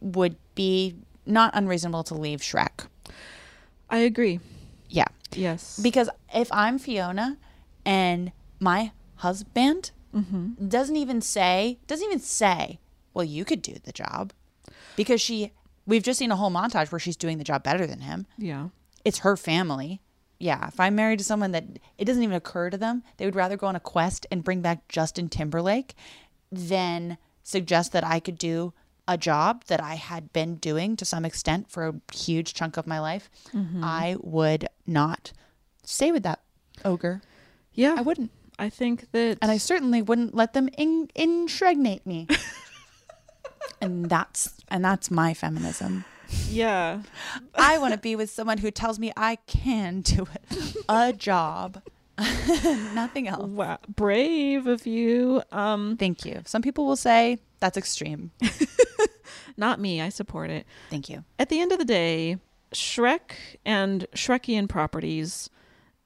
[0.00, 0.94] would be
[1.26, 2.86] not unreasonable to leave Shrek.
[3.90, 4.40] I agree.
[4.88, 5.04] Yeah.
[5.34, 5.78] Yes.
[5.82, 7.36] Because if I'm Fiona
[7.84, 10.68] and my husband Mm-hmm.
[10.68, 12.78] doesn't even say doesn't even say,
[13.14, 14.32] well, you could do the job.
[14.96, 15.52] Because she
[15.86, 18.26] we've just seen a whole montage where she's doing the job better than him.
[18.38, 18.68] Yeah.
[19.04, 20.00] It's her family.
[20.38, 21.64] Yeah, if I'm married to someone that
[21.98, 24.60] it doesn't even occur to them, they would rather go on a quest and bring
[24.60, 25.94] back Justin Timberlake
[26.50, 28.72] than suggest that I could do
[29.08, 32.86] a job that I had been doing to some extent for a huge chunk of
[32.86, 33.30] my life.
[33.52, 33.82] Mhm.
[33.82, 35.32] I would not
[35.84, 36.40] stay with that
[36.84, 37.22] ogre.
[37.72, 37.94] Yeah.
[37.96, 38.30] I wouldn't.
[38.58, 42.26] I think that And I certainly wouldn't let them in impregnate me.
[43.80, 46.04] and that's and that's my feminism.
[46.48, 47.02] Yeah.
[47.54, 50.76] I want to be with someone who tells me I can do it.
[50.88, 51.82] A job.
[52.94, 53.50] Nothing else.
[53.50, 53.78] Wow.
[53.88, 55.42] Brave of you.
[55.50, 56.42] Um Thank you.
[56.44, 58.32] Some people will say that's extreme.
[59.56, 60.00] not me.
[60.00, 60.66] I support it.
[60.90, 61.24] Thank you.
[61.38, 62.38] At the end of the day,
[62.72, 63.32] Shrek
[63.64, 65.50] and Shrekian properties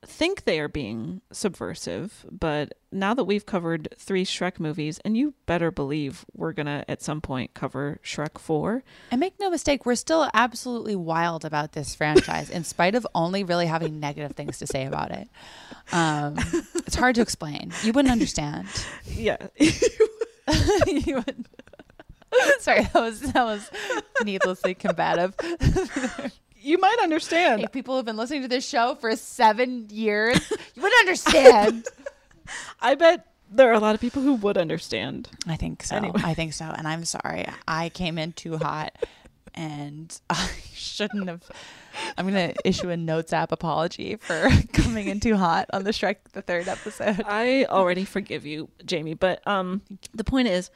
[0.06, 5.34] think they are being subversive, but now that we've covered three Shrek movies, and you
[5.46, 8.82] better believe we're gonna at some point cover Shrek 4.
[9.10, 13.44] And make no mistake, we're still absolutely wild about this franchise, in spite of only
[13.44, 15.28] really having negative things to say about it.
[15.92, 16.36] Um,
[16.74, 17.72] it's hard to explain.
[17.82, 18.68] You wouldn't understand.
[19.04, 19.36] Yeah.
[19.58, 21.48] you would.
[22.60, 23.70] Sorry, that was that was
[24.24, 25.34] needlessly combative.
[26.66, 27.62] you might understand.
[27.62, 30.38] If people have been listening to this show for seven years,
[30.74, 31.86] you would understand.
[32.80, 35.28] I bet there are a lot of people who would understand.
[35.46, 35.96] I think so.
[35.96, 36.20] Anyway.
[36.24, 36.64] I think so.
[36.64, 37.46] And I'm sorry.
[37.68, 38.96] I came in too hot
[39.54, 41.42] and I shouldn't have.
[42.18, 45.92] I'm going to issue a notes app apology for coming in too hot on the
[45.92, 47.22] Shrek the third episode.
[47.26, 49.82] I already forgive you, Jamie, but um
[50.14, 50.70] the point is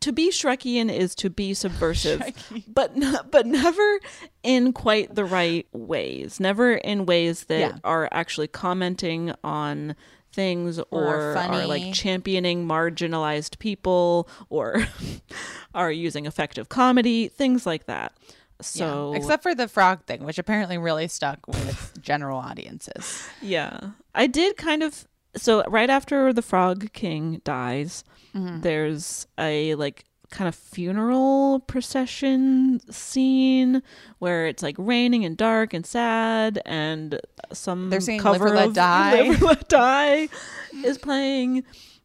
[0.00, 2.22] to be Shrekian is to be subversive,
[2.68, 4.00] but n- but never
[4.42, 6.38] in quite the right ways.
[6.40, 7.78] Never in ways that Yeah.
[7.84, 9.96] are actually commenting on
[10.32, 14.86] things Or or, are are like championing marginalized people or
[15.74, 18.12] are using effective comedy, things like that.
[18.60, 19.18] So Yeah.
[19.18, 23.26] except for the frog thing, which apparently really stuck with general audiences.
[23.42, 23.80] Yeah.
[24.14, 25.06] I did kind of
[25.36, 28.04] so right after the Frog King dies,
[28.34, 28.62] Mhm.
[28.62, 33.82] there's a like kind of funeral procession scene
[34.18, 37.20] where it's like raining and dark and sad and
[37.52, 39.22] some They're saying cover Live of Die.
[39.22, 40.28] Live Let Die
[40.84, 41.62] is playing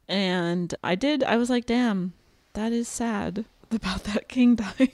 [0.08, 2.14] and I did I was like damn
[2.53, 4.91] that is sad about that king dying.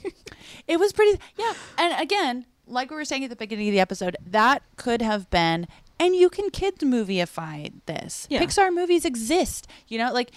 [0.67, 1.53] It was pretty, yeah.
[1.77, 5.29] And again, like we were saying at the beginning of the episode, that could have
[5.31, 5.67] been,
[5.99, 8.27] and you can kids movieify this.
[8.29, 8.41] Yeah.
[8.41, 9.67] Pixar movies exist.
[9.87, 10.31] You know, like,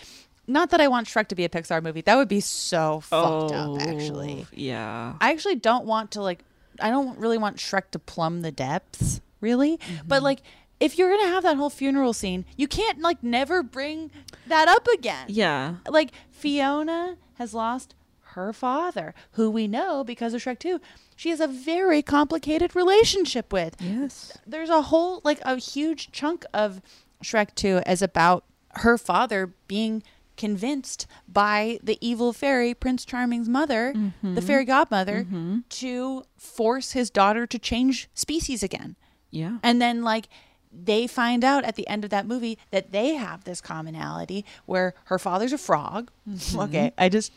[0.47, 2.01] not that I want Shrek to be a Pixar movie.
[2.01, 4.47] That would be so fucked up, actually.
[4.47, 5.15] Oh, Yeah.
[5.21, 6.45] I actually don't want to, like,
[6.81, 9.77] I don't really want Shrek to plumb the depths, really.
[9.77, 10.09] Mm-hmm.
[10.09, 10.43] But, like,
[10.81, 14.11] if you're going to have that whole funeral scene, you can't, like, never bring
[14.47, 15.27] that up again.
[15.29, 15.77] Yeah.
[15.89, 17.95] Like Fiona has lost
[18.35, 20.81] her father, who we know because of Shrek 2,
[21.21, 23.77] she has a very complicated relationship with.
[23.79, 24.39] Yes.
[24.47, 26.81] There's a whole like a huge chunk of
[27.23, 28.43] Shrek 2 is about
[28.77, 30.03] her father being
[30.39, 33.93] convinced by the evil fairy Prince Charming's mother,
[34.23, 34.43] the Mhm.
[34.43, 35.65] fairy godmother, Mhm.
[35.69, 38.97] to force his daughter to change species again.
[39.31, 39.59] Yeah.
[39.63, 40.27] And then like
[40.73, 44.95] they find out at the end of that movie that they have this commonality where
[45.07, 46.11] her father's a frog.
[46.55, 47.33] Okay, I just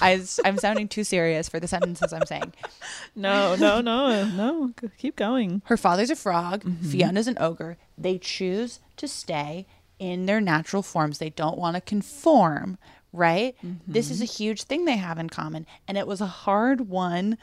[0.00, 2.52] I I'm sounding too serious for the sentences I'm saying.
[3.16, 4.72] No, no, no, no.
[4.98, 5.62] Keep going.
[5.66, 6.86] Her father's a frog, Mhm.
[6.90, 7.76] Fiona's an ogre.
[7.96, 9.66] They choose to stay
[9.98, 11.18] in their natural forms.
[11.18, 12.78] They don't want to conform,
[13.12, 13.54] right?
[13.86, 17.38] This is a huge thing they have in common, and it was a hard one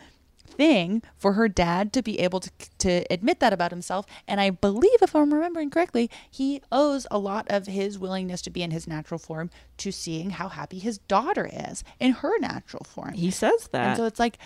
[0.52, 4.06] thing for her dad to be able to to admit that about himself.
[4.28, 8.50] And i believe if i'm remembering correctly he owes a lot of his willingness to
[8.50, 12.84] be in his natural form to seeing how happy his daughter is in her natural
[12.84, 13.14] form.
[13.14, 13.88] He says that.
[13.90, 14.38] and so it's like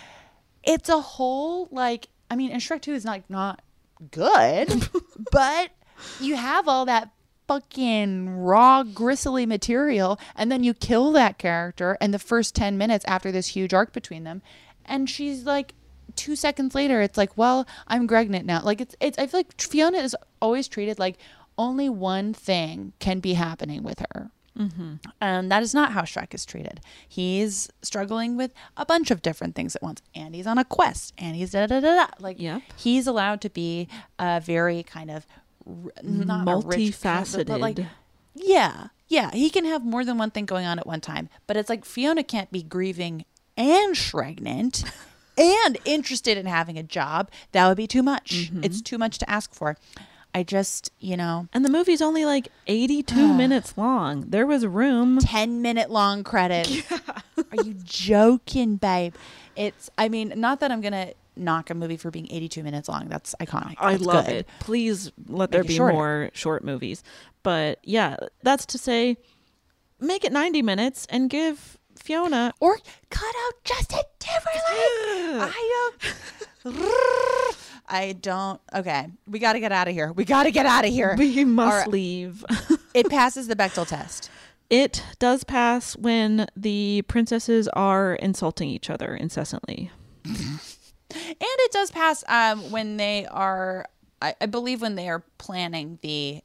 [0.64, 3.62] it's a whole like i mean and shrek 2 is not not
[4.10, 4.88] good
[5.32, 5.70] but
[6.20, 7.10] you have all that
[7.48, 13.04] fucking raw gristly material and then you kill that character and the first 10 minutes
[13.06, 14.42] after this huge arc between them.
[14.84, 15.74] And she's like
[16.14, 18.62] two seconds later it's like well i'm pregnant now.
[18.62, 21.16] Like it's it's i feel like fiona is always treated like
[21.58, 24.30] only one thing can be happening with her.
[24.58, 24.94] Mm-hmm.
[25.20, 26.80] and that is not how Shrek is treated.
[27.06, 31.12] He's struggling with a bunch of different things at once, and he's on a quest,
[31.18, 32.06] and he's da da da da.
[32.18, 32.38] Like
[32.74, 33.86] he's allowed to be
[34.18, 35.26] a very kind of
[35.66, 36.78] r- not a rich
[37.34, 37.76] character, but like
[38.34, 41.28] yeah, yeah, he can have more than one thing going on at one time.
[41.46, 43.26] But it's like Fiona can't be grieving
[43.58, 44.84] and shregnant
[45.36, 47.30] and interested in having a job.
[47.52, 48.50] That would be too much.
[48.50, 48.64] Mm-hmm.
[48.64, 49.76] It's too much to ask for.
[50.34, 51.48] I just, you know.
[51.54, 54.26] And the movie's only like 82 minutes long.
[54.28, 55.18] There was room.
[55.18, 56.82] 10 minute long credits.
[56.92, 59.14] Are you joking, babe?
[59.56, 62.88] It's, I mean, not that I'm going to knock a movie for being 82 minutes
[62.88, 63.08] long.
[63.08, 63.76] That's iconic.
[63.78, 64.34] I love good.
[64.34, 64.48] it.
[64.60, 65.94] Please let there Make it be shorter.
[65.94, 67.02] more short movies.
[67.42, 69.16] But yeah, that's to say,
[70.00, 72.52] make it 90 minutes and give Fiona.
[72.60, 72.78] Or
[73.10, 75.50] cut out Justin Timberlake.
[75.52, 75.88] I
[76.64, 77.56] don't.
[77.88, 78.60] I don't.
[78.74, 80.12] Okay, we got to get out of here.
[80.12, 81.14] We got to get out of here.
[81.16, 81.88] We must right.
[81.88, 82.44] leave.
[82.94, 84.30] it passes the Bechdel test.
[84.68, 89.90] It does pass when the princesses are insulting each other incessantly.
[91.08, 93.86] And it does pass um, when they are,
[94.22, 96.42] I, I believe, when they are planning the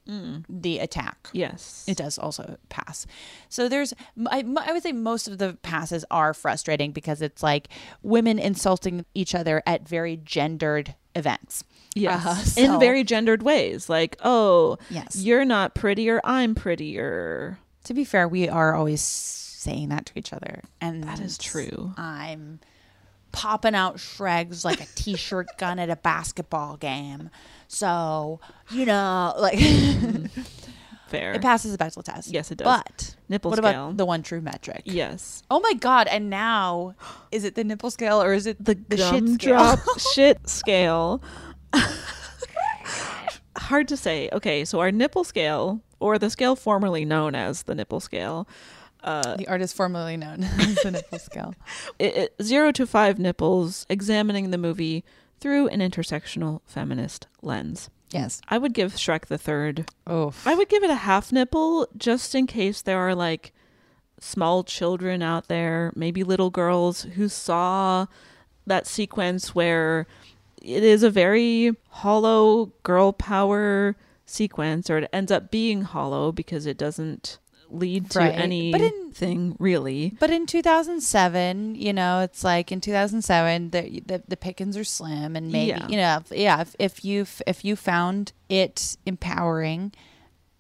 [0.49, 1.29] the attack.
[1.31, 3.07] Yes, it does also pass.
[3.49, 3.93] So there's,
[4.27, 7.69] I, I would say, most of the passes are frustrating because it's like
[8.03, 11.63] women insulting each other at very gendered events.
[11.95, 12.57] Yes.
[12.57, 13.89] Uh, In so- very gendered ways.
[13.89, 15.15] Like, oh, Yes.
[15.17, 17.57] you're not prettier, I'm prettier.
[17.85, 21.93] To be fair, we are always saying that to each other, and That is true.
[21.97, 22.59] I'm
[23.31, 27.29] popping out Shreks like a t-shirt gun at a basketball game.
[27.67, 28.39] So
[28.69, 29.59] you know, like
[31.07, 31.33] Fair.
[31.33, 32.29] it passes the Bechdel test.
[32.31, 32.65] Yes, it does.
[32.65, 33.69] But Nipple what scale.
[33.69, 34.83] about the one true metric?
[34.85, 35.43] Yes.
[35.51, 36.07] Oh my god!
[36.07, 36.95] And now,
[37.31, 39.77] is it the nipple scale or is it the, the shit scale?
[40.13, 41.21] shit scale.
[43.57, 44.29] Hard to say.
[44.31, 48.47] Okay, so our nipple scale, or the scale formerly known as the nipple scale,
[49.03, 51.53] uh, the artist formerly known as the nipple scale.
[51.99, 55.03] it, it- zero to five nipples, examining the movie
[55.39, 57.89] through an intersectional feminist lens.
[58.11, 58.41] Yes.
[58.49, 59.89] I would give Shrek the third.
[60.05, 60.33] Oh.
[60.45, 63.53] I would give it a half nipple just in case there are like
[64.19, 68.05] small children out there, maybe little girls who saw
[68.67, 70.05] that sequence where
[70.61, 73.95] it is a very hollow girl power
[74.25, 77.39] sequence, or it ends up being hollow because it doesn't
[77.71, 78.33] lead to Right.
[78.35, 80.13] But anything really.
[80.19, 85.35] But in 2007, you know, it's like in 2007, the the, the pickings are slim,
[85.35, 85.87] and maybe Yeah.
[85.87, 89.93] you know, if, yeah, if, if you if you found it empowering,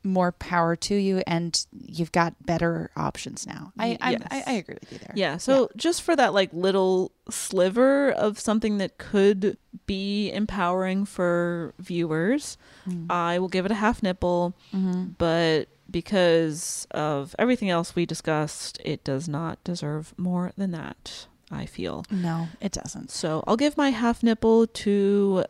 [0.03, 3.71] more power to you, and you've got better options now.
[3.77, 4.21] I Yes.
[4.31, 5.13] I, I agree with you there.
[5.15, 11.73] Yeah, so just for that like little sliver of something that could be empowering for
[11.79, 12.57] viewers,
[12.87, 13.11] Mm.
[13.11, 14.55] I will give it a half nipple.
[14.73, 15.13] Mhm.
[15.19, 21.65] But because of everything else we discussed, it does not deserve more than that, I
[21.65, 22.05] feel.
[22.09, 23.11] No, it doesn't.
[23.11, 25.45] So I'll give my half nipple to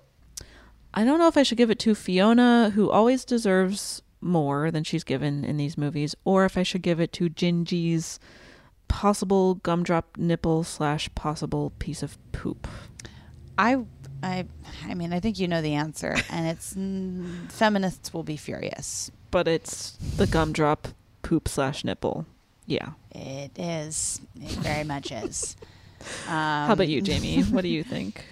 [0.94, 4.84] I don't know if I should give it to Fiona, who always deserves more than
[4.84, 8.20] she's given in these movies, or if I should give it to Gingy's
[8.88, 12.68] possible gumdrop nipple slash possible piece of poop.
[13.58, 13.86] I
[14.22, 14.46] I
[14.86, 19.12] I mean, I think you know the answer, and it's mm, feminists will be furious.
[19.32, 20.90] But it's the gumdrop
[21.22, 22.26] poop slash nipple.
[22.66, 22.92] Yeah.
[23.12, 24.22] It is.
[24.36, 25.56] It very much is.
[26.28, 26.34] Um,
[26.68, 27.42] How about you, Jamie?
[27.52, 28.24] What do you think?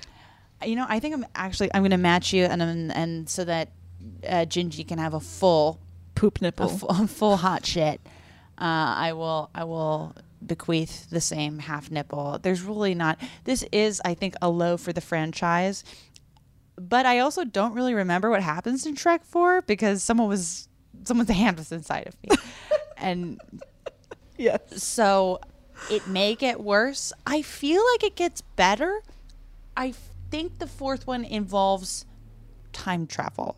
[0.66, 3.46] You know, I think I'm actually I'm going to match you, and um, and so
[3.46, 3.70] that
[4.28, 5.80] uh, Gingy can have a full
[6.16, 8.02] poop nipple, a full, a full hot shit.
[8.58, 10.16] Uh, I will I will
[10.46, 12.40] bequeath the same half nipple.
[12.42, 13.20] There's really not.
[13.44, 15.84] This is I think a low for the franchise,
[16.78, 20.69] but I also don't really remember what happens in Shrek Four because someone was
[21.10, 22.30] someone's hand was inside of me,
[22.98, 23.42] and
[24.38, 24.58] yeah.
[24.72, 25.42] So
[25.92, 27.12] it may get worse.
[27.28, 29.02] I feel like it gets better.
[29.76, 29.94] I
[30.32, 32.06] think the fourth one involves
[32.72, 33.58] time travel.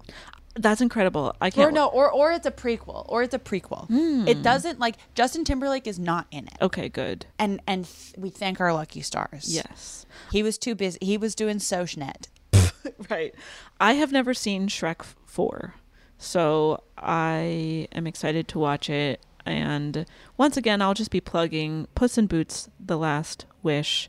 [0.55, 1.33] That's incredible.
[1.39, 3.87] I can't Or no, or or it's a prequel, or it's a prequel.
[3.87, 4.27] Hmm.
[4.27, 6.57] It doesn't like Justin Timberlake is not in it.
[6.61, 7.25] Okay, good.
[7.39, 9.45] And and th- we thank our lucky stars.
[9.47, 10.05] Yes.
[10.31, 10.97] He was too busy.
[11.01, 12.27] He was doing Sochnet.
[13.09, 13.33] right.
[13.79, 15.75] I have never seen Shrek 4.
[16.21, 19.25] So I am excited to watch it.
[19.43, 20.05] And
[20.37, 24.07] once again, I'll just be plugging Puss in Boots The Last Wish,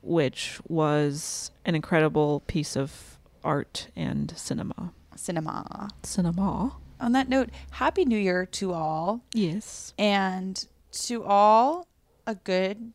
[0.00, 4.94] which was an incredible piece of art and cinema.
[5.14, 5.90] Cinema.
[6.02, 6.76] Cinema.
[6.98, 9.20] on that note, Happy New Year to all.
[9.34, 9.92] Yes.
[9.98, 11.86] And to all,
[12.26, 12.92] a good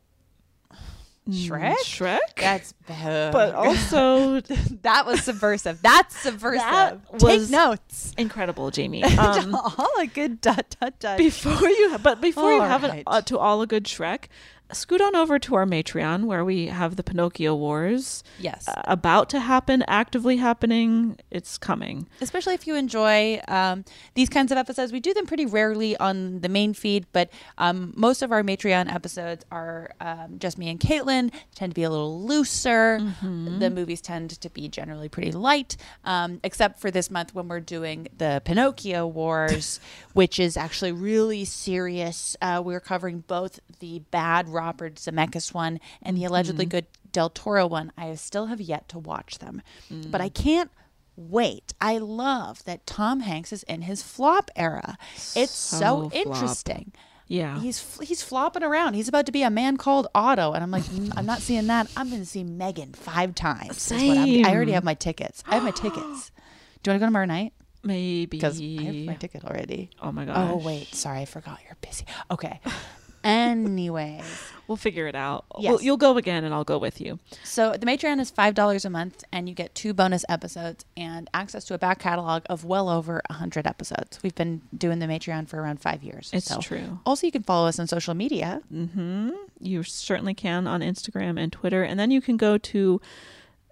[1.30, 1.76] Shrek?
[1.84, 2.20] Shrek?
[2.38, 3.34] That's bad.
[3.34, 4.40] But also
[4.82, 5.82] that was subversive.
[5.82, 6.62] That's subversive.
[6.62, 8.14] That Take notes.
[8.18, 9.04] Incredible, Jamie.
[9.18, 11.18] Um, all a good dot dot dot.
[11.18, 13.00] before you but before you All have right.
[13.00, 14.26] an, uh, to all a good Shrek,
[14.72, 18.24] scoot on over to our Matreon where we have the Pinocchio Wars.
[18.40, 18.68] Yes.
[18.68, 21.18] uh, about to happen, actively happening.
[21.32, 22.08] It's coming.
[22.22, 23.86] especially if you enjoy um,
[24.16, 24.92] these kinds of episodes.
[24.92, 28.94] We do them pretty rarely on the main feed, but um, most of our Matreon
[28.94, 31.32] episodes are um, just me and Caitlin.
[31.56, 33.00] Tend to be a little looser.
[33.22, 37.60] The movies tend to be generally pretty light, um, except for this month when we're
[37.60, 39.80] doing the Pinocchio Wars,
[40.14, 42.36] which is actually really serious.
[42.42, 46.70] Uh, we're covering both the bad Robert Zemeckis one and the allegedly Mhm.
[46.76, 47.92] good Del Toro one.
[47.98, 50.24] I still have yet to watch them, but Mm.
[50.24, 50.72] I can't
[51.16, 51.74] wait.
[51.82, 54.98] I love that Tom Hanks is in his flop era.
[55.36, 56.92] It's so, So interesting.
[57.30, 57.60] Yeah.
[57.60, 58.94] He's he's flopping around.
[58.94, 61.68] He's about to be a man called Otto, and I'm like, "Mm, I'm not seeing
[61.68, 61.88] that.
[61.98, 63.92] I'm going to see Megan five times.
[63.92, 65.44] is what I'm- I already have my tickets.
[65.48, 66.32] I have my tickets.
[66.84, 67.52] Do you want to go tomorrow night?
[67.84, 69.90] Maybe Because I have my ticket already.
[70.02, 70.52] Oh my god.
[70.52, 72.06] Oh wait, sorry, I forgot you're busy.
[72.32, 72.60] Okay.
[73.24, 74.22] Anyway,
[74.68, 75.46] We'll figure it out.
[75.58, 75.72] Yes.
[75.72, 77.20] We'll, you'll go again, and I'll go with you.
[77.44, 81.30] So the Matreon is five dollars a month, and you get two bonus episodes and
[81.34, 84.20] access to a back catalog of well over hundred episodes.
[84.22, 86.30] We've been doing the Matreon for around five years.
[86.34, 86.60] It's so.
[86.60, 87.00] true.
[87.06, 88.62] Also, you can follow us on social media.
[88.74, 89.32] Mm-hmm.
[89.60, 91.84] You certainly can on Instagram and Twitter.
[91.84, 93.02] And then you can go to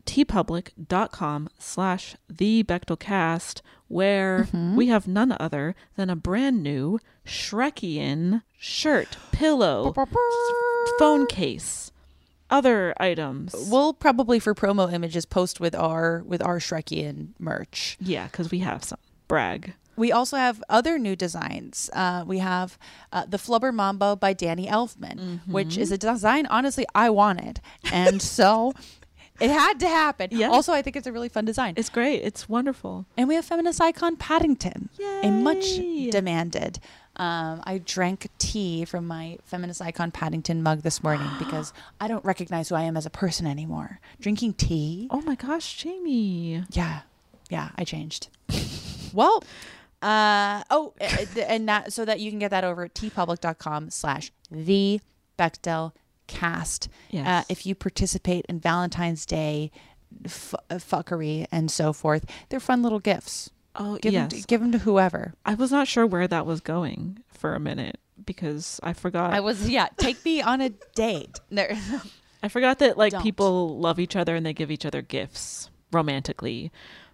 [0.06, 4.76] teepublic.com slash the Bechdelcast, where Mhm.
[4.76, 9.94] we have none other than a brand new Shrekian shirt, pillow,
[11.00, 11.92] phone case,
[12.50, 13.54] other items.
[13.70, 17.98] We'll probably for promo images post with our with our Shrekian merch.
[18.00, 19.00] Yeah, because we have some.
[19.28, 19.74] Brag.
[19.98, 21.90] We also have other new designs.
[21.94, 22.78] Uh, we have
[23.14, 28.22] uh, the Flubber Mambo by Danny Elfman, which is a design honestly I wanted, and
[28.38, 28.74] so
[29.40, 30.30] it had to happen.
[30.32, 30.50] Yeah.
[30.50, 31.74] Also, I think it's a really fun design.
[31.78, 32.22] It's great.
[32.24, 33.06] It's wonderful.
[33.18, 35.22] And we have feminist icon Paddington, Yay.
[35.24, 35.76] a much
[36.12, 36.80] demanded.
[37.18, 42.24] Um, I drank tea from my feminist icon Paddington mug this morning because I don't
[42.26, 44.00] recognize who I am as a person anymore.
[44.20, 45.08] Drinking tea.
[45.12, 46.64] Oh my gosh, Jamie.
[46.72, 47.02] Yeah,
[47.50, 48.28] yeah, I changed.
[49.14, 49.44] well,
[50.02, 55.00] uh, oh, and that so that you can get that over at teepublic.com slash the
[55.40, 55.94] Bechdel
[56.28, 56.90] cast.
[57.10, 57.28] Yes.
[57.28, 59.72] Uh, if you participate in Valentine's Day
[60.26, 63.50] f- uh, fuckery and so forth, they're fun little gifts.
[63.76, 64.32] Oh, give yes.
[64.32, 65.34] them to, give them to whoever.
[65.46, 69.34] I was not sure where that was going for a minute because I forgot.
[69.34, 69.88] I was yeah.
[69.98, 71.40] Take me on a date.
[71.50, 71.78] There.
[72.42, 73.24] I forgot that like Don't.
[73.24, 76.72] people love each other and they give each other gifts romantically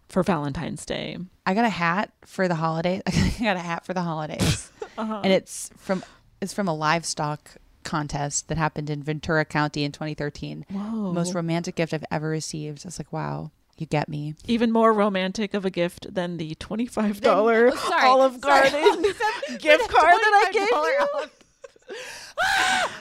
[0.09, 1.17] for Valentine's Day.
[1.45, 3.01] I got a hat for the holidays.
[3.07, 5.21] I got a hat for the holidays, Uh-huh.
[5.23, 6.03] and it's from
[6.41, 7.51] it's from a livestock
[7.83, 10.65] contest that happened in Ventura County in 2013.
[10.69, 11.13] Whoa.
[11.13, 12.85] Most romantic gift I've ever received.
[12.85, 14.35] I was like, wow, you get me.
[14.45, 18.39] Even more romantic of a gift than the twenty-five dollar oh, Olive.
[18.39, 19.01] Garden
[19.59, 22.01] gift card that I gave you.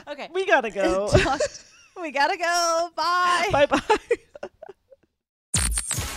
[0.13, 1.09] okay, we gotta go.
[2.01, 2.89] we gotta go.
[2.95, 3.47] Bye.
[3.51, 4.47] Bye bye.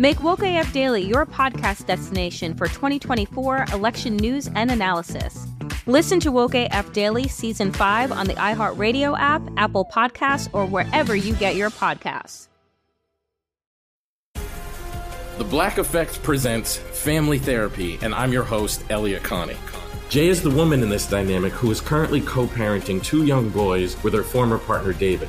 [0.00, 5.46] Make Woke AF Daily your podcast destination for 2024 election news and analysis.
[5.86, 11.14] Listen to Woke AF Daily Season 5 on the iHeartRadio app, Apple Podcasts, or wherever
[11.14, 12.48] you get your podcasts.
[15.36, 19.56] The Black Effect presents Family Therapy, and I'm your host, Elliott Connie.
[20.08, 24.02] Jay is the woman in this dynamic who is currently co parenting two young boys
[24.02, 25.28] with her former partner, David.